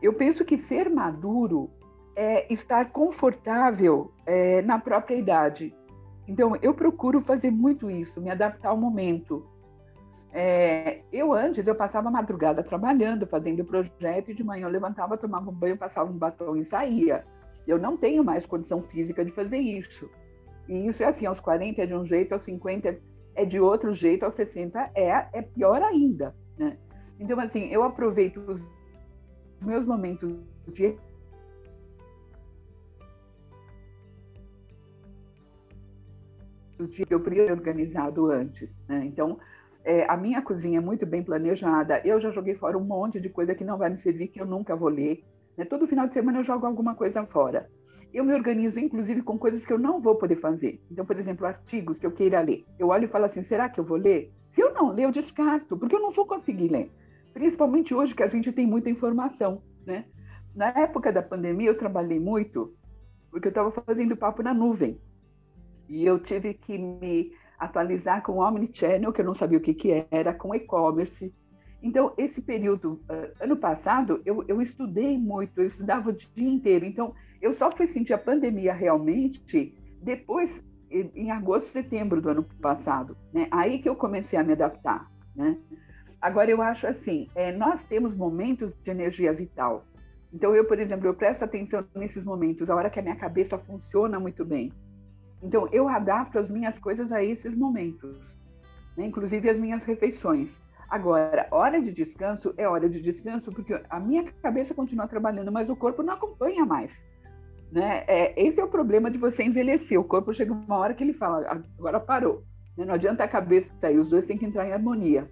Eu 0.00 0.14
penso 0.14 0.44
que 0.44 0.56
ser 0.58 0.88
maduro 0.88 1.70
é 2.14 2.50
estar 2.52 2.90
confortável 2.90 4.10
é, 4.24 4.62
na 4.62 4.78
própria 4.78 5.16
idade. 5.16 5.74
Então, 6.26 6.56
eu 6.62 6.72
procuro 6.72 7.20
fazer 7.20 7.50
muito 7.50 7.90
isso, 7.90 8.20
me 8.20 8.30
adaptar 8.30 8.70
ao 8.70 8.76
momento. 8.76 9.46
É, 10.32 11.02
eu 11.12 11.32
antes, 11.32 11.66
eu 11.66 11.74
passava 11.74 12.08
a 12.08 12.10
madrugada 12.10 12.62
trabalhando, 12.62 13.26
fazendo 13.26 13.64
projeto, 13.64 14.30
e 14.30 14.34
de 14.34 14.42
manhã 14.42 14.66
eu 14.66 14.70
levantava, 14.70 15.18
tomava 15.18 15.50
um 15.50 15.54
banho, 15.54 15.76
passava 15.76 16.10
um 16.10 16.16
batom 16.16 16.56
e 16.56 16.64
saía. 16.64 17.24
Eu 17.66 17.78
não 17.78 17.96
tenho 17.96 18.24
mais 18.24 18.46
condição 18.46 18.82
física 18.82 19.24
de 19.24 19.30
fazer 19.32 19.58
isso. 19.58 20.08
E 20.68 20.88
isso 20.88 21.02
é 21.02 21.06
assim, 21.06 21.26
aos 21.26 21.40
40 21.40 21.82
é 21.82 21.86
de 21.86 21.94
um 21.94 22.04
jeito, 22.04 22.32
aos 22.32 22.42
50 22.42 22.88
é 22.88 22.98
de 23.44 23.60
outro 23.60 23.92
jeito, 23.94 24.24
aos 24.24 24.34
60 24.34 24.90
é, 24.94 25.28
é 25.32 25.42
pior 25.42 25.82
ainda, 25.82 26.34
né? 26.56 26.76
Então, 27.18 27.38
assim, 27.40 27.68
eu 27.68 27.82
aproveito 27.82 28.38
os 28.38 28.60
meus 29.60 29.86
momentos 29.86 30.36
de 30.68 30.96
que 36.88 37.06
eu 37.08 37.20
teria 37.20 37.52
organizado 37.52 38.30
antes, 38.30 38.68
né? 38.86 39.04
Então, 39.04 39.38
é, 39.82 40.04
a 40.10 40.16
minha 40.16 40.42
cozinha 40.42 40.78
é 40.78 40.80
muito 40.80 41.06
bem 41.06 41.22
planejada. 41.22 42.02
Eu 42.04 42.20
já 42.20 42.30
joguei 42.30 42.54
fora 42.54 42.76
um 42.76 42.84
monte 42.84 43.20
de 43.20 43.28
coisa 43.28 43.54
que 43.54 43.64
não 43.64 43.78
vai 43.78 43.88
me 43.88 43.96
servir, 43.96 44.28
que 44.28 44.40
eu 44.40 44.46
nunca 44.46 44.74
vou 44.76 44.88
ler. 44.88 45.24
Né? 45.56 45.64
Todo 45.64 45.86
final 45.86 46.06
de 46.06 46.14
semana 46.14 46.38
eu 46.38 46.44
jogo 46.44 46.66
alguma 46.66 46.94
coisa 46.94 47.24
fora. 47.24 47.70
Eu 48.12 48.24
me 48.24 48.34
organizo, 48.34 48.78
inclusive, 48.78 49.22
com 49.22 49.38
coisas 49.38 49.64
que 49.64 49.72
eu 49.72 49.78
não 49.78 50.00
vou 50.00 50.16
poder 50.16 50.36
fazer. 50.36 50.80
Então, 50.90 51.04
por 51.04 51.18
exemplo, 51.18 51.46
artigos 51.46 51.98
que 51.98 52.06
eu 52.06 52.12
queira 52.12 52.40
ler. 52.40 52.64
Eu 52.78 52.88
olho 52.88 53.04
e 53.04 53.08
falo 53.08 53.24
assim: 53.24 53.42
será 53.42 53.68
que 53.68 53.80
eu 53.80 53.84
vou 53.84 53.96
ler? 53.96 54.32
Se 54.52 54.60
eu 54.60 54.72
não 54.72 54.92
ler, 54.92 55.04
eu 55.04 55.12
descarto, 55.12 55.76
porque 55.76 55.94
eu 55.94 56.00
não 56.00 56.10
vou 56.10 56.26
conseguir 56.26 56.68
ler. 56.68 56.90
Principalmente 57.32 57.94
hoje 57.94 58.14
que 58.14 58.22
a 58.22 58.28
gente 58.28 58.50
tem 58.52 58.66
muita 58.66 58.88
informação, 58.88 59.62
né? 59.84 60.06
Na 60.54 60.68
época 60.68 61.12
da 61.12 61.22
pandemia, 61.22 61.68
eu 61.68 61.76
trabalhei 61.76 62.18
muito, 62.18 62.74
porque 63.30 63.48
eu 63.48 63.50
estava 63.50 63.70
fazendo 63.70 64.16
papo 64.16 64.42
na 64.42 64.54
nuvem. 64.54 64.98
E 65.86 66.04
eu 66.04 66.18
tive 66.18 66.54
que 66.54 66.78
me 66.78 67.32
atualizar 67.58 68.22
com 68.22 68.32
o 68.32 68.40
Omnichannel, 68.40 69.12
que 69.12 69.20
eu 69.20 69.24
não 69.26 69.34
sabia 69.34 69.58
o 69.58 69.60
que, 69.60 69.74
que 69.74 70.06
era, 70.10 70.32
com 70.32 70.54
e-commerce. 70.54 71.34
Então, 71.82 72.12
esse 72.16 72.40
período, 72.40 73.00
uh, 73.08 73.32
ano 73.40 73.56
passado, 73.56 74.20
eu, 74.24 74.44
eu 74.48 74.60
estudei 74.60 75.18
muito, 75.18 75.60
eu 75.60 75.66
estudava 75.66 76.10
o 76.10 76.12
dia 76.12 76.48
inteiro. 76.48 76.84
Então, 76.84 77.14
eu 77.40 77.54
só 77.54 77.70
fui 77.70 77.86
sentir 77.86 78.12
a 78.12 78.18
pandemia 78.18 78.72
realmente 78.72 79.74
depois, 80.02 80.62
em 80.90 81.30
agosto, 81.30 81.70
setembro 81.70 82.20
do 82.20 82.30
ano 82.30 82.42
passado. 82.60 83.16
Né? 83.32 83.48
Aí 83.50 83.78
que 83.78 83.88
eu 83.88 83.94
comecei 83.94 84.38
a 84.38 84.42
me 84.42 84.52
adaptar. 84.52 85.10
Né? 85.34 85.58
Agora, 86.20 86.50
eu 86.50 86.62
acho 86.62 86.86
assim, 86.86 87.28
é, 87.34 87.52
nós 87.52 87.84
temos 87.84 88.14
momentos 88.14 88.72
de 88.82 88.90
energia 88.90 89.32
vital. 89.32 89.84
Então, 90.32 90.54
eu, 90.54 90.64
por 90.64 90.78
exemplo, 90.78 91.06
eu 91.06 91.14
presto 91.14 91.44
atenção 91.44 91.84
nesses 91.94 92.24
momentos, 92.24 92.68
a 92.68 92.74
hora 92.74 92.90
que 92.90 92.98
a 92.98 93.02
minha 93.02 93.16
cabeça 93.16 93.58
funciona 93.58 94.18
muito 94.18 94.44
bem. 94.44 94.72
Então, 95.42 95.68
eu 95.70 95.88
adapto 95.88 96.38
as 96.38 96.48
minhas 96.48 96.78
coisas 96.78 97.12
a 97.12 97.22
esses 97.22 97.56
momentos, 97.56 98.18
né? 98.96 99.06
inclusive 99.06 99.48
as 99.48 99.58
minhas 99.58 99.82
refeições. 99.84 100.50
Agora, 100.88 101.48
hora 101.50 101.80
de 101.80 101.92
descanso 101.92 102.54
é 102.56 102.68
hora 102.68 102.88
de 102.88 103.00
descanso 103.00 103.50
porque 103.50 103.80
a 103.90 103.98
minha 104.00 104.24
cabeça 104.42 104.74
continua 104.74 105.08
trabalhando, 105.08 105.50
mas 105.50 105.68
o 105.68 105.76
corpo 105.76 106.02
não 106.02 106.14
acompanha 106.14 106.64
mais. 106.64 106.90
Né? 107.72 108.04
É, 108.06 108.40
esse 108.40 108.60
é 108.60 108.64
o 108.64 108.68
problema 108.68 109.10
de 109.10 109.18
você 109.18 109.42
envelhecer. 109.42 109.98
O 109.98 110.04
corpo 110.04 110.32
chega 110.32 110.52
uma 110.52 110.76
hora 110.76 110.94
que 110.94 111.02
ele 111.02 111.12
fala, 111.12 111.64
agora 111.78 111.98
parou. 111.98 112.44
Né? 112.76 112.84
Não 112.84 112.94
adianta 112.94 113.24
a 113.24 113.28
cabeça 113.28 113.72
sair, 113.80 113.98
os 113.98 114.08
dois 114.08 114.26
têm 114.26 114.38
que 114.38 114.46
entrar 114.46 114.66
em 114.66 114.72
harmonia. 114.72 115.28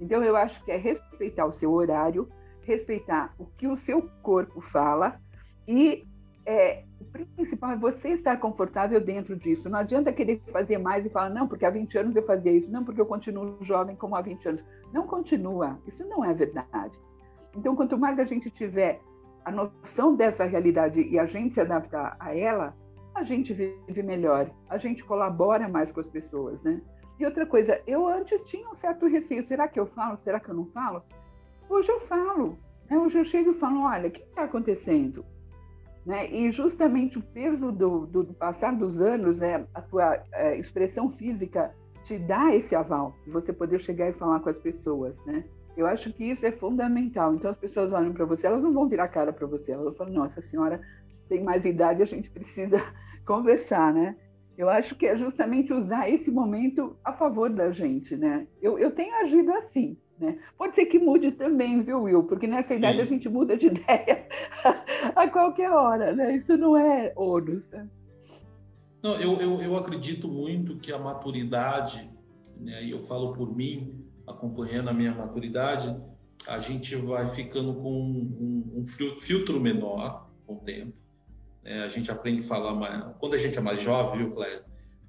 Então, 0.00 0.22
eu 0.22 0.36
acho 0.36 0.62
que 0.64 0.72
é 0.72 0.76
respeitar 0.76 1.46
o 1.46 1.52
seu 1.52 1.72
horário, 1.72 2.28
respeitar 2.62 3.32
o 3.38 3.46
que 3.46 3.66
o 3.68 3.76
seu 3.76 4.02
corpo 4.22 4.60
fala 4.60 5.20
e 5.66 6.04
é, 6.44 6.84
principal 7.24 7.70
é 7.70 7.76
você 7.76 8.10
estar 8.10 8.36
confortável 8.38 9.00
dentro 9.00 9.36
disso. 9.36 9.68
Não 9.68 9.78
adianta 9.78 10.12
querer 10.12 10.42
fazer 10.52 10.78
mais 10.78 11.06
e 11.06 11.08
falar, 11.08 11.30
não, 11.30 11.48
porque 11.48 11.64
há 11.64 11.70
20 11.70 11.98
anos 11.98 12.16
eu 12.16 12.22
fazia 12.24 12.52
isso, 12.52 12.70
não, 12.70 12.84
porque 12.84 13.00
eu 13.00 13.06
continuo 13.06 13.56
jovem 13.62 13.96
como 13.96 14.14
há 14.16 14.20
20 14.20 14.48
anos. 14.48 14.64
Não 14.92 15.06
continua, 15.06 15.78
isso 15.86 16.04
não 16.04 16.24
é 16.24 16.34
verdade. 16.34 16.98
Então, 17.56 17.74
quanto 17.74 17.96
mais 17.96 18.18
a 18.18 18.24
gente 18.24 18.50
tiver 18.50 19.00
a 19.44 19.50
noção 19.50 20.14
dessa 20.14 20.44
realidade 20.44 21.00
e 21.00 21.18
a 21.18 21.24
gente 21.24 21.54
se 21.54 21.60
adaptar 21.60 22.16
a 22.18 22.36
ela, 22.36 22.76
a 23.14 23.22
gente 23.22 23.54
vive 23.54 24.02
melhor, 24.02 24.50
a 24.68 24.76
gente 24.76 25.02
colabora 25.02 25.68
mais 25.68 25.90
com 25.90 26.00
as 26.00 26.08
pessoas, 26.08 26.60
né? 26.62 26.82
E 27.18 27.24
outra 27.24 27.46
coisa, 27.46 27.80
eu 27.86 28.06
antes 28.06 28.42
tinha 28.44 28.68
um 28.68 28.74
certo 28.74 29.06
receio, 29.06 29.46
será 29.46 29.66
que 29.66 29.80
eu 29.80 29.86
falo, 29.86 30.18
será 30.18 30.38
que 30.38 30.50
eu 30.50 30.54
não 30.54 30.66
falo? 30.66 31.02
Hoje 31.68 31.90
eu 31.90 32.00
falo, 32.00 32.58
né? 32.90 32.98
hoje 32.98 33.18
eu 33.18 33.24
chego 33.24 33.52
e 33.52 33.54
falo, 33.54 33.84
olha, 33.84 34.08
o 34.08 34.10
que 34.10 34.20
está 34.20 34.44
acontecendo? 34.44 35.24
Né? 36.06 36.30
E 36.32 36.50
justamente 36.52 37.18
o 37.18 37.22
peso 37.22 37.72
do, 37.72 38.06
do, 38.06 38.22
do 38.22 38.34
passar 38.34 38.72
dos 38.76 39.00
anos, 39.00 39.40
né, 39.40 39.66
a 39.74 39.82
tua 39.82 40.22
é, 40.32 40.56
expressão 40.56 41.10
física 41.10 41.74
te 42.04 42.16
dá 42.16 42.54
esse 42.54 42.76
aval, 42.76 43.12
você 43.26 43.52
poder 43.52 43.80
chegar 43.80 44.08
e 44.08 44.12
falar 44.12 44.38
com 44.38 44.48
as 44.48 44.58
pessoas, 44.60 45.16
né? 45.26 45.44
Eu 45.76 45.84
acho 45.84 46.12
que 46.12 46.24
isso 46.24 46.46
é 46.46 46.52
fundamental. 46.52 47.34
Então 47.34 47.50
as 47.50 47.58
pessoas 47.58 47.92
olham 47.92 48.12
para 48.12 48.24
você, 48.24 48.46
elas 48.46 48.62
não 48.62 48.72
vão 48.72 48.88
virar 48.88 49.08
cara 49.08 49.32
para 49.32 49.46
você, 49.48 49.72
elas 49.72 49.84
vão 49.86 49.94
falar: 49.94 50.10
"Nossa, 50.10 50.40
senhora 50.40 50.80
tem 51.28 51.42
mais 51.42 51.64
idade, 51.64 52.02
a 52.02 52.06
gente 52.06 52.30
precisa 52.30 52.80
conversar", 53.26 53.92
né? 53.92 54.16
Eu 54.56 54.70
acho 54.70 54.94
que 54.94 55.06
é 55.06 55.16
justamente 55.16 55.72
usar 55.72 56.08
esse 56.08 56.30
momento 56.30 56.96
a 57.04 57.12
favor 57.12 57.50
da 57.50 57.72
gente, 57.72 58.16
né? 58.16 58.46
Eu, 58.62 58.78
eu 58.78 58.92
tenho 58.92 59.14
agido 59.16 59.52
assim, 59.52 59.98
né? 60.18 60.38
Pode 60.56 60.74
ser 60.74 60.86
que 60.86 60.98
mude 60.98 61.32
também, 61.32 61.82
viu, 61.82 62.02
Will? 62.02 62.24
Porque 62.24 62.46
nessa 62.46 62.74
idade 62.74 62.96
Sim. 62.96 63.02
a 63.02 63.06
gente 63.06 63.28
muda 63.28 63.56
de 63.56 63.66
ideia 63.68 64.26
a 65.14 65.28
qualquer 65.28 65.70
hora, 65.70 66.14
né? 66.14 66.36
Isso 66.36 66.56
não 66.56 66.76
é 66.76 67.12
ônus. 67.16 67.62
Né? 67.70 67.88
Não, 69.02 69.14
eu, 69.20 69.40
eu, 69.40 69.62
eu 69.62 69.76
acredito 69.76 70.28
muito 70.28 70.76
que 70.76 70.92
a 70.92 70.98
maturidade, 70.98 72.10
né, 72.56 72.82
e 72.84 72.90
eu 72.90 73.00
falo 73.00 73.32
por 73.32 73.54
mim, 73.54 74.04
acompanhando 74.26 74.88
a 74.88 74.92
minha 74.92 75.14
maturidade, 75.14 75.96
a 76.48 76.58
gente 76.58 76.94
vai 76.96 77.28
ficando 77.28 77.74
com 77.74 77.92
um, 77.92 78.80
um 78.80 78.84
filtro 78.84 79.60
menor 79.60 80.28
com 80.46 80.54
o 80.54 80.60
tempo. 80.60 80.92
Né? 81.62 81.84
A 81.84 81.88
gente 81.88 82.10
aprende 82.10 82.40
a 82.40 82.44
falar 82.44 82.74
mais. 82.74 83.04
Quando 83.18 83.34
a 83.34 83.38
gente 83.38 83.58
é 83.58 83.60
mais 83.60 83.80
jovem, 83.80 84.18
viu, 84.18 84.32
Cléia? 84.32 84.64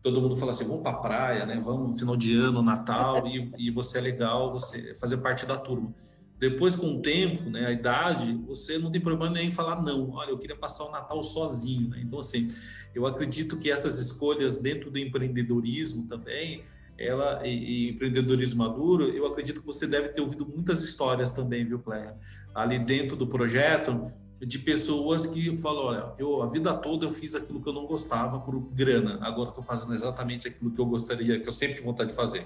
Todo 0.07 0.21
mundo 0.21 0.37
fala 0.37 0.51
assim, 0.51 0.65
vamos 0.65 0.81
para 0.81 0.91
a 0.91 0.99
praia, 0.99 1.45
né? 1.45 1.61
Vamos 1.63 1.89
no 1.91 1.97
final 1.97 2.15
de 2.15 2.35
ano, 2.37 2.61
Natal, 2.61 3.27
e, 3.27 3.51
e 3.57 3.71
você 3.71 3.97
é 3.97 4.01
legal, 4.01 4.51
você 4.51 4.95
fazer 4.95 5.17
parte 5.17 5.45
da 5.45 5.57
turma. 5.57 5.93
Depois, 6.39 6.75
com 6.75 6.85
o 6.85 7.01
tempo, 7.01 7.49
né, 7.49 7.65
a 7.65 7.71
idade, 7.71 8.31
você 8.45 8.77
não 8.77 8.91
tem 8.91 9.01
problema 9.01 9.33
nem 9.33 9.47
em 9.47 9.51
falar 9.51 9.81
não. 9.81 10.11
Olha, 10.11 10.29
eu 10.29 10.37
queria 10.37 10.55
passar 10.55 10.85
o 10.85 10.91
Natal 10.91 11.23
sozinho. 11.23 11.89
Né? 11.89 12.01
Então, 12.05 12.19
assim, 12.19 12.47
eu 12.93 13.07
acredito 13.07 13.57
que 13.57 13.71
essas 13.71 13.99
escolhas 13.99 14.59
dentro 14.59 14.91
do 14.91 14.99
empreendedorismo 14.99 16.07
também, 16.07 16.63
ela 16.97 17.41
e, 17.45 17.87
e 17.87 17.89
empreendedorismo 17.89 18.59
maduro, 18.59 19.05
eu 19.09 19.25
acredito 19.25 19.61
que 19.61 19.65
você 19.65 19.87
deve 19.87 20.09
ter 20.09 20.21
ouvido 20.21 20.45
muitas 20.45 20.83
histórias 20.83 21.31
também, 21.31 21.65
viu, 21.65 21.79
Cléia? 21.79 22.15
Ali 22.53 22.77
dentro 22.79 23.15
do 23.15 23.25
projeto, 23.25 24.11
de 24.39 24.59
pessoas 24.59 25.25
que 25.25 25.55
falam, 25.57 25.85
olha, 25.85 26.13
eu 26.17 26.43
a 26.43 26.47
vida 26.47 26.73
toda 26.73 27.05
eu 27.05 27.09
fiz 27.09 27.33
aquilo 27.33 27.61
que 27.61 27.67
eu 27.67 27.73
não 27.73 27.85
gostava 27.85 28.39
por 28.39 28.59
grana, 28.59 29.17
agora 29.21 29.49
estou 29.49 29.63
fazendo 29.63 29.93
exatamente 29.93 30.47
aquilo 30.47 30.71
que 30.71 30.79
eu 30.79 30.85
gostaria, 30.85 31.39
que 31.39 31.47
eu 31.47 31.53
sempre 31.53 31.75
tive 31.75 31.88
vontade 31.88 32.11
de 32.11 32.15
fazer. 32.15 32.45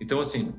Então, 0.00 0.20
assim, 0.20 0.52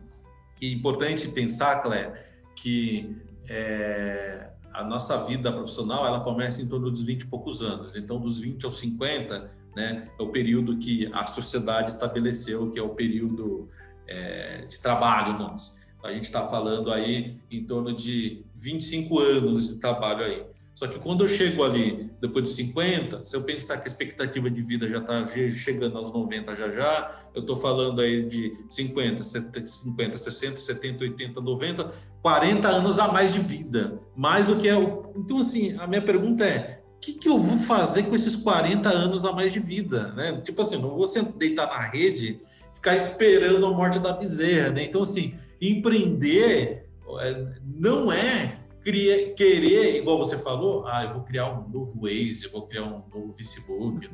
é 0.61 0.65
importante 0.67 1.27
pensar, 1.27 1.82
Clé, 1.82 2.25
que 2.55 3.15
é, 3.47 4.49
a 4.73 4.84
nossa 4.84 5.25
vida 5.25 5.51
profissional, 5.51 6.05
ela 6.05 6.21
começa 6.21 6.61
em 6.61 6.67
torno 6.67 6.89
dos 6.89 7.01
20 7.01 7.21
e 7.21 7.27
poucos 7.27 7.61
anos. 7.61 7.95
Então, 7.95 8.19
dos 8.19 8.39
20 8.39 8.65
aos 8.65 8.77
50, 8.80 9.51
né, 9.75 10.09
é 10.17 10.21
o 10.21 10.30
período 10.30 10.77
que 10.77 11.09
a 11.13 11.25
sociedade 11.25 11.89
estabeleceu, 11.89 12.71
que 12.71 12.80
é 12.80 12.82
o 12.84 12.89
período 12.89 13.69
é, 14.07 14.65
de 14.65 14.80
trabalho 14.80 15.38
nosso. 15.38 15.77
A 16.03 16.13
gente 16.13 16.25
está 16.25 16.47
falando 16.47 16.91
aí 16.93 17.38
em 17.51 17.63
torno 17.65 17.93
de 17.93 18.45
25 18.55 19.19
anos 19.19 19.67
de 19.67 19.75
trabalho 19.80 20.23
aí. 20.23 20.45
Só 20.80 20.88
que 20.88 20.97
quando 20.97 21.25
eu 21.25 21.27
chego 21.27 21.61
ali, 21.61 22.09
depois 22.21 22.45
de 22.45 22.51
50, 22.51 23.21
se 23.21 23.36
eu 23.36 23.43
pensar 23.43 23.80
que 23.80 23.84
a 23.84 23.91
expectativa 23.91 24.49
de 24.49 24.61
vida 24.61 24.89
já 24.89 24.99
está 24.99 25.27
chegando 25.49 25.97
aos 25.97 26.13
90 26.13 26.55
já 26.55 26.69
já, 26.69 27.21
eu 27.36 27.41
estou 27.41 27.57
falando 27.57 27.99
aí 27.99 28.25
de 28.25 28.53
50, 28.69 29.21
50, 29.21 30.17
60, 30.17 30.57
70, 30.57 31.03
80, 31.03 31.41
90, 31.41 31.93
40 32.21 32.67
anos 32.69 32.97
a 32.97 33.09
mais 33.09 33.34
de 33.34 33.39
vida. 33.39 33.99
Mais 34.15 34.47
do 34.47 34.55
que 34.55 34.69
é 34.69 34.77
o... 34.77 35.11
Então, 35.17 35.39
assim, 35.39 35.77
a 35.77 35.86
minha 35.86 36.01
pergunta 36.01 36.45
é, 36.45 36.82
o 36.95 36.99
que, 37.01 37.11
que, 37.11 37.27
eu 37.27 37.38
vou 37.38 37.57
fazer 37.57 38.03
com 38.03 38.15
esses 38.15 38.38
40 38.38 38.88
anos 38.88 39.25
a 39.25 39.34
mais 39.34 39.51
de 39.51 39.59
vida? 39.59 40.13
Né? 40.13 40.39
Tipo 40.45 40.61
assim, 40.61 40.77
não 40.77 40.95
vou 40.95 41.05
deitar 41.36 41.67
na 41.67 41.82
rede, 41.82 42.38
ficar 42.73 42.95
esperando 42.95 43.65
a 43.65 43.71
morte 43.71 43.99
da 43.99 44.13
bezerra. 44.13 44.69
Né? 44.69 44.86
Então, 44.86 45.01
assim, 45.01 45.34
empreender 45.59 46.86
é, 47.19 47.47
não 47.65 48.13
é 48.13 48.59
criar, 48.89 49.33
querer, 49.35 49.97
igual 49.97 50.17
você 50.17 50.37
falou, 50.37 50.87
ah, 50.87 51.03
eu 51.03 51.13
vou 51.13 51.23
criar 51.23 51.51
um 51.51 51.69
novo 51.69 52.01
Waze, 52.01 52.45
eu 52.45 52.51
vou 52.51 52.67
criar 52.67 52.83
um 52.83 53.03
novo 53.13 53.33
Facebook. 53.33 54.09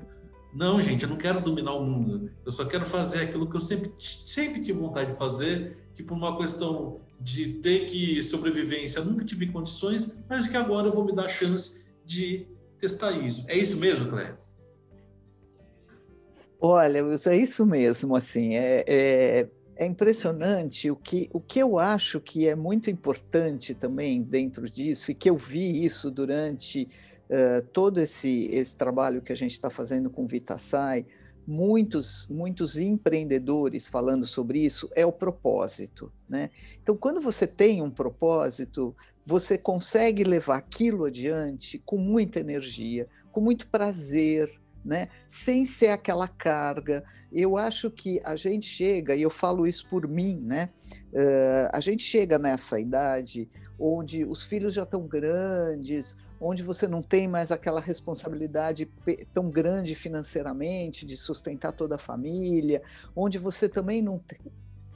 Não, 0.54 0.82
gente, 0.82 1.04
eu 1.04 1.10
não 1.10 1.16
quero 1.16 1.42
dominar 1.42 1.74
o 1.74 1.84
mundo. 1.84 2.32
Eu 2.46 2.52
só 2.52 2.66
quero 2.66 2.86
fazer 2.86 3.24
aquilo 3.24 3.50
que 3.50 3.56
eu 3.56 3.60
sempre, 3.60 3.94
sempre 4.00 4.62
tive 4.62 4.80
vontade 4.80 5.12
de 5.12 5.18
fazer, 5.18 5.78
que 5.96 6.04
por 6.04 6.14
uma 6.16 6.38
questão 6.38 7.02
de 7.20 7.56
ter 7.56 7.86
que 7.86 8.22
sobrevivência, 8.22 9.02
nunca 9.02 9.24
tive 9.24 9.48
condições, 9.48 10.18
mas 10.30 10.48
que 10.48 10.58
agora 10.58 10.88
eu 10.88 10.92
vou 10.92 11.06
me 11.06 11.16
dar 11.16 11.26
a 11.26 11.30
chance 11.30 11.86
de 12.06 12.48
testar 12.80 13.12
isso. 13.14 13.46
É 13.48 13.58
isso 13.58 13.78
mesmo, 13.78 14.10
Cléber? 14.10 14.38
Olha, 16.60 17.00
é 17.28 17.38
isso 17.38 17.66
mesmo, 17.66 18.16
assim, 18.16 18.56
é, 18.56 18.84
é, 18.88 19.50
é 19.76 19.86
impressionante 19.86 20.90
o 20.90 20.96
que, 20.96 21.30
o 21.34 21.40
que 21.40 21.60
eu 21.60 21.78
acho 21.78 22.20
que 22.20 22.48
é 22.48 22.56
muito 22.56 22.90
importante 22.90 23.74
também 23.74 24.22
dentro 24.22 24.70
disso, 24.70 25.12
e 25.12 25.16
que 25.16 25.30
eu 25.30 25.36
vi 25.36 25.84
isso 25.84 26.10
durante 26.10 26.88
uh, 27.30 27.62
todo 27.74 28.00
esse, 28.00 28.46
esse 28.52 28.76
trabalho 28.76 29.22
que 29.22 29.34
a 29.34 29.38
gente 29.38 29.52
está 29.52 29.70
fazendo 29.70 30.10
com 30.10 30.26
Vitasai, 30.26 31.06
muitos, 31.48 32.28
muitos 32.28 32.78
empreendedores 32.78 33.88
falando 33.88 34.26
sobre 34.26 34.60
isso, 34.60 34.90
é 34.96 35.06
o 35.06 35.12
propósito. 35.12 36.12
Né? 36.28 36.50
Então, 36.82 36.96
quando 36.96 37.22
você 37.22 37.46
tem 37.46 37.82
um 37.82 37.92
propósito, 37.92 38.96
você 39.24 39.58
consegue 39.58 40.24
levar 40.24 40.58
aquilo 40.58 41.06
adiante 41.06 41.82
com 41.86 41.98
muita 41.98 42.40
energia, 42.40 43.08
com 43.32 43.42
muito 43.42 43.68
prazer, 43.68 44.60
né? 44.86 45.08
sem 45.28 45.66
ser 45.66 45.88
aquela 45.88 46.28
carga. 46.28 47.04
Eu 47.32 47.58
acho 47.58 47.90
que 47.90 48.22
a 48.24 48.36
gente 48.36 48.68
chega, 48.68 49.16
e 49.16 49.22
eu 49.24 49.30
falo 49.30 49.66
isso 49.66 49.88
por 49.90 50.08
mim, 50.08 50.40
né? 50.40 50.70
Uh, 51.12 51.70
a 51.74 51.80
gente 51.80 52.04
chega 52.04 52.38
nessa 52.38 52.80
idade 52.80 53.50
onde 53.80 54.24
os 54.24 54.44
filhos 54.44 54.74
já 54.74 54.84
estão 54.84 55.08
grandes, 55.08 56.16
onde 56.40 56.62
você 56.62 56.88
não 56.88 57.02
tem 57.02 57.28
mais 57.28 57.52
aquela 57.52 57.82
responsabilidade 57.82 58.86
tão 59.34 59.50
grande 59.50 59.96
financeiramente 59.96 61.06
de 61.06 61.18
sustentar 61.18 61.72
toda 61.72 61.96
a 61.96 62.00
família, 62.00 62.82
onde 63.16 63.38
você 63.38 63.68
também 63.68 64.02
não 64.02 64.20
tem, 64.20 64.40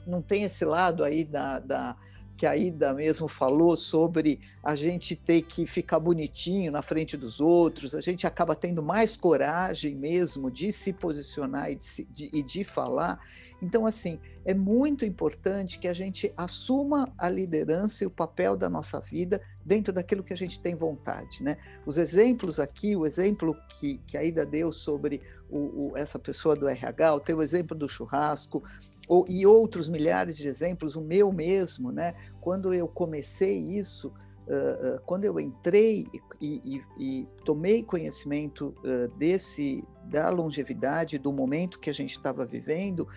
não 0.06 0.22
tem 0.22 0.44
esse 0.44 0.64
lado 0.64 1.02
aí 1.02 1.24
da, 1.24 1.58
da 1.58 1.96
que 2.40 2.46
a 2.46 2.56
Ida 2.56 2.94
mesmo 2.94 3.28
falou 3.28 3.76
sobre 3.76 4.40
a 4.64 4.74
gente 4.74 5.14
ter 5.14 5.42
que 5.42 5.66
ficar 5.66 5.98
bonitinho 5.98 6.72
na 6.72 6.80
frente 6.80 7.14
dos 7.14 7.38
outros, 7.38 7.94
a 7.94 8.00
gente 8.00 8.26
acaba 8.26 8.56
tendo 8.56 8.82
mais 8.82 9.14
coragem 9.14 9.94
mesmo 9.94 10.50
de 10.50 10.72
se 10.72 10.90
posicionar 10.90 11.70
e 11.70 11.74
de, 11.74 12.04
de, 12.04 12.30
e 12.32 12.42
de 12.42 12.64
falar. 12.64 13.20
Então, 13.60 13.84
assim, 13.84 14.18
é 14.42 14.54
muito 14.54 15.04
importante 15.04 15.78
que 15.78 15.86
a 15.86 15.92
gente 15.92 16.32
assuma 16.34 17.12
a 17.18 17.28
liderança 17.28 18.04
e 18.04 18.06
o 18.06 18.10
papel 18.10 18.56
da 18.56 18.70
nossa 18.70 18.98
vida 19.00 19.38
dentro 19.62 19.92
daquilo 19.92 20.24
que 20.24 20.32
a 20.32 20.36
gente 20.36 20.58
tem 20.58 20.74
vontade. 20.74 21.42
Né? 21.42 21.58
Os 21.84 21.98
exemplos 21.98 22.58
aqui, 22.58 22.96
o 22.96 23.04
exemplo 23.04 23.54
que, 23.68 24.00
que 24.06 24.16
a 24.16 24.24
Ida 24.24 24.46
deu 24.46 24.72
sobre 24.72 25.20
o, 25.50 25.58
o, 25.58 25.92
essa 25.94 26.18
pessoa 26.18 26.56
do 26.56 26.66
RH, 26.66 27.16
o 27.16 27.20
teu 27.20 27.42
exemplo 27.42 27.76
do 27.76 27.86
churrasco, 27.86 28.62
ou, 29.10 29.24
e 29.28 29.44
outros 29.44 29.88
milhares 29.88 30.36
de 30.36 30.46
exemplos, 30.46 30.94
o 30.94 31.00
meu 31.00 31.32
mesmo, 31.32 31.90
né? 31.90 32.14
Quando 32.40 32.72
eu 32.72 32.86
comecei 32.86 33.58
isso, 33.58 34.06
uh, 34.46 34.94
uh, 34.94 35.00
quando 35.04 35.24
eu 35.24 35.40
entrei 35.40 36.06
e, 36.40 36.62
e, 36.64 36.80
e 36.96 37.28
tomei 37.44 37.82
conhecimento 37.82 38.72
uh, 38.84 39.12
desse 39.18 39.82
da 40.04 40.30
longevidade, 40.30 41.18
do 41.18 41.32
momento 41.32 41.80
que 41.80 41.90
a 41.90 41.92
gente 41.92 42.12
estava 42.12 42.46
vivendo, 42.46 43.08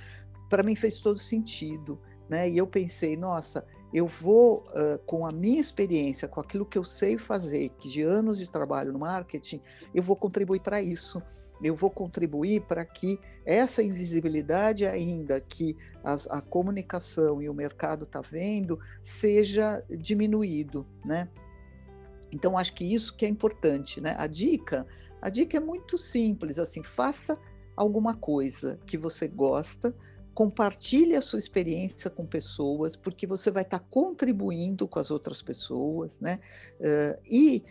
para 0.50 0.64
mim 0.64 0.76
fez 0.76 1.00
todo 1.00 1.20
sentido, 1.20 2.02
né? 2.28 2.50
E 2.50 2.58
eu 2.58 2.66
pensei, 2.66 3.16
nossa, 3.16 3.64
eu 3.94 4.08
vou, 4.08 4.64
com 5.06 5.28
a 5.28 5.32
minha 5.32 5.62
experiência, 5.62 6.28
com 6.28 6.39
aquilo 6.39 6.66
que 6.66 6.78
eu 6.78 6.84
sei 6.84 7.16
fazer, 7.20 7.70
que 7.78 7.88
de 7.88 8.02
anos 8.02 8.39
de 8.39 8.50
trabalho 8.50 8.91
no 8.91 8.98
marketing, 8.98 9.62
eu 9.94 10.02
vou 10.02 10.16
contribuir 10.16 10.62
para 10.62 10.82
isso 10.82 11.22
eu 11.64 11.74
vou 11.74 11.89
contribuir 11.89 12.61
para 12.61 12.84
que 12.84 13.20
essa 13.45 13.82
invisibilidade 13.82 14.86
ainda 14.86 15.39
que 15.39 15.76
as, 16.03 16.28
a 16.28 16.41
comunicação 16.41 17.41
e 17.41 17.49
o 17.49 17.53
mercado 17.53 18.03
está 18.03 18.22
vendo 18.22 18.78
seja 19.01 19.84
diminuído, 19.89 20.86
né? 21.05 21.30
Então 22.32 22.57
acho 22.57 22.74
que 22.74 22.84
isso 22.84 23.16
que 23.16 23.26
é 23.26 23.30
importante, 23.30 24.01
né? 24.01 24.16
A 24.18 24.28
dica, 24.28 24.86
a 25.22 25.30
dica 25.30 25.57
é 25.57 25.59
muito 25.59 25.97
simples, 25.97 26.59
assim, 26.59 26.84
faça 26.84 27.38
alguma 27.76 28.16
coisa 28.16 28.80
que 28.86 28.97
você 28.97 29.28
gosta, 29.28 29.95
compartilhe 30.34 31.16
a 31.16 31.22
sua 31.22 31.39
experiência 31.39 32.09
com 32.09 32.26
pessoas, 32.26 32.95
porque 32.95 33.28
você 33.28 33.51
vai 33.51 33.64
estar 33.64 33.80
tá 33.80 33.86
contribuindo 33.89 34.88
com 34.88 34.99
as 34.99 35.11
outras 35.11 35.41
pessoas, 35.41 36.20
né? 36.20 36.39
Uh, 36.80 37.22
e 37.26 37.64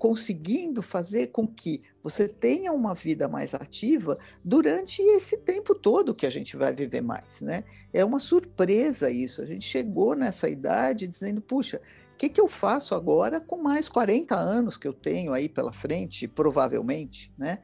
conseguindo 0.00 0.80
fazer 0.80 1.26
com 1.26 1.46
que 1.46 1.82
você 2.02 2.26
tenha 2.26 2.72
uma 2.72 2.94
vida 2.94 3.28
mais 3.28 3.52
ativa 3.52 4.18
durante 4.42 5.02
esse 5.02 5.36
tempo 5.36 5.74
todo 5.74 6.14
que 6.14 6.24
a 6.24 6.30
gente 6.30 6.56
vai 6.56 6.72
viver 6.72 7.02
mais, 7.02 7.42
né? 7.42 7.64
É 7.92 8.02
uma 8.02 8.18
surpresa 8.18 9.10
isso. 9.10 9.42
A 9.42 9.44
gente 9.44 9.66
chegou 9.66 10.16
nessa 10.16 10.48
idade 10.48 11.06
dizendo, 11.06 11.42
puxa, 11.42 11.82
o 12.14 12.16
que, 12.16 12.30
que 12.30 12.40
eu 12.40 12.48
faço 12.48 12.94
agora 12.94 13.42
com 13.42 13.58
mais 13.58 13.90
40 13.90 14.34
anos 14.34 14.78
que 14.78 14.88
eu 14.88 14.94
tenho 14.94 15.34
aí 15.34 15.50
pela 15.50 15.70
frente, 15.70 16.26
provavelmente, 16.26 17.30
né? 17.36 17.58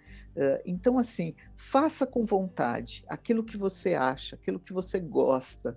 Então, 0.66 0.98
assim, 0.98 1.34
faça 1.56 2.06
com 2.06 2.22
vontade 2.22 3.02
aquilo 3.08 3.42
que 3.42 3.56
você 3.56 3.94
acha, 3.94 4.36
aquilo 4.36 4.60
que 4.60 4.74
você 4.74 5.00
gosta, 5.00 5.74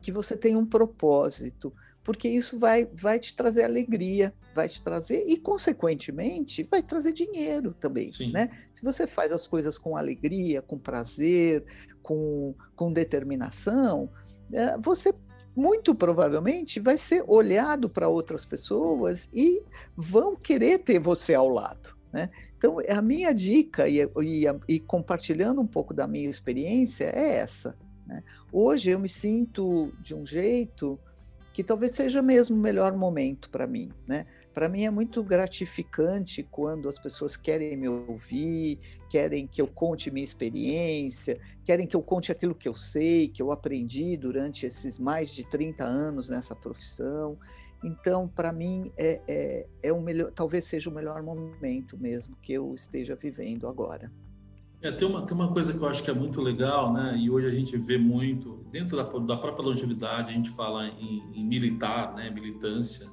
que 0.00 0.10
você 0.10 0.34
tenha 0.34 0.58
um 0.58 0.64
propósito, 0.64 1.70
porque 2.04 2.28
isso 2.28 2.58
vai, 2.58 2.84
vai 2.92 3.18
te 3.18 3.34
trazer 3.34 3.64
alegria, 3.64 4.34
vai 4.54 4.68
te 4.68 4.82
trazer, 4.82 5.24
e 5.26 5.36
consequentemente 5.36 6.62
vai 6.64 6.82
trazer 6.82 7.12
dinheiro 7.12 7.72
também, 7.74 8.12
Sim. 8.12 8.32
né? 8.32 8.50
Se 8.72 8.82
você 8.82 9.06
faz 9.06 9.32
as 9.32 9.46
coisas 9.46 9.78
com 9.78 9.96
alegria, 9.96 10.60
com 10.60 10.78
prazer, 10.78 11.64
com, 12.02 12.54
com 12.74 12.92
determinação, 12.92 14.10
é, 14.52 14.76
você 14.78 15.14
muito 15.54 15.94
provavelmente 15.94 16.80
vai 16.80 16.96
ser 16.96 17.22
olhado 17.26 17.88
para 17.88 18.08
outras 18.08 18.44
pessoas 18.44 19.28
e 19.32 19.62
vão 19.94 20.34
querer 20.34 20.78
ter 20.78 20.98
você 20.98 21.34
ao 21.34 21.48
lado, 21.48 21.96
né? 22.12 22.30
Então, 22.56 22.76
a 22.88 23.02
minha 23.02 23.32
dica, 23.34 23.88
e, 23.88 24.00
e, 24.22 24.44
e 24.68 24.78
compartilhando 24.78 25.60
um 25.60 25.66
pouco 25.66 25.92
da 25.92 26.06
minha 26.06 26.30
experiência, 26.30 27.06
é 27.06 27.38
essa. 27.38 27.76
Né? 28.06 28.22
Hoje 28.52 28.90
eu 28.90 29.00
me 29.00 29.08
sinto 29.08 29.92
de 30.00 30.14
um 30.14 30.24
jeito 30.24 30.96
que 31.52 31.62
talvez 31.62 31.92
seja 31.92 32.22
mesmo 32.22 32.56
o 32.56 32.58
melhor 32.60 32.96
momento 32.96 33.50
para 33.50 33.66
mim, 33.66 33.92
né? 34.06 34.26
Para 34.54 34.68
mim 34.68 34.84
é 34.84 34.90
muito 34.90 35.22
gratificante 35.22 36.42
quando 36.42 36.88
as 36.88 36.98
pessoas 36.98 37.36
querem 37.36 37.76
me 37.76 37.88
ouvir, 37.88 38.78
querem 39.08 39.46
que 39.46 39.60
eu 39.60 39.66
conte 39.66 40.10
minha 40.10 40.24
experiência, 40.24 41.38
querem 41.64 41.86
que 41.86 41.96
eu 41.96 42.02
conte 42.02 42.30
aquilo 42.30 42.54
que 42.54 42.68
eu 42.68 42.74
sei, 42.74 43.28
que 43.28 43.40
eu 43.40 43.50
aprendi 43.50 44.16
durante 44.16 44.66
esses 44.66 44.98
mais 44.98 45.34
de 45.34 45.44
30 45.44 45.84
anos 45.84 46.28
nessa 46.28 46.54
profissão. 46.54 47.38
Então, 47.82 48.28
para 48.28 48.52
mim, 48.52 48.92
é, 48.96 49.20
é, 49.26 49.66
é 49.82 49.92
o 49.92 50.00
melhor, 50.00 50.30
talvez 50.30 50.64
seja 50.64 50.88
o 50.88 50.92
melhor 50.92 51.22
momento 51.22 51.98
mesmo 51.98 52.36
que 52.40 52.52
eu 52.52 52.72
esteja 52.74 53.14
vivendo 53.14 53.66
agora. 53.66 54.12
É, 54.82 54.90
tem, 54.90 55.06
uma, 55.06 55.24
tem 55.24 55.36
uma 55.36 55.52
coisa 55.52 55.72
que 55.72 55.78
eu 55.78 55.88
acho 55.88 56.02
que 56.02 56.10
é 56.10 56.14
muito 56.14 56.40
legal, 56.40 56.92
né? 56.92 57.16
E 57.16 57.30
hoje 57.30 57.46
a 57.46 57.50
gente 57.50 57.76
vê 57.76 57.96
muito, 57.96 58.66
dentro 58.68 58.96
da, 58.96 59.04
da 59.04 59.36
própria 59.36 59.64
longevidade, 59.64 60.32
a 60.32 60.34
gente 60.34 60.50
fala 60.50 60.88
em, 60.88 61.22
em, 61.32 61.44
militar, 61.44 62.12
né? 62.14 62.28
Militância, 62.30 63.08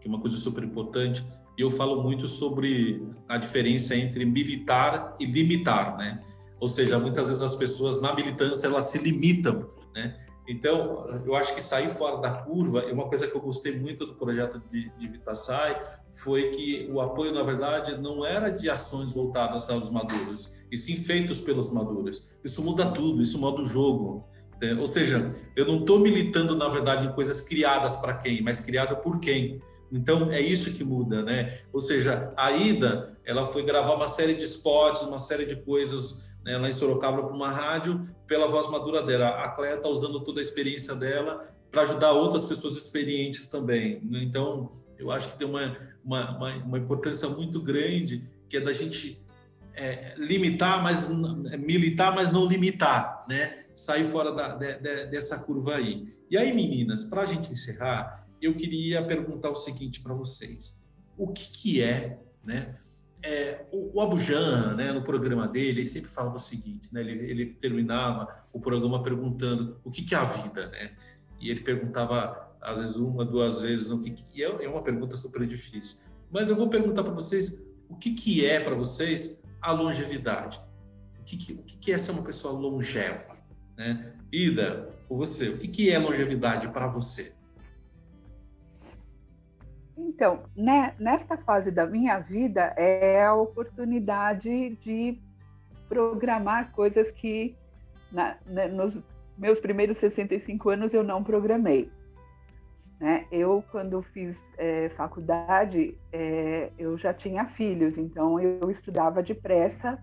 que 0.00 0.08
é 0.08 0.10
uma 0.10 0.18
coisa 0.18 0.38
super 0.38 0.64
importante. 0.64 1.22
E 1.58 1.60
eu 1.60 1.70
falo 1.70 2.02
muito 2.02 2.26
sobre 2.26 3.06
a 3.28 3.36
diferença 3.36 3.94
entre 3.94 4.24
militar 4.24 5.14
e 5.20 5.26
limitar, 5.26 5.94
né? 5.98 6.22
Ou 6.58 6.66
seja, 6.66 6.98
muitas 6.98 7.28
vezes 7.28 7.42
as 7.42 7.54
pessoas 7.54 8.00
na 8.00 8.14
militância 8.14 8.66
elas 8.66 8.86
se 8.86 8.96
limitam, 8.96 9.68
né? 9.94 10.16
Então, 10.48 11.06
eu 11.26 11.36
acho 11.36 11.54
que 11.54 11.62
sair 11.62 11.90
fora 11.90 12.16
da 12.16 12.32
curva 12.32 12.80
é 12.80 12.92
uma 12.92 13.06
coisa 13.08 13.28
que 13.28 13.36
eu 13.36 13.40
gostei 13.42 13.78
muito 13.78 14.06
do 14.06 14.14
projeto 14.14 14.60
de, 14.70 14.90
de 14.98 15.06
Vitassai, 15.06 15.80
foi 16.14 16.50
que 16.50 16.90
o 16.90 17.00
apoio, 17.00 17.32
na 17.32 17.42
verdade, 17.42 17.96
não 17.98 18.24
era 18.24 18.48
de 18.50 18.68
ações 18.68 19.12
voltadas 19.12 19.70
aos 19.70 19.90
maduros, 19.90 20.59
e 20.70 20.76
sim 20.76 20.96
feitos 20.96 21.40
pelos 21.40 21.72
maduros. 21.72 22.26
Isso 22.44 22.62
muda 22.62 22.90
tudo, 22.90 23.22
isso 23.22 23.38
muda 23.38 23.62
o 23.62 23.66
jogo. 23.66 24.24
Né? 24.60 24.74
Ou 24.74 24.86
seja, 24.86 25.34
eu 25.56 25.66
não 25.66 25.78
estou 25.78 25.98
militando, 25.98 26.54
na 26.54 26.68
verdade, 26.68 27.06
em 27.06 27.12
coisas 27.12 27.40
criadas 27.40 27.96
para 27.96 28.14
quem, 28.14 28.42
mas 28.42 28.60
criada 28.60 28.94
por 28.94 29.18
quem. 29.18 29.60
Então, 29.92 30.30
é 30.30 30.40
isso 30.40 30.72
que 30.72 30.84
muda, 30.84 31.22
né? 31.22 31.58
Ou 31.72 31.80
seja, 31.80 32.32
a 32.36 32.52
Ida, 32.52 33.18
ela 33.24 33.46
foi 33.46 33.64
gravar 33.64 33.94
uma 33.94 34.08
série 34.08 34.34
de 34.34 34.44
spots, 34.44 35.02
uma 35.02 35.18
série 35.18 35.44
de 35.44 35.56
coisas 35.56 36.30
né, 36.44 36.56
lá 36.56 36.68
em 36.68 36.72
Sorocaba 36.72 37.24
para 37.24 37.34
uma 37.34 37.50
rádio, 37.50 38.06
pela 38.26 38.46
voz 38.46 38.70
madura 38.70 39.02
dela. 39.02 39.30
A 39.30 39.48
Cléia 39.48 39.74
está 39.74 39.88
usando 39.88 40.20
toda 40.20 40.40
a 40.40 40.42
experiência 40.42 40.94
dela 40.94 41.52
para 41.70 41.82
ajudar 41.82 42.12
outras 42.12 42.44
pessoas 42.44 42.76
experientes 42.76 43.46
também. 43.46 44.00
Né? 44.04 44.22
Então, 44.22 44.70
eu 44.98 45.10
acho 45.10 45.28
que 45.32 45.38
tem 45.38 45.46
uma, 45.46 45.76
uma, 46.04 46.36
uma, 46.36 46.54
uma 46.56 46.78
importância 46.78 47.28
muito 47.28 47.60
grande, 47.60 48.28
que 48.48 48.56
é 48.56 48.60
da 48.60 48.72
gente 48.72 49.20
é, 49.74 50.14
limitar, 50.16 50.82
mas 50.82 51.08
é, 51.50 51.56
militar, 51.56 52.14
mas 52.14 52.32
não 52.32 52.46
limitar, 52.46 53.24
né? 53.28 53.64
Sair 53.74 54.04
fora 54.04 54.32
da, 54.32 54.56
de, 54.56 54.78
de, 54.78 55.06
dessa 55.06 55.38
curva 55.38 55.76
aí. 55.76 56.12
E 56.30 56.36
aí, 56.36 56.52
meninas, 56.52 57.04
para 57.04 57.22
a 57.22 57.26
gente 57.26 57.52
encerrar, 57.52 58.26
eu 58.40 58.54
queria 58.54 59.04
perguntar 59.04 59.50
o 59.50 59.54
seguinte 59.54 60.00
para 60.00 60.14
vocês: 60.14 60.82
o 61.16 61.28
que, 61.28 61.50
que 61.50 61.82
é, 61.82 62.18
né? 62.44 62.74
É, 63.22 63.66
o, 63.70 63.98
o 63.98 64.00
Abujan, 64.00 64.74
né, 64.74 64.92
no 64.92 65.02
programa 65.02 65.46
dele, 65.46 65.80
ele 65.80 65.86
sempre 65.86 66.10
falava 66.10 66.36
o 66.36 66.40
seguinte, 66.40 66.88
né? 66.92 67.00
Ele, 67.00 67.30
ele 67.30 67.46
terminava 67.54 68.44
o 68.52 68.60
programa 68.60 69.02
perguntando 69.02 69.78
o 69.84 69.90
que, 69.90 70.02
que 70.02 70.14
é 70.14 70.18
a 70.18 70.24
vida, 70.24 70.68
né? 70.68 70.92
E 71.38 71.50
ele 71.50 71.60
perguntava 71.60 72.50
às 72.60 72.78
vezes 72.80 72.96
uma, 72.96 73.24
duas 73.24 73.62
vezes 73.62 73.88
no 73.88 74.00
que, 74.00 74.10
que 74.10 74.42
é, 74.42 74.64
é 74.64 74.68
uma 74.68 74.82
pergunta 74.82 75.16
super 75.16 75.46
difícil. 75.46 75.98
Mas 76.30 76.48
eu 76.48 76.56
vou 76.56 76.68
perguntar 76.68 77.02
para 77.02 77.14
vocês 77.14 77.62
o 77.88 77.96
que, 77.96 78.14
que 78.14 78.46
é 78.46 78.60
para 78.60 78.74
vocês 78.74 79.39
a 79.60 79.72
longevidade. 79.72 80.60
O 81.20 81.24
que, 81.24 81.36
que, 81.36 81.52
o 81.52 81.62
que 81.62 81.92
é 81.92 81.98
ser 81.98 82.12
uma 82.12 82.22
pessoa 82.22 82.58
longeva? 82.58 83.26
Né? 83.76 84.12
Ida, 84.32 84.90
por 85.08 85.18
você, 85.18 85.48
o 85.48 85.58
que, 85.58 85.68
que 85.68 85.90
é 85.90 85.98
longevidade 85.98 86.68
para 86.68 86.86
você? 86.86 87.34
Então, 89.96 90.44
né, 90.56 90.94
nesta 90.98 91.36
fase 91.36 91.70
da 91.70 91.86
minha 91.86 92.18
vida 92.18 92.74
é 92.76 93.22
a 93.22 93.34
oportunidade 93.34 94.76
de 94.76 95.20
programar 95.88 96.72
coisas 96.72 97.10
que 97.10 97.56
na, 98.10 98.36
né, 98.46 98.68
nos 98.68 98.96
meus 99.36 99.60
primeiros 99.60 99.98
65 99.98 100.70
anos 100.70 100.94
eu 100.94 101.02
não 101.02 101.22
programei. 101.22 101.90
Né? 103.00 103.26
Eu, 103.32 103.64
quando 103.72 104.02
fiz 104.02 104.44
é, 104.58 104.90
faculdade, 104.90 105.96
é, 106.12 106.70
eu 106.78 106.98
já 106.98 107.14
tinha 107.14 107.46
filhos, 107.46 107.96
então 107.96 108.38
eu 108.38 108.70
estudava 108.70 109.22
depressa 109.22 109.98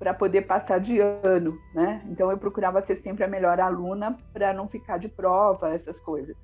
para 0.00 0.12
poder 0.12 0.42
passar 0.42 0.80
de 0.80 0.98
ano, 0.98 1.56
né? 1.74 2.02
Então 2.10 2.30
eu 2.30 2.38
procurava 2.38 2.80
ser 2.80 2.96
sempre 2.96 3.22
a 3.22 3.28
melhor 3.28 3.60
aluna 3.60 4.16
para 4.32 4.52
não 4.52 4.66
ficar 4.66 4.98
de 4.98 5.08
prova, 5.08 5.74
essas 5.74 6.00
coisas. 6.00 6.34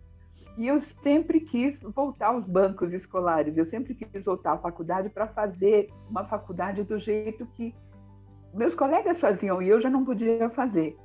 E 0.59 0.69
eu 0.69 0.79
sempre 0.81 1.41
quis 1.41 1.81
voltar 1.81 2.29
aos 2.29 2.47
bancos 2.47 2.93
escolares, 2.93 3.57
eu 3.57 3.65
sempre 3.65 3.95
quis 3.95 4.25
voltar 4.25 4.53
à 4.53 4.59
faculdade 4.59 5.09
para 5.09 5.27
fazer 5.27 5.91
uma 6.09 6.25
faculdade 6.25 6.83
do 6.85 6.99
jeito 6.99 7.47
que 7.47 7.75
meus 8.55 8.75
colegas 8.75 9.19
faziam 9.19 9.61
e 9.61 9.69
eu 9.69 9.81
já 9.81 9.91
não 9.91 10.05
podia 10.05 10.49
fazer. 10.51 10.97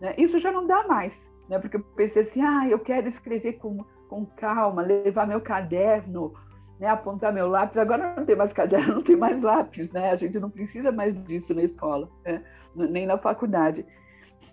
Né? 0.00 0.14
Isso 0.16 0.38
já 0.38 0.52
não 0.52 0.66
dá 0.66 0.86
mais, 0.86 1.28
né? 1.48 1.58
porque 1.58 1.76
eu 1.76 1.82
pensei 1.96 2.22
assim: 2.22 2.40
ah, 2.40 2.68
eu 2.68 2.78
quero 2.78 3.08
escrever 3.08 3.54
com, 3.54 3.84
com 4.08 4.24
calma, 4.24 4.82
levar 4.82 5.26
meu 5.26 5.40
caderno, 5.40 6.34
né? 6.78 6.88
apontar 6.88 7.32
meu 7.32 7.48
lápis. 7.48 7.76
Agora 7.76 8.14
não 8.16 8.24
tem 8.24 8.36
mais 8.36 8.52
caderno, 8.52 8.96
não 8.96 9.02
tem 9.02 9.16
mais 9.16 9.40
lápis, 9.40 9.92
né? 9.92 10.10
a 10.10 10.16
gente 10.16 10.38
não 10.38 10.50
precisa 10.50 10.90
mais 10.90 11.14
disso 11.24 11.54
na 11.54 11.62
escola, 11.62 12.08
né? 12.24 12.42
nem 12.74 13.06
na 13.06 13.18
faculdade. 13.18 13.84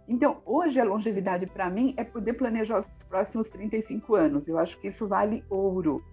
Então, 0.08 0.42
hoje 0.46 0.80
a 0.80 0.84
longevidade 0.84 1.46
para 1.48 1.70
mim 1.70 1.94
é 1.98 2.04
poder 2.04 2.34
planejar 2.34 2.80
os 2.80 2.88
próximos 3.10 3.50
35 3.50 4.16
anos. 4.16 4.48
Eu 4.48 4.58
acho 4.58 4.80
que 4.80 4.88
isso 4.88 5.08
vale 5.08 5.44
ouro. 5.50 6.04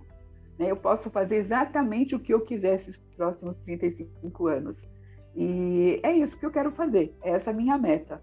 Né? 0.58 0.70
Eu 0.70 0.76
posso 0.76 1.10
fazer 1.10 1.36
exatamente 1.36 2.14
o 2.14 2.20
que 2.20 2.32
eu 2.32 2.40
quiser 2.40 2.74
esses 2.74 2.96
próximos 3.16 3.56
35 3.58 4.46
anos. 4.46 4.88
E 5.34 6.00
é 6.02 6.12
isso 6.12 6.36
que 6.38 6.44
eu 6.44 6.50
quero 6.50 6.70
fazer. 6.72 7.14
É 7.22 7.30
essa 7.30 7.52
minha 7.52 7.78
meta. 7.78 8.20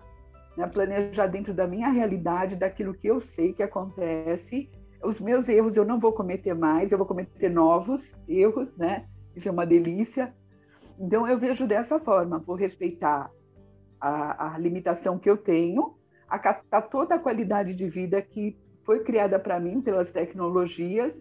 Né? 0.56 0.68
Planejar 0.68 1.28
dentro 1.28 1.54
da 1.54 1.68
minha 1.68 1.90
realidade, 1.90 2.56
daquilo 2.56 2.94
que 2.94 3.08
eu 3.08 3.22
sei 3.22 3.54
que 3.54 3.64
acontece. 3.64 4.70
Os 5.04 5.20
meus 5.20 5.48
erros 5.48 5.78
eu 5.78 5.86
não 5.86 6.00
vou 6.00 6.12
cometer 6.12 6.54
mais, 6.54 6.92
eu 6.92 6.98
vou 6.98 7.08
cometer 7.08 7.50
novos 7.50 8.14
erros, 8.28 8.76
né? 8.78 9.06
Isso 9.36 9.48
é 9.48 9.52
uma 9.52 9.66
delícia. 9.66 10.34
Então 11.00 11.28
eu 11.28 11.38
vejo 11.38 11.66
dessa 11.66 12.00
forma, 12.00 12.40
vou 12.40 12.56
respeitar 12.56 13.32
a, 14.00 14.56
a 14.56 14.58
limitação 14.58 15.18
que 15.18 15.30
eu 15.30 15.38
tenho, 15.38 15.96
acatar 16.28 16.90
toda 16.90 17.16
a 17.16 17.20
qualidade 17.20 17.74
de 17.74 17.88
vida 17.88 18.22
que 18.22 18.58
foi 18.84 19.04
criada 19.04 19.40
para 19.40 19.60
mim 19.60 19.82
pelas 19.82 20.12
tecnologias, 20.12 21.14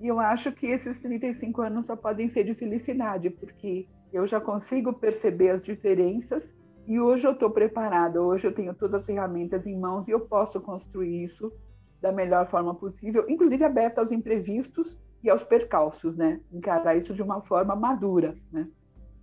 e 0.00 0.06
eu 0.06 0.20
acho 0.20 0.52
que 0.52 0.66
esses 0.66 0.98
35 1.00 1.60
anos 1.60 1.86
só 1.86 1.96
podem 1.96 2.28
ser 2.30 2.44
de 2.44 2.54
felicidade, 2.54 3.30
porque 3.30 3.86
eu 4.12 4.26
já 4.26 4.40
consigo 4.40 4.92
perceber 4.92 5.50
as 5.50 5.62
diferenças 5.62 6.54
e 6.86 6.98
hoje 6.98 7.26
eu 7.26 7.32
estou 7.32 7.50
preparada, 7.50 8.22
hoje 8.22 8.46
eu 8.46 8.54
tenho 8.54 8.72
todas 8.74 9.00
as 9.00 9.06
ferramentas 9.06 9.66
em 9.66 9.78
mãos 9.78 10.06
e 10.08 10.10
eu 10.10 10.20
posso 10.20 10.60
construir 10.60 11.24
isso 11.24 11.52
da 12.00 12.12
melhor 12.12 12.46
forma 12.46 12.74
possível, 12.74 13.24
inclusive 13.28 13.64
aberta 13.64 14.00
aos 14.00 14.12
imprevistos 14.12 14.98
e 15.22 15.28
aos 15.28 15.42
percalços, 15.42 16.16
né? 16.16 16.40
Encarar 16.52 16.96
isso 16.96 17.12
de 17.14 17.22
uma 17.22 17.40
forma 17.40 17.74
madura, 17.74 18.36
né? 18.52 18.68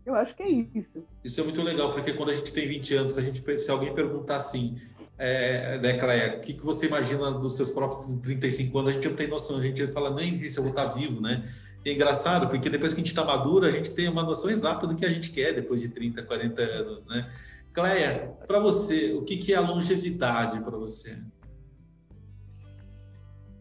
Eu 0.06 0.14
acho 0.14 0.36
que 0.36 0.44
é 0.44 0.50
isso. 0.50 1.04
Isso 1.24 1.42
é 1.42 1.44
muito 1.44 1.64
legal, 1.64 1.92
porque 1.92 2.14
quando 2.14 2.30
a 2.30 2.36
gente 2.36 2.54
tem 2.54 2.68
20 2.68 2.94
anos, 2.94 3.18
a 3.18 3.22
gente, 3.22 3.60
se 3.60 3.72
alguém 3.72 3.94
perguntar 3.94 4.36
assim, 4.36 4.80
é, 5.18 5.80
né, 5.80 5.98
Cleia, 5.98 6.38
o 6.38 6.42
que, 6.42 6.54
que 6.54 6.64
você 6.64 6.86
imagina 6.86 7.32
dos 7.32 7.56
seus 7.56 7.72
próprios 7.72 8.06
35 8.22 8.78
anos, 8.78 8.92
a 8.92 8.94
gente 8.94 9.08
não 9.08 9.16
tem 9.16 9.28
noção, 9.28 9.58
a 9.58 9.62
gente 9.62 9.88
fala, 9.88 10.14
nem 10.14 10.38
se 10.38 10.56
eu 10.56 10.64
vou 10.64 10.72
estar 10.72 10.86
vivo, 10.94 11.20
né? 11.20 11.50
É 11.84 11.92
engraçado, 11.92 12.48
porque 12.50 12.70
depois 12.70 12.94
que 12.94 13.00
a 13.00 13.04
gente 13.04 13.12
está 13.12 13.24
maduro, 13.24 13.66
a 13.66 13.72
gente 13.72 13.94
tem 13.96 14.08
uma 14.08 14.22
noção 14.22 14.50
exata 14.50 14.86
do 14.86 14.96
que 14.96 15.06
a 15.06 15.12
gente 15.12 15.32
quer 15.32 15.54
depois 15.54 15.82
de 15.82 15.90
30, 15.90 16.22
40 16.22 16.62
anos, 16.62 17.06
né? 17.06 17.32
Cleia, 17.74 18.32
para 18.48 18.60
você, 18.60 19.14
o 19.14 19.24
que, 19.24 19.38
que 19.38 19.54
é 19.54 19.58
a 19.58 19.62
longevidade 19.62 20.60
para 20.62 20.78
você? 20.78 21.18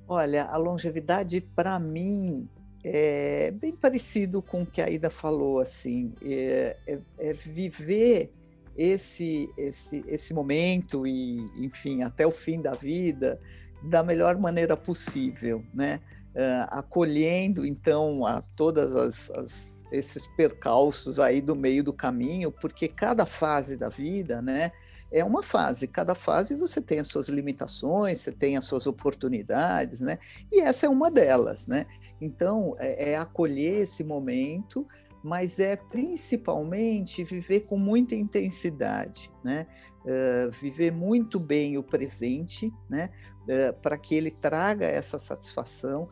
Olha, 0.06 0.44
a 0.44 0.56
longevidade 0.56 1.40
para 1.40 1.78
mim 1.78 2.48
é 2.84 3.50
bem 3.50 3.72
parecido 3.72 4.42
com 4.42 4.62
o 4.62 4.66
que 4.66 4.82
a 4.82 4.90
Ida 4.90 5.08
falou, 5.08 5.60
assim, 5.60 6.12
é, 6.22 6.76
é, 6.86 6.98
é 7.18 7.32
viver 7.32 8.30
esse, 8.76 9.48
esse, 9.56 10.04
esse 10.06 10.34
momento 10.34 11.06
e, 11.06 11.38
enfim, 11.64 12.02
até 12.02 12.26
o 12.26 12.30
fim 12.30 12.60
da 12.60 12.72
vida 12.72 13.40
da 13.82 14.02
melhor 14.02 14.36
maneira 14.38 14.76
possível, 14.76 15.64
né? 15.72 16.00
Uh, 16.34 16.66
acolhendo 16.70 17.64
então 17.64 18.26
a 18.26 18.42
todas 18.56 18.96
as, 18.96 19.30
as, 19.30 19.84
esses 19.92 20.26
percalços 20.26 21.20
aí 21.20 21.40
do 21.40 21.54
meio 21.54 21.84
do 21.84 21.92
caminho, 21.92 22.50
porque 22.50 22.88
cada 22.88 23.24
fase 23.24 23.76
da 23.76 23.88
vida, 23.88 24.42
né, 24.42 24.72
é 25.14 25.24
uma 25.24 25.44
fase. 25.44 25.86
Cada 25.86 26.12
fase 26.14 26.56
você 26.56 26.80
tem 26.80 26.98
as 26.98 27.06
suas 27.06 27.28
limitações, 27.28 28.18
você 28.18 28.32
tem 28.32 28.56
as 28.56 28.64
suas 28.64 28.84
oportunidades, 28.84 30.00
né? 30.00 30.18
E 30.50 30.60
essa 30.60 30.86
é 30.86 30.88
uma 30.88 31.08
delas, 31.08 31.68
né? 31.68 31.86
Então, 32.20 32.74
é, 32.80 33.12
é 33.12 33.16
acolher 33.16 33.82
esse 33.82 34.02
momento, 34.02 34.84
mas 35.22 35.60
é 35.60 35.76
principalmente 35.76 37.22
viver 37.22 37.60
com 37.60 37.78
muita 37.78 38.16
intensidade, 38.16 39.30
né? 39.42 39.68
Uh, 40.04 40.50
viver 40.50 40.90
muito 40.90 41.38
bem 41.38 41.78
o 41.78 41.82
presente, 41.82 42.72
né? 42.90 43.10
Uh, 43.44 43.72
para 43.80 43.96
que 43.96 44.16
ele 44.16 44.32
traga 44.32 44.84
essa 44.84 45.18
satisfação 45.18 46.08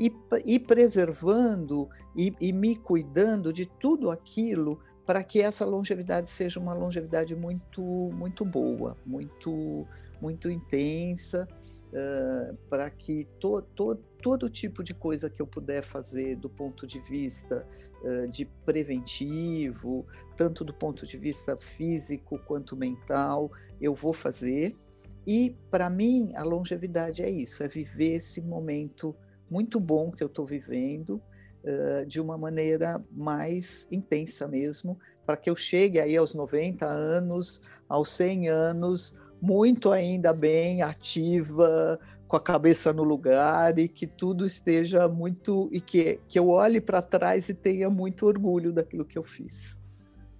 e, 0.00 0.10
e 0.46 0.58
preservando 0.58 1.86
e, 2.16 2.32
e 2.40 2.50
me 2.50 2.76
cuidando 2.76 3.52
de 3.52 3.66
tudo 3.66 4.10
aquilo 4.10 4.80
para 5.08 5.24
que 5.24 5.40
essa 5.40 5.64
longevidade 5.64 6.28
seja 6.28 6.60
uma 6.60 6.74
longevidade 6.74 7.34
muito 7.34 7.80
muito 7.82 8.44
boa, 8.44 8.94
muito 9.06 9.86
muito 10.20 10.50
intensa, 10.50 11.48
uh, 11.88 12.54
para 12.68 12.90
que 12.90 13.24
to, 13.40 13.62
to, 13.74 13.94
todo 14.20 14.50
tipo 14.50 14.84
de 14.84 14.92
coisa 14.92 15.30
que 15.30 15.40
eu 15.40 15.46
puder 15.46 15.82
fazer 15.82 16.36
do 16.36 16.50
ponto 16.50 16.86
de 16.86 16.98
vista 17.00 17.66
uh, 18.02 18.28
de 18.28 18.44
preventivo, 18.66 20.06
tanto 20.36 20.62
do 20.62 20.74
ponto 20.74 21.06
de 21.06 21.16
vista 21.16 21.56
físico 21.56 22.38
quanto 22.40 22.76
mental, 22.76 23.50
eu 23.80 23.94
vou 23.94 24.12
fazer. 24.12 24.76
E 25.26 25.56
para 25.70 25.88
mim 25.88 26.32
a 26.34 26.42
longevidade 26.42 27.22
é 27.22 27.30
isso, 27.30 27.62
é 27.62 27.66
viver 27.66 28.16
esse 28.16 28.42
momento 28.42 29.16
muito 29.50 29.80
bom 29.80 30.10
que 30.10 30.22
eu 30.22 30.28
estou 30.28 30.44
vivendo 30.44 31.18
de 32.06 32.20
uma 32.20 32.36
maneira 32.38 33.02
mais 33.10 33.86
intensa 33.90 34.46
mesmo, 34.46 34.98
para 35.26 35.36
que 35.36 35.50
eu 35.50 35.56
chegue 35.56 36.00
aí 36.00 36.16
aos 36.16 36.34
90 36.34 36.86
anos, 36.86 37.60
aos 37.88 38.10
100 38.10 38.48
anos, 38.48 39.18
muito 39.40 39.92
ainda 39.92 40.32
bem 40.32 40.82
ativa, 40.82 41.98
com 42.28 42.36
a 42.36 42.40
cabeça 42.40 42.92
no 42.92 43.02
lugar 43.02 43.78
e 43.78 43.88
que 43.88 44.06
tudo 44.06 44.44
esteja 44.44 45.08
muito 45.08 45.68
e 45.72 45.80
que, 45.80 46.20
que 46.28 46.38
eu 46.38 46.48
olhe 46.48 46.80
para 46.80 47.00
trás 47.00 47.48
e 47.48 47.54
tenha 47.54 47.88
muito 47.88 48.26
orgulho 48.26 48.72
daquilo 48.72 49.04
que 49.04 49.18
eu 49.18 49.22
fiz. 49.22 49.78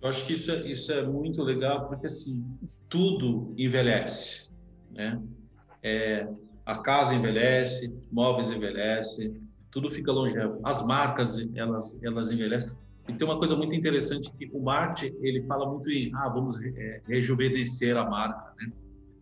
Eu 0.00 0.08
acho 0.10 0.26
que 0.26 0.34
isso 0.34 0.52
é, 0.52 0.70
isso 0.70 0.92
é 0.92 1.04
muito 1.04 1.42
legal 1.42 1.88
porque 1.88 2.06
assim 2.06 2.44
tudo 2.88 3.54
envelhece, 3.56 4.50
né? 4.92 5.20
É, 5.82 6.28
a 6.64 6.76
casa 6.76 7.14
envelhece, 7.14 7.98
móveis 8.12 8.50
envelhece, 8.50 9.34
tudo 9.70 9.90
fica 9.90 10.10
longevo. 10.12 10.60
As 10.64 10.86
marcas, 10.86 11.38
elas, 11.54 11.98
elas 12.02 12.30
envelhecem. 12.30 12.70
E 13.08 13.12
tem 13.14 13.26
uma 13.26 13.38
coisa 13.38 13.56
muito 13.56 13.74
interessante 13.74 14.30
que 14.36 14.50
o 14.52 14.62
marketing, 14.62 15.16
ele 15.20 15.42
fala 15.44 15.68
muito 15.68 15.88
em, 15.90 16.14
ah, 16.14 16.28
vamos 16.28 16.60
é, 16.60 17.00
rejuvenescer 17.06 17.96
a 17.96 18.08
marca, 18.08 18.52
né? 18.58 18.70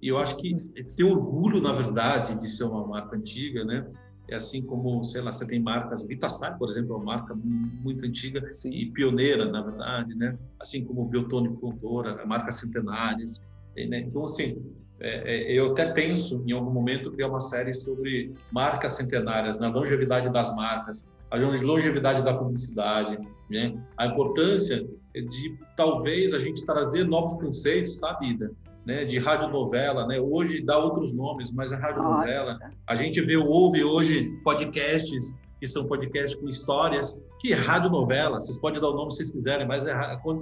E 0.02 0.08
eu 0.08 0.18
acho 0.18 0.36
que 0.36 0.54
ter 0.96 1.04
orgulho, 1.04 1.60
na 1.60 1.72
verdade, 1.72 2.36
de 2.36 2.48
ser 2.48 2.64
uma 2.64 2.86
marca 2.86 3.16
antiga, 3.16 3.64
né? 3.64 3.86
É 4.28 4.34
assim 4.34 4.60
como, 4.62 5.04
sei 5.04 5.22
lá, 5.22 5.32
você 5.32 5.46
tem 5.46 5.60
marcas, 5.60 6.02
Vitasai, 6.02 6.56
por 6.58 6.68
exemplo, 6.68 6.94
é 6.94 6.96
uma 6.96 7.04
marca 7.04 7.34
muito 7.34 8.04
antiga 8.04 8.50
Sim. 8.50 8.70
e 8.70 8.90
pioneira, 8.90 9.50
na 9.50 9.62
verdade, 9.62 10.14
né? 10.16 10.36
Assim 10.60 10.84
como 10.84 11.06
Biotônico 11.06 11.60
Fontoura, 11.60 12.26
marcas 12.26 12.56
centenárias, 12.56 13.46
né? 13.76 14.00
Então, 14.00 14.24
assim, 14.24 14.60
é, 14.98 15.34
é, 15.34 15.52
eu 15.52 15.72
até 15.72 15.92
penso, 15.92 16.42
em 16.46 16.52
algum 16.52 16.70
momento, 16.70 17.12
criar 17.12 17.28
uma 17.28 17.40
série 17.40 17.74
sobre 17.74 18.32
marcas 18.50 18.92
centenárias, 18.92 19.58
na 19.58 19.68
longevidade 19.68 20.30
das 20.30 20.54
marcas, 20.56 21.06
a 21.30 21.36
longevidade 21.36 22.24
da 22.24 22.34
publicidade, 22.34 23.18
né? 23.50 23.76
a 23.96 24.06
importância 24.06 24.86
de 25.14 25.58
talvez 25.76 26.32
a 26.32 26.38
gente 26.38 26.64
trazer 26.64 27.04
novos 27.04 27.34
conceitos, 27.34 27.98
sabe? 27.98 28.38
Né, 28.84 29.04
de 29.04 29.18
radionovela, 29.18 30.06
né? 30.06 30.20
Hoje 30.20 30.64
dá 30.64 30.78
outros 30.78 31.12
nomes, 31.12 31.52
mas 31.52 31.72
é 31.72 31.74
radionovela. 31.74 32.56
A 32.86 32.94
gente 32.94 33.20
vê, 33.20 33.36
ouve 33.36 33.82
hoje 33.82 34.30
podcasts 34.44 35.34
que 35.58 35.66
são 35.66 35.86
podcasts 35.86 36.38
com 36.38 36.48
histórias, 36.48 37.20
que 37.40 37.52
é 37.52 37.56
radionovela, 37.56 38.38
vocês 38.38 38.56
podem 38.58 38.80
dar 38.80 38.88
o 38.88 38.94
nome 38.94 39.10
se 39.10 39.18
vocês 39.18 39.32
quiserem, 39.32 39.66
mas 39.66 39.86
é, 39.86 39.92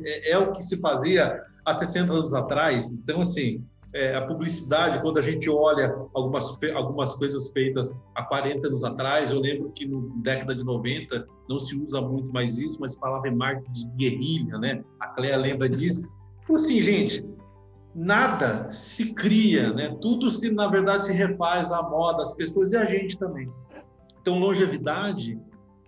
é, 0.04 0.32
é 0.32 0.38
o 0.38 0.52
que 0.52 0.62
se 0.62 0.78
fazia 0.78 1.42
há 1.64 1.72
60 1.72 2.12
anos 2.12 2.34
atrás. 2.34 2.90
Então, 2.90 3.20
assim, 3.20 3.64
é, 3.94 4.16
a 4.16 4.26
publicidade, 4.26 5.00
quando 5.00 5.18
a 5.18 5.22
gente 5.22 5.48
olha 5.48 5.94
algumas, 6.12 6.60
algumas 6.74 7.14
coisas 7.16 7.48
feitas 7.50 7.94
há 8.14 8.24
40 8.24 8.66
anos 8.66 8.82
atrás, 8.82 9.30
eu 9.30 9.38
lembro 9.38 9.70
que 9.70 9.86
na 9.86 10.00
década 10.16 10.52
de 10.52 10.64
90 10.64 11.24
não 11.48 11.60
se 11.60 11.76
usa 11.76 12.00
muito 12.00 12.32
mais 12.32 12.58
isso, 12.58 12.76
mas 12.80 12.96
falava 12.96 13.28
em 13.28 13.36
marketing 13.36 13.72
de 13.72 13.86
guerrilha, 13.96 14.58
né? 14.58 14.84
A 14.98 15.06
Cléa 15.08 15.36
lembra 15.36 15.68
disso. 15.68 16.02
Então, 16.42 16.56
assim, 16.56 16.82
gente, 16.82 17.24
nada 17.94 18.68
se 18.72 19.14
cria, 19.14 19.72
né? 19.72 19.96
Tudo 20.00 20.28
se, 20.28 20.50
na 20.50 20.66
verdade, 20.66 21.04
se 21.04 21.12
refaz 21.12 21.70
à 21.70 21.80
moda, 21.80 22.22
as 22.22 22.34
pessoas 22.34 22.72
e 22.72 22.76
a 22.76 22.84
gente 22.84 23.16
também. 23.16 23.48
Então, 24.20 24.40
longevidade 24.40 25.38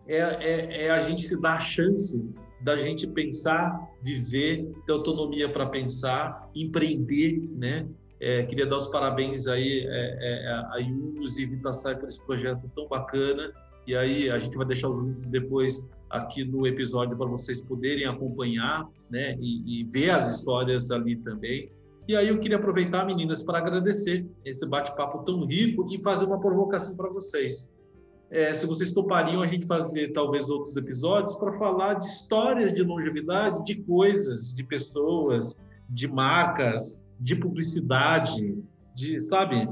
é, 0.07 0.19
é, 0.19 0.87
é 0.87 0.91
a 0.91 1.01
gente 1.01 1.23
se 1.25 1.37
dar 1.41 1.57
a 1.57 1.61
chance 1.61 2.23
da 2.61 2.77
gente 2.77 3.07
pensar, 3.07 3.91
viver, 4.03 4.67
ter 4.87 4.93
autonomia 4.93 5.49
para 5.49 5.67
pensar, 5.67 6.51
empreender, 6.55 7.39
né? 7.55 7.87
É, 8.19 8.43
queria 8.45 8.67
dar 8.67 8.79
os 8.79 8.87
parabéns 8.87 9.47
aí 9.47 9.87
é, 9.87 10.19
é, 10.21 10.49
a 10.73 10.77
Yunus 10.79 11.39
e 11.39 11.47
Vitassai 11.47 11.97
por 11.97 12.09
esse 12.09 12.25
projeto 12.25 12.71
tão 12.75 12.89
bacana. 12.89 13.53
E 13.87 13.95
aí 13.95 14.31
a 14.31 14.39
gente 14.39 14.57
vai 14.57 14.67
deixar 14.67 14.89
os 14.89 15.01
links 15.01 15.29
depois 15.29 15.87
aqui 16.11 16.45
no 16.45 16.67
episódio 16.67 17.17
para 17.17 17.27
vocês 17.27 17.61
poderem 17.61 18.07
acompanhar, 18.07 18.89
né, 19.11 19.37
e, 19.41 19.81
e, 19.81 19.85
ver 19.85 20.11
as 20.11 20.35
histórias 20.35 20.91
ali 20.91 21.17
também. 21.17 21.71
E 22.09 22.17
aí 22.17 22.29
eu 22.29 22.39
queria 22.39 22.57
aproveitar, 22.57 23.05
meninas, 23.05 23.43
para 23.43 23.59
agradecer 23.59 24.27
esse 24.45 24.67
bate-papo 24.69 25.25
tão 25.25 25.45
rico 25.45 25.87
e 25.93 26.01
fazer 26.03 26.25
uma 26.25 26.41
provocação 26.41 26.97
para 26.97 27.11
vocês. 27.11 27.69
É, 28.31 28.53
se 28.55 28.67
vocês 28.67 28.93
topariam 28.93 29.41
a 29.41 29.47
gente 29.47 29.67
fazer 29.67 30.13
talvez 30.13 30.51
outros 30.51 30.77
episódios 30.77 31.37
para 31.37 31.57
falar 31.59 31.95
de 31.95 32.07
histórias 32.07 32.73
de 32.73 32.83
longevidade, 32.83 33.65
de 33.65 33.77
coisas, 33.83 34.55
de 34.55 34.65
pessoas, 34.65 35.61
de 35.89 36.09
marcas, 36.09 37.05
de 37.21 37.37
publicidade, 37.37 38.59
de 38.95 39.21
sabe? 39.21 39.69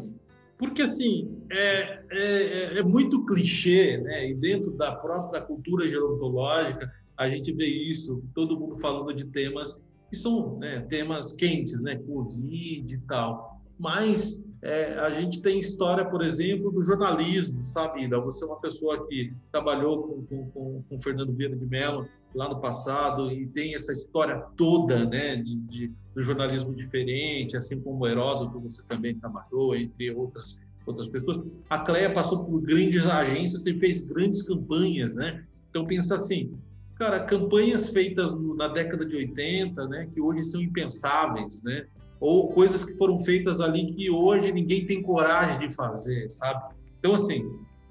Porque 0.57 0.83
assim 0.83 1.37
é, 1.51 2.05
é, 2.11 2.79
é 2.79 2.83
muito 2.83 3.27
clichê, 3.27 3.99
né? 3.99 4.31
E 4.31 4.35
dentro 4.35 4.71
da 4.73 4.95
própria 4.95 5.41
cultura 5.41 5.89
gerontológica 5.89 6.91
a 7.17 7.29
gente 7.29 7.53
vê 7.53 7.67
isso, 7.67 8.23
todo 8.35 8.59
mundo 8.59 8.77
falando 8.77 9.13
de 9.15 9.25
temas 9.27 9.83
que 10.11 10.17
são 10.17 10.59
né, 10.59 10.81
temas 10.89 11.33
quentes, 11.33 11.81
né? 11.81 11.97
Covid 11.97 12.95
e 12.95 12.99
tal. 13.01 13.61
Mas 13.79 14.43
é, 14.65 14.99
a 14.99 15.11
gente 15.11 15.43
tem 15.43 15.59
história, 15.59 16.07
por 16.07 16.25
exemplo, 16.25 16.73
do 16.73 16.83
jornalismo, 16.83 17.63
sabe? 17.63 18.09
Você 18.09 18.45
é 18.45 18.49
uma 18.49 18.59
pessoa 18.59 19.07
que 19.07 19.31
trabalhou 19.53 20.25
com, 20.27 20.47
com, 20.47 20.83
com 20.89 21.01
Fernando 21.03 21.35
Vieira 21.35 21.55
de 21.55 21.67
Mello 21.67 22.09
lá 22.35 22.49
no 22.49 22.59
passado 22.59 23.31
e 23.31 23.47
tem 23.49 23.75
essa 23.75 23.93
história 23.93 24.43
toda, 24.57 25.05
né, 25.05 25.37
de, 25.37 25.55
de 25.57 25.93
do 26.15 26.23
jornalismo 26.23 26.75
diferente, 26.75 27.59
assim 27.59 27.79
como 27.79 28.07
Heródoto, 28.07 28.59
você 28.59 28.83
também 28.85 29.15
trabalhou, 29.19 29.77
entre 29.77 30.11
outras 30.11 30.63
outras 30.87 31.09
pessoas. 31.09 31.41
A 31.69 31.79
Cleia 31.79 32.13
passou 32.13 32.45
por 32.45 32.61
grandes 32.61 33.07
agências 33.07 33.67
e 33.67 33.79
fez 33.79 34.03
grandes 34.03 34.43
campanhas, 34.43 35.15
né? 35.15 35.45
Então 35.69 35.87
pensa 35.87 36.15
assim, 36.15 36.53
cara, 36.95 37.21
campanhas 37.21 37.91
feitas 37.91 38.35
na 38.57 38.69
década 38.69 39.05
de 39.05 39.17
80, 39.17 39.89
né, 39.89 40.09
que 40.13 40.21
hoje 40.21 40.43
são 40.45 40.61
impensáveis, 40.63 41.63
né? 41.63 41.87
Ou 42.25 42.49
coisas 42.49 42.83
que 42.83 42.95
foram 42.95 43.21
feitas 43.21 43.61
ali 43.61 43.93
que 43.93 44.09
hoje 44.09 44.51
ninguém 44.51 44.87
tem 44.87 45.03
coragem 45.03 45.69
de 45.69 45.75
fazer, 45.75 46.31
sabe? 46.31 46.75
Então 46.99 47.13
assim, 47.13 47.47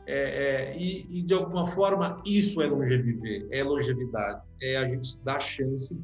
é, 0.07 0.71
é, 0.73 0.77
e, 0.77 1.19
e, 1.19 1.21
de 1.21 1.35
alguma 1.35 1.67
forma 1.67 2.19
isso 2.25 2.59
é 2.59 2.65
longeviver, 2.65 3.47
é 3.51 3.63
longevidade, 3.63 4.41
é 4.59 4.77
a 4.77 4.87
gente 4.87 5.23
dar 5.23 5.39
chance 5.39 6.01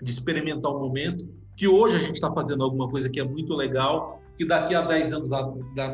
de 0.00 0.08
experimentar 0.08 0.72
um 0.72 0.78
momento 0.78 1.28
que 1.56 1.66
hoje 1.66 1.96
a 1.96 1.98
gente 1.98 2.14
está 2.14 2.32
fazendo 2.32 2.62
alguma 2.62 2.88
coisa 2.88 3.10
que 3.10 3.18
é 3.18 3.24
muito 3.24 3.52
legal, 3.54 4.22
que 4.36 4.44
daqui 4.44 4.72
a 4.72 4.82
10 4.82 5.12
anos 5.14 5.30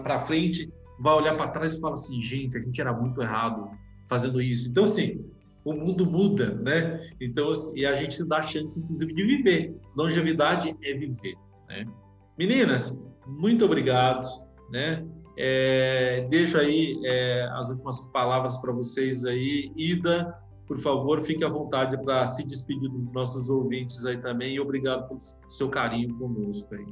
para 0.02 0.18
frente 0.18 0.70
vai 1.00 1.14
olhar 1.14 1.34
para 1.34 1.48
trás 1.48 1.76
e 1.76 1.80
fala 1.80 1.94
assim, 1.94 2.20
gente, 2.20 2.58
a 2.58 2.60
gente 2.60 2.78
era 2.78 2.92
muito 2.92 3.22
errado 3.22 3.70
fazendo 4.06 4.38
isso. 4.38 4.68
Então, 4.68 4.84
assim, 4.84 5.24
o 5.64 5.72
mundo 5.72 6.04
muda, 6.04 6.54
né? 6.56 7.08
Então, 7.18 7.50
assim, 7.50 7.80
e 7.80 7.86
a 7.86 7.92
gente 7.92 8.14
se 8.14 8.28
dá 8.28 8.42
chance, 8.42 8.78
inclusive, 8.78 9.14
de 9.14 9.24
viver. 9.24 9.74
Longevidade 9.96 10.76
é 10.82 10.92
viver, 10.92 11.34
né? 11.68 11.86
Meninas, 12.38 12.98
muito 13.26 13.64
obrigado, 13.64 14.26
né? 14.70 15.06
É, 15.36 16.26
deixo 16.30 16.58
aí 16.58 17.00
é, 17.04 17.48
as 17.52 17.70
últimas 17.70 18.00
palavras 18.12 18.58
para 18.58 18.72
vocês 18.72 19.24
aí. 19.24 19.72
Ida, 19.76 20.36
por 20.66 20.78
favor, 20.78 21.22
fique 21.22 21.44
à 21.44 21.48
vontade 21.48 21.96
para 22.02 22.26
se 22.26 22.46
despedir 22.46 22.88
dos 22.88 23.12
nossos 23.12 23.50
ouvintes 23.50 24.04
aí 24.04 24.16
também 24.16 24.54
e 24.54 24.60
obrigado 24.60 25.08
pelo 25.08 25.20
seu 25.20 25.68
carinho 25.68 26.16
conosco 26.16 26.74
aí. 26.74 26.86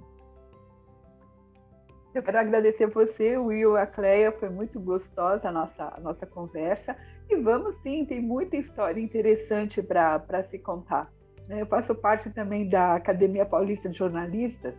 Eu 2.14 2.22
quero 2.22 2.38
agradecer 2.38 2.86
você, 2.88 3.38
Will, 3.38 3.74
a 3.74 3.86
Cleia, 3.86 4.30
foi 4.32 4.50
muito 4.50 4.78
gostosa 4.78 5.48
a 5.48 5.52
nossa, 5.52 5.94
a 5.96 6.00
nossa 6.00 6.26
conversa. 6.26 6.94
E 7.30 7.36
vamos 7.36 7.74
sim, 7.82 8.04
tem 8.04 8.20
muita 8.20 8.56
história 8.56 9.00
interessante 9.00 9.82
para 9.82 10.44
se 10.50 10.58
contar. 10.58 11.10
Né? 11.48 11.62
Eu 11.62 11.66
faço 11.66 11.94
parte 11.94 12.30
também 12.30 12.68
da 12.68 12.94
Academia 12.94 13.46
Paulista 13.46 13.88
de 13.88 13.98
Jornalistas, 13.98 14.74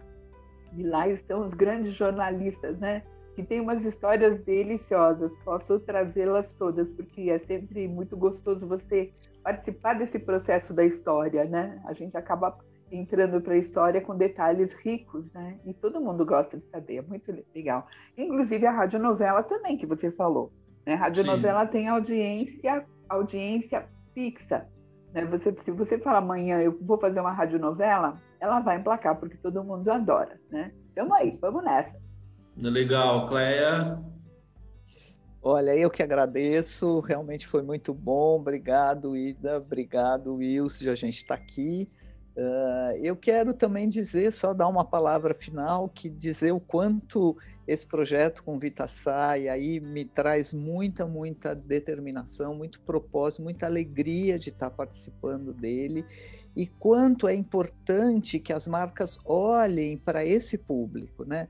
e 0.75 0.83
lá 0.83 1.07
estão 1.07 1.41
os 1.41 1.53
grandes 1.53 1.93
jornalistas, 1.93 2.79
né? 2.79 3.03
que 3.35 3.43
tem 3.43 3.59
umas 3.59 3.83
histórias 3.83 4.39
deliciosas. 4.43 5.33
Posso 5.43 5.79
trazê-las 5.79 6.53
todas, 6.53 6.89
porque 6.91 7.29
é 7.29 7.39
sempre 7.39 7.87
muito 7.87 8.15
gostoso 8.15 8.67
você 8.67 9.11
participar 9.43 9.95
desse 9.95 10.19
processo 10.19 10.73
da 10.73 10.85
história, 10.85 11.45
né? 11.45 11.81
A 11.85 11.93
gente 11.93 12.15
acaba 12.15 12.57
entrando 12.91 13.41
para 13.41 13.55
a 13.55 13.57
história 13.57 13.99
com 14.01 14.15
detalhes 14.15 14.73
ricos, 14.75 15.25
né? 15.33 15.59
E 15.65 15.73
todo 15.73 15.99
mundo 15.99 16.25
gosta 16.25 16.57
de 16.57 16.65
saber, 16.67 16.97
é 16.97 17.01
muito 17.01 17.33
legal. 17.55 17.87
Inclusive 18.17 18.65
a 18.65 18.71
radionovela 18.71 19.41
também, 19.43 19.77
que 19.77 19.85
você 19.85 20.11
falou. 20.11 20.51
Né? 20.85 20.93
A 20.93 20.97
radionovela 20.97 21.65
Sim. 21.65 21.71
tem 21.71 21.87
audiência, 21.87 22.85
audiência 23.09 23.87
fixa. 24.13 24.67
Né? 25.13 25.25
Você, 25.25 25.55
se 25.63 25.71
você 25.71 25.97
falar 25.97 26.17
amanhã 26.17 26.59
eu 26.59 26.77
vou 26.81 26.97
fazer 26.97 27.19
uma 27.19 27.31
radionovela, 27.31 28.21
ela 28.39 28.59
vai 28.59 28.77
emplacar, 28.77 29.17
porque 29.19 29.37
todo 29.37 29.63
mundo 29.63 29.89
adora, 29.89 30.39
né? 30.49 30.73
Vamos 30.95 31.17
aí, 31.17 31.37
vamos 31.39 31.63
nessa. 31.63 31.95
Legal, 32.57 33.27
Cleia. 33.29 33.99
Olha, 35.41 35.75
eu 35.75 35.89
que 35.89 36.01
agradeço, 36.01 36.99
realmente 37.01 37.45
foi 37.45 37.61
muito 37.61 37.93
bom. 37.93 38.39
Obrigado, 38.39 39.15
Ida. 39.15 39.57
Obrigado, 39.57 40.35
Wilson, 40.35 40.89
a 40.89 40.95
gente 40.95 41.17
está 41.17 41.35
aqui. 41.35 41.89
Uh, 42.35 42.97
eu 43.03 43.15
quero 43.15 43.53
também 43.53 43.87
dizer, 43.87 44.31
só 44.31 44.53
dar 44.53 44.67
uma 44.67 44.83
palavra 44.83 45.35
final, 45.35 45.87
que 45.87 46.09
dizer 46.09 46.51
o 46.51 46.59
quanto 46.59 47.37
esse 47.67 47.85
projeto 47.85 48.43
com 48.43 48.57
Vitassai 48.57 49.47
aí 49.47 49.79
me 49.79 50.03
traz 50.03 50.51
muita, 50.51 51.05
muita 51.05 51.53
determinação, 51.53 52.55
muito 52.55 52.81
propósito, 52.81 53.43
muita 53.43 53.67
alegria 53.67 54.39
de 54.39 54.49
estar 54.49 54.71
participando 54.71 55.53
dele 55.53 56.05
e 56.55 56.67
quanto 56.67 57.27
é 57.27 57.33
importante 57.33 58.39
que 58.39 58.53
as 58.53 58.67
marcas 58.67 59.17
olhem 59.25 59.97
para 59.97 60.25
esse 60.25 60.57
público, 60.57 61.25
né? 61.25 61.47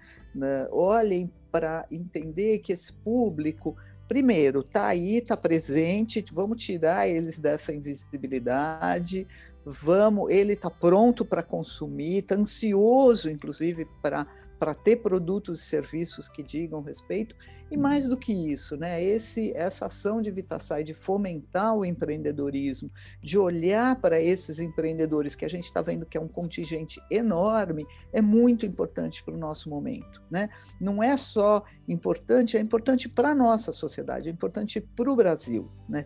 Olhem 0.72 1.32
para 1.52 1.86
entender 1.92 2.60
que 2.60 2.72
esse 2.72 2.94
público, 2.94 3.76
primeiro, 4.08 4.62
está 4.62 4.88
aí, 4.88 5.18
está 5.18 5.36
presente, 5.36 6.24
vamos 6.32 6.64
tirar 6.64 7.08
eles 7.08 7.38
dessa 7.38 7.74
invisibilidade, 7.74 9.28
vamos, 9.66 10.30
ele 10.32 10.54
está 10.54 10.70
pronto 10.70 11.26
para 11.26 11.44
consumir, 11.44 12.18
está 12.18 12.36
ansioso, 12.36 13.30
inclusive, 13.30 13.86
para 14.02 14.26
para 14.64 14.74
ter 14.74 14.96
produtos 14.96 15.60
e 15.60 15.66
serviços 15.66 16.30
que 16.30 16.42
digam 16.42 16.82
respeito 16.82 17.36
e 17.70 17.76
mais 17.76 18.08
do 18.08 18.16
que 18.16 18.32
isso, 18.32 18.78
né? 18.78 19.04
Esse 19.04 19.52
essa 19.58 19.88
ação 19.88 20.22
de 20.22 20.32
Vitassai 20.32 20.86
de 20.86 20.94
fomentar 20.94 21.76
o 21.76 21.84
empreendedorismo, 21.84 22.90
de 23.22 23.38
olhar 23.38 24.00
para 24.00 24.22
esses 24.22 24.60
empreendedores 24.60 25.36
que 25.36 25.44
a 25.44 25.50
gente 25.50 25.66
está 25.66 25.82
vendo 25.82 26.06
que 26.06 26.18
é 26.18 26.22
um 26.22 26.30
contingente 26.30 27.02
enorme, 27.12 27.86
é 28.14 28.22
muito 28.22 28.66
importante 28.66 29.22
para 29.22 29.34
o 29.34 29.38
nosso 29.38 29.70
momento, 29.70 30.22
né? 30.32 30.48
Não 30.80 31.04
é 31.04 31.18
só 31.18 31.62
importante, 31.86 32.56
é 32.56 32.62
importante 32.62 33.10
para 33.10 33.32
a 33.32 33.36
nossa 33.36 33.74
sociedade, 33.74 34.30
é 34.30 34.32
importante 34.32 34.80
para 34.80 35.12
o 35.12 35.16
Brasil, 35.18 35.70
né? 35.90 36.06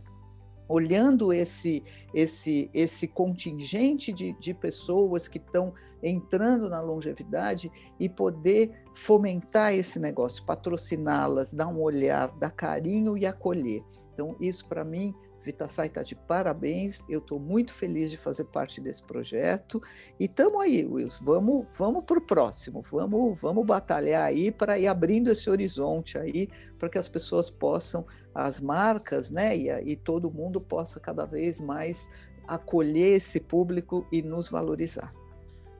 Olhando 0.68 1.32
esse 1.32 1.84
esse 2.14 2.70
esse 2.74 3.08
contingente 3.08 4.12
de, 4.12 4.34
de 4.34 4.54
pessoas 4.54 5.28
que 5.28 5.38
estão 5.38 5.74
entrando 6.02 6.70
na 6.70 6.82
longevidade 6.82 7.72
e 8.00 8.08
poder 8.08 8.72
fomentar 8.94 9.74
esse 9.74 10.00
negócio, 10.00 10.46
patrociná-las, 10.46 11.54
dar 11.54 11.68
um 11.68 11.82
olhar, 11.82 12.28
dar 12.38 12.52
carinho 12.52 13.18
e 13.18 13.26
acolher. 13.26 13.84
Então, 14.14 14.36
isso 14.40 14.68
para 14.68 14.84
mim 14.84 15.14
Vitassai 15.48 15.88
está 15.88 16.04
de 16.04 16.14
parabéns, 16.14 17.06
eu 17.08 17.20
estou 17.20 17.40
muito 17.40 17.74
feliz 17.74 18.12
de 18.12 18.18
fazer 18.18 18.44
parte 18.44 18.82
desse 18.82 19.02
projeto 19.02 19.82
e 20.20 20.26
estamos 20.26 20.62
aí, 20.62 20.86
Wilson, 20.86 21.24
vamos, 21.24 21.78
vamos 21.78 22.04
para 22.04 22.18
o 22.18 22.22
próximo, 22.22 22.82
vamos, 22.82 23.40
vamos 23.40 23.66
batalhar 23.66 24.24
aí 24.24 24.52
para 24.52 24.78
ir 24.78 24.88
abrindo 24.88 25.32
esse 25.32 25.50
horizonte 25.50 26.18
aí, 26.18 26.50
para 26.78 26.90
que 26.90 26.98
as 26.98 27.08
pessoas 27.08 27.50
possam, 27.50 28.06
as 28.36 28.60
marcas, 28.60 29.32
né, 29.32 29.56
e, 29.56 29.70
e 29.94 29.96
todo 29.96 30.30
mundo 30.30 30.60
possa 30.60 31.00
cada 31.00 31.26
vez 31.26 31.62
mais 31.62 32.10
acolher 32.46 33.14
esse 33.14 33.40
público 33.40 34.06
e 34.12 34.22
nos 34.22 34.50
valorizar. 34.50 35.14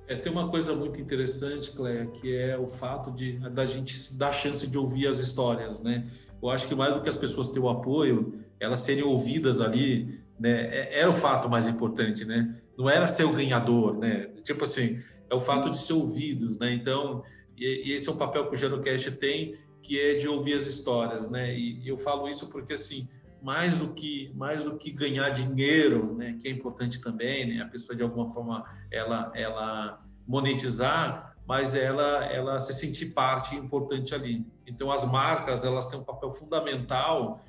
É, 0.08 0.16
tem 0.16 0.32
uma 0.32 0.50
coisa 0.50 0.74
muito 0.74 1.02
interessante, 1.02 1.72
Cléia, 1.72 2.06
que 2.06 2.34
é 2.34 2.58
o 2.58 2.70
fato 2.70 3.12
de 3.12 3.34
da 3.50 3.66
gente 3.66 4.16
dar 4.18 4.32
chance 4.32 4.66
de 4.66 4.78
ouvir 4.78 5.08
as 5.08 5.20
histórias, 5.20 5.82
né? 5.82 6.08
Eu 6.42 6.50
acho 6.50 6.68
que 6.68 6.76
mais 6.76 6.94
do 6.94 7.02
que 7.02 7.10
as 7.10 7.18
pessoas 7.18 7.50
ter 7.50 7.60
o 7.60 7.68
apoio, 7.68 8.40
elas 8.60 8.80
serem 8.80 9.04
ouvidas 9.04 9.62
ali, 9.62 10.22
né? 10.40 10.68
É, 10.68 11.00
era 11.00 11.10
o 11.10 11.14
fato 11.14 11.50
mais 11.50 11.68
importante, 11.68 12.26
né? 12.26 12.56
Não 12.78 12.90
era 12.90 13.08
ser 13.08 13.24
o 13.24 13.34
ganhador, 13.34 13.98
né? 13.98 14.30
Tipo 14.44 14.64
assim, 14.64 15.00
é 15.30 15.36
o 15.36 15.40
fato 15.40 15.70
de 15.70 15.78
ser 15.78 15.94
ouvidos, 15.94 16.58
né? 16.58 16.74
Então, 16.74 17.24
e, 17.58 17.92
esse 17.92 18.08
é 18.08 18.12
um 18.12 18.18
papel 18.18 18.48
que 18.48 18.56
o 18.56 18.58
Gerocast 18.58 19.12
tem, 19.12 19.56
que 19.82 20.00
é 20.00 20.16
de 20.16 20.28
ouvir 20.28 20.54
as 20.54 20.68
histórias, 20.68 21.30
né? 21.30 21.56
E 21.56 21.88
eu 21.88 21.98
falo 21.98 22.30
isso 22.30 22.50
porque 22.50 22.74
assim, 22.74 23.08
mais 23.42 23.78
do 23.78 23.94
que 23.94 24.32
mais 24.36 24.64
do 24.64 24.78
que 24.78 24.92
ganhar 24.92 25.30
dinheiro, 25.30 26.16
né? 26.16 26.38
Que 26.42 26.48
é 26.48 26.52
importante 26.52 27.02
também, 27.02 27.46
né? 27.48 27.62
A 27.62 27.68
pessoa 27.68 27.96
de 27.96 28.04
alguma 28.04 28.28
forma 28.30 28.64
ela 28.92 29.32
ela 29.36 30.00
monetizar 30.28 31.28
mas 31.48 31.76
ela, 31.76 32.26
ela 32.26 32.60
se 32.60 32.74
sentir 32.74 33.14
parte 33.14 33.56
importante 33.56 34.14
ali. 34.14 34.46
Então, 34.68 34.92
as 34.92 35.10
marcas, 35.10 35.64
elas 35.64 35.88
têm 35.88 35.98
um 35.98 36.04
papel 36.04 36.30
fundamental 36.30 37.42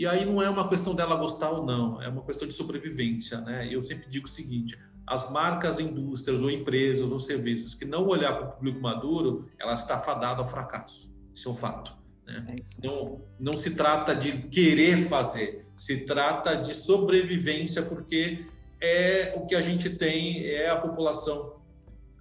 e 0.00 0.06
aí 0.06 0.24
não 0.24 0.40
é 0.40 0.48
uma 0.48 0.66
questão 0.66 0.94
dela 0.94 1.14
gostar 1.14 1.50
ou 1.50 1.62
não, 1.62 2.00
é 2.00 2.08
uma 2.08 2.24
questão 2.24 2.48
de 2.48 2.54
sobrevivência, 2.54 3.38
né? 3.42 3.68
Eu 3.70 3.82
sempre 3.82 4.08
digo 4.08 4.24
o 4.24 4.30
seguinte, 4.30 4.78
as 5.06 5.30
marcas, 5.30 5.78
indústrias 5.78 6.40
ou 6.40 6.50
empresas 6.50 7.12
ou 7.12 7.18
serviços 7.18 7.74
que 7.74 7.84
não 7.84 8.06
olhar 8.06 8.32
para 8.32 8.48
o 8.48 8.52
público 8.52 8.80
maduro, 8.80 9.50
ela 9.58 9.74
está 9.74 10.00
fadada 10.00 10.40
ao 10.40 10.48
fracasso. 10.48 11.12
Isso 11.34 11.50
é 11.50 11.52
um 11.52 11.54
fato. 11.54 11.94
Né? 12.26 12.46
É 12.48 12.86
não, 12.86 13.20
não 13.38 13.58
se 13.58 13.74
trata 13.76 14.16
de 14.16 14.38
querer 14.48 15.06
fazer, 15.06 15.66
se 15.76 16.06
trata 16.06 16.56
de 16.56 16.72
sobrevivência, 16.72 17.82
porque 17.82 18.46
é 18.80 19.34
o 19.36 19.44
que 19.44 19.54
a 19.54 19.60
gente 19.60 19.90
tem, 19.90 20.46
é 20.46 20.70
a 20.70 20.76
população 20.76 21.60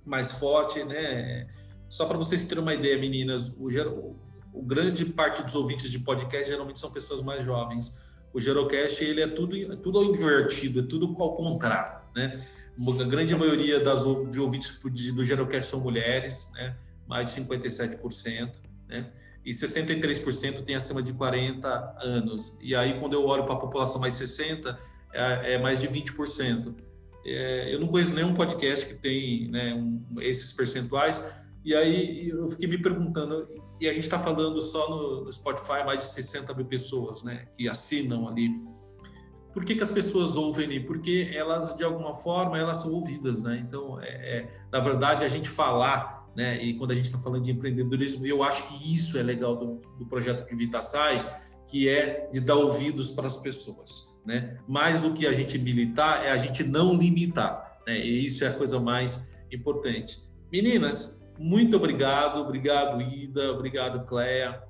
mais 0.06 0.34
forte, 0.34 0.84
né? 0.84 1.48
Só 1.88 2.06
para 2.06 2.18
vocês 2.18 2.44
terem 2.44 2.62
uma 2.62 2.74
ideia, 2.74 2.98
meninas, 2.98 3.56
o, 3.58 3.70
o 4.54 4.62
grande 4.62 5.06
parte 5.06 5.44
dos 5.44 5.56
ouvintes 5.56 5.92
de 5.92 6.00
podcast 6.00 6.50
geralmente 6.50 6.80
são 6.80 6.92
pessoas 6.92 7.22
mais 7.22 7.44
jovens. 7.44 7.98
O 8.34 8.40
Gerocast 8.40 9.04
ele 9.04 9.22
é 9.22 9.28
tudo, 9.28 9.56
é 9.56 9.76
tudo 9.76 10.04
invertido, 10.04 10.80
é 10.80 10.84
tudo 10.84 11.16
ao 11.22 11.36
contrário, 11.36 12.00
né? 12.16 12.40
A 12.78 13.04
grande 13.04 13.36
maioria 13.36 13.80
das 13.80 14.04
de 14.30 14.40
ouvintes 14.40 14.80
do 15.14 15.26
Gerocast 15.26 15.70
são 15.70 15.80
mulheres, 15.80 16.50
né? 16.54 16.78
Mais 17.08 17.34
de 17.34 17.42
57%, 17.42 18.52
né? 18.88 19.12
E 19.46 19.52
63% 19.52 20.64
tem 20.64 20.76
acima 20.76 21.02
de 21.02 21.14
40 21.14 21.98
anos. 22.02 22.58
E 22.62 22.76
aí 22.76 23.00
quando 23.00 23.14
eu 23.14 23.26
olho 23.26 23.46
para 23.46 23.56
a 23.56 23.58
população 23.58 24.00
mais 24.00 24.14
60, 24.14 24.78
é, 25.14 25.56
é 25.56 25.58
mais 25.58 25.80
de 25.80 25.88
20%. 25.88 26.76
É, 27.26 27.74
eu 27.74 27.80
não 27.80 27.88
conheço 27.88 28.14
nenhum 28.14 28.34
podcast 28.34 28.86
que 28.86 28.94
tem 28.94 29.50
né, 29.50 29.74
um, 29.74 30.04
esses 30.20 30.54
percentuais. 30.54 31.24
E 31.64 31.76
aí 31.76 32.30
eu 32.30 32.48
fiquei 32.50 32.68
me 32.68 32.82
perguntando, 32.82 33.48
e 33.80 33.88
a 33.88 33.94
gente 33.94 34.04
está 34.04 34.20
falando 34.20 34.62
só 34.62 34.90
no, 34.90 35.26
no, 35.26 35.32
Spotify, 35.32 35.84
mais 35.86 36.00
de 36.00 36.06
60 36.06 36.54
mil 36.54 36.66
pessoas 36.66 37.24
né, 37.24 37.48
que 37.56 37.70
assinam 37.70 38.28
ali. 38.28 38.50
Por 39.54 39.66
que, 39.66 39.76
que 39.76 39.84
as 39.84 39.92
pessoas 39.92 40.36
ouvem 40.36 40.66
ali? 40.66 40.80
Porque 40.80 41.32
elas, 41.34 41.76
de 41.76 41.84
alguma 41.84 42.14
forma, 42.14 42.58
elas 42.58 42.78
são 42.78 42.94
ouvidas, 42.94 43.42
né? 43.42 43.64
Então, 43.66 44.00
é, 44.00 44.08
é, 44.08 44.62
na 44.72 44.80
verdade, 44.80 45.26
a 45.26 45.28
gente 45.28 45.50
falar, 45.50 46.30
né? 46.36 46.64
E 46.64 46.76
quando 46.76 46.92
a 46.92 46.96
gente 46.96 47.06
está 47.06 47.18
falando 47.18 47.44
de 47.44 47.52
empreendedorismo, 47.52 48.26
eu 48.26 48.44
acho 48.44 48.64
que 48.68 48.96
isso 48.96 49.18
é 49.18 49.24
legal 49.24 49.56
do, 49.56 49.82
do 49.98 50.06
projeto 50.06 50.46
que 50.46 50.56
Vita 50.56 50.82
Sai, 50.82 51.26
que 51.70 51.88
é 51.88 52.30
de 52.32 52.42
dar 52.42 52.56
ouvidos 52.56 53.12
para 53.12 53.28
as 53.28 53.38
pessoas. 53.38 54.10
Né? 54.26 54.58
Mais 54.68 55.00
do 55.00 55.14
que 55.14 55.26
a 55.26 55.34
gente 55.34 55.58
militar, 55.58 56.26
é 56.26 56.32
a 56.32 56.38
gente 56.38 56.64
não 56.64 56.96
limitar. 56.96 57.80
Né? 57.88 58.00
E 58.00 58.26
isso 58.26 58.44
é 58.44 58.48
a 58.48 58.54
coisa 58.54 58.80
mais 58.80 59.30
importante. 59.52 60.22
Meninas, 60.52 61.19
muito 61.40 61.78
obrigado. 61.78 62.42
Obrigado, 62.42 63.02
Ida. 63.02 63.52
Obrigado, 63.54 64.06
Cléia. 64.06 64.62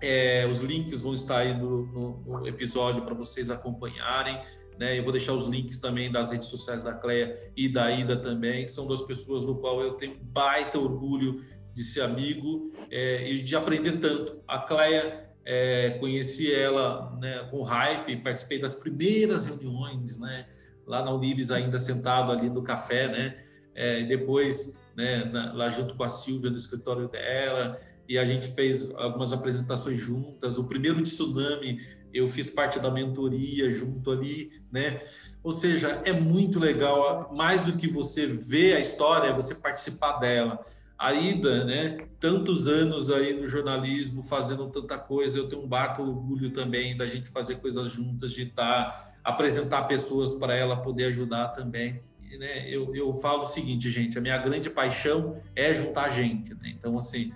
É, 0.00 0.46
os 0.46 0.60
links 0.60 1.00
vão 1.00 1.14
estar 1.14 1.38
aí 1.38 1.56
no, 1.56 1.86
no, 1.86 2.40
no 2.40 2.48
episódio 2.48 3.02
para 3.02 3.14
vocês 3.14 3.48
acompanharem. 3.48 4.40
Né? 4.78 4.98
Eu 4.98 5.04
vou 5.04 5.12
deixar 5.12 5.32
os 5.32 5.48
links 5.48 5.78
também 5.78 6.10
das 6.10 6.32
redes 6.32 6.48
sociais 6.48 6.82
da 6.82 6.92
Cléia 6.92 7.52
e 7.56 7.68
da 7.68 7.90
Ida 7.90 8.16
também. 8.16 8.66
São 8.66 8.86
duas 8.86 9.02
pessoas 9.02 9.46
no 9.46 9.56
qual 9.56 9.80
eu 9.80 9.92
tenho 9.92 10.16
baita 10.20 10.78
orgulho 10.78 11.40
de 11.72 11.82
ser 11.82 12.02
amigo 12.02 12.70
é, 12.90 13.30
e 13.30 13.42
de 13.42 13.54
aprender 13.54 13.98
tanto. 13.98 14.42
A 14.48 14.58
Cléia 14.58 15.30
é, 15.44 15.90
conheci 16.00 16.52
ela 16.52 17.16
né, 17.20 17.46
com 17.50 17.62
hype, 17.62 18.16
participei 18.16 18.58
das 18.58 18.74
primeiras 18.74 19.46
reuniões, 19.46 20.18
né, 20.18 20.46
lá 20.86 21.04
na 21.04 21.12
Unibis 21.12 21.50
ainda 21.50 21.78
sentado 21.78 22.32
ali 22.32 22.48
no 22.48 22.62
café, 22.62 23.08
né, 23.08 23.36
é, 23.74 24.04
depois 24.04 24.80
né, 24.96 25.24
na, 25.24 25.52
lá 25.52 25.70
junto 25.70 25.94
com 25.94 26.04
a 26.04 26.08
Silvia 26.08 26.50
no 26.50 26.56
escritório 26.56 27.08
dela, 27.08 27.78
e 28.08 28.18
a 28.18 28.24
gente 28.24 28.48
fez 28.48 28.90
algumas 28.96 29.32
apresentações 29.32 29.98
juntas. 29.98 30.58
O 30.58 30.64
primeiro 30.64 31.02
tsunami 31.02 31.78
eu 32.12 32.28
fiz 32.28 32.50
parte 32.50 32.78
da 32.78 32.90
mentoria 32.90 33.70
junto 33.70 34.10
ali, 34.10 34.50
né? 34.70 35.00
Ou 35.42 35.50
seja, 35.50 36.00
é 36.04 36.12
muito 36.12 36.58
legal, 36.58 37.30
mais 37.34 37.62
do 37.62 37.76
que 37.76 37.88
você 37.88 38.26
ver 38.26 38.76
a 38.76 38.80
história, 38.80 39.28
é 39.28 39.34
você 39.34 39.54
participar 39.56 40.18
dela 40.18 40.64
a 40.96 41.12
Ida, 41.12 41.64
né? 41.64 41.98
Tantos 42.20 42.68
anos 42.68 43.10
aí 43.10 43.38
no 43.38 43.48
jornalismo, 43.48 44.22
fazendo 44.22 44.70
tanta 44.70 44.96
coisa. 44.96 45.38
Eu 45.38 45.48
tenho 45.48 45.62
um 45.62 45.68
baita 45.68 46.00
orgulho 46.00 46.50
também 46.50 46.96
da 46.96 47.04
gente 47.04 47.28
fazer 47.28 47.56
coisas 47.56 47.88
juntas, 47.88 48.32
de 48.32 48.44
estar 48.44 48.92
tá, 48.92 49.14
apresentar 49.22 49.82
pessoas 49.82 50.34
para 50.36 50.54
ela 50.54 50.76
poder 50.76 51.06
ajudar 51.06 51.48
também. 51.48 52.00
Né, 52.38 52.68
eu, 52.68 52.94
eu 52.94 53.12
falo 53.14 53.42
o 53.42 53.46
seguinte, 53.46 53.90
gente, 53.90 54.18
a 54.18 54.20
minha 54.20 54.38
grande 54.38 54.70
paixão 54.70 55.38
é 55.54 55.74
juntar 55.74 56.10
gente. 56.10 56.54
Né? 56.54 56.74
Então, 56.78 56.96
assim, 56.96 57.32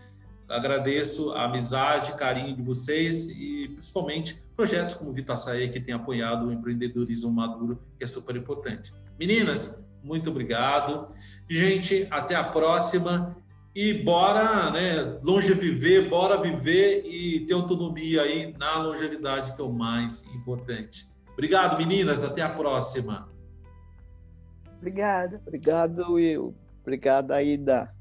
agradeço 0.49 1.32
a 1.32 1.44
amizade, 1.44 2.12
carinho 2.12 2.57
de 2.57 2.62
vocês 2.62 3.28
e 3.30 3.68
principalmente 3.68 4.42
projetos 4.57 4.94
como 4.94 5.11
o 5.11 5.12
Vitaçaí 5.12 5.68
que 5.68 5.80
tem 5.80 5.94
apoiado 5.94 6.46
o 6.46 6.53
empreendedorismo 6.53 7.30
maduro, 7.30 7.80
que 7.96 8.05
é 8.05 8.07
super 8.07 8.34
importante. 8.34 8.92
Meninas, 9.18 9.84
muito 10.03 10.30
obrigado. 10.30 11.14
Gente, 11.49 12.07
até 12.11 12.34
a 12.34 12.44
próxima 12.44 13.36
e 13.74 13.92
bora, 13.92 14.70
né, 14.70 15.20
viver, 15.55 16.09
bora 16.09 16.40
viver 16.40 17.05
e 17.07 17.46
ter 17.46 17.55
autonomia 17.55 18.22
aí 18.22 18.53
na 18.59 18.78
longevidade, 18.78 19.55
que 19.55 19.61
é 19.61 19.64
o 19.64 19.72
mais 19.72 20.26
importante. 20.34 21.07
Obrigado, 21.32 21.78
meninas, 21.78 22.24
até 22.24 22.42
a 22.42 22.49
próxima. 22.49 23.28
Obrigada. 24.79 25.41
Obrigado, 25.47 26.12
Will. 26.12 26.55
Obrigada, 26.83 27.43
Ida. 27.43 27.93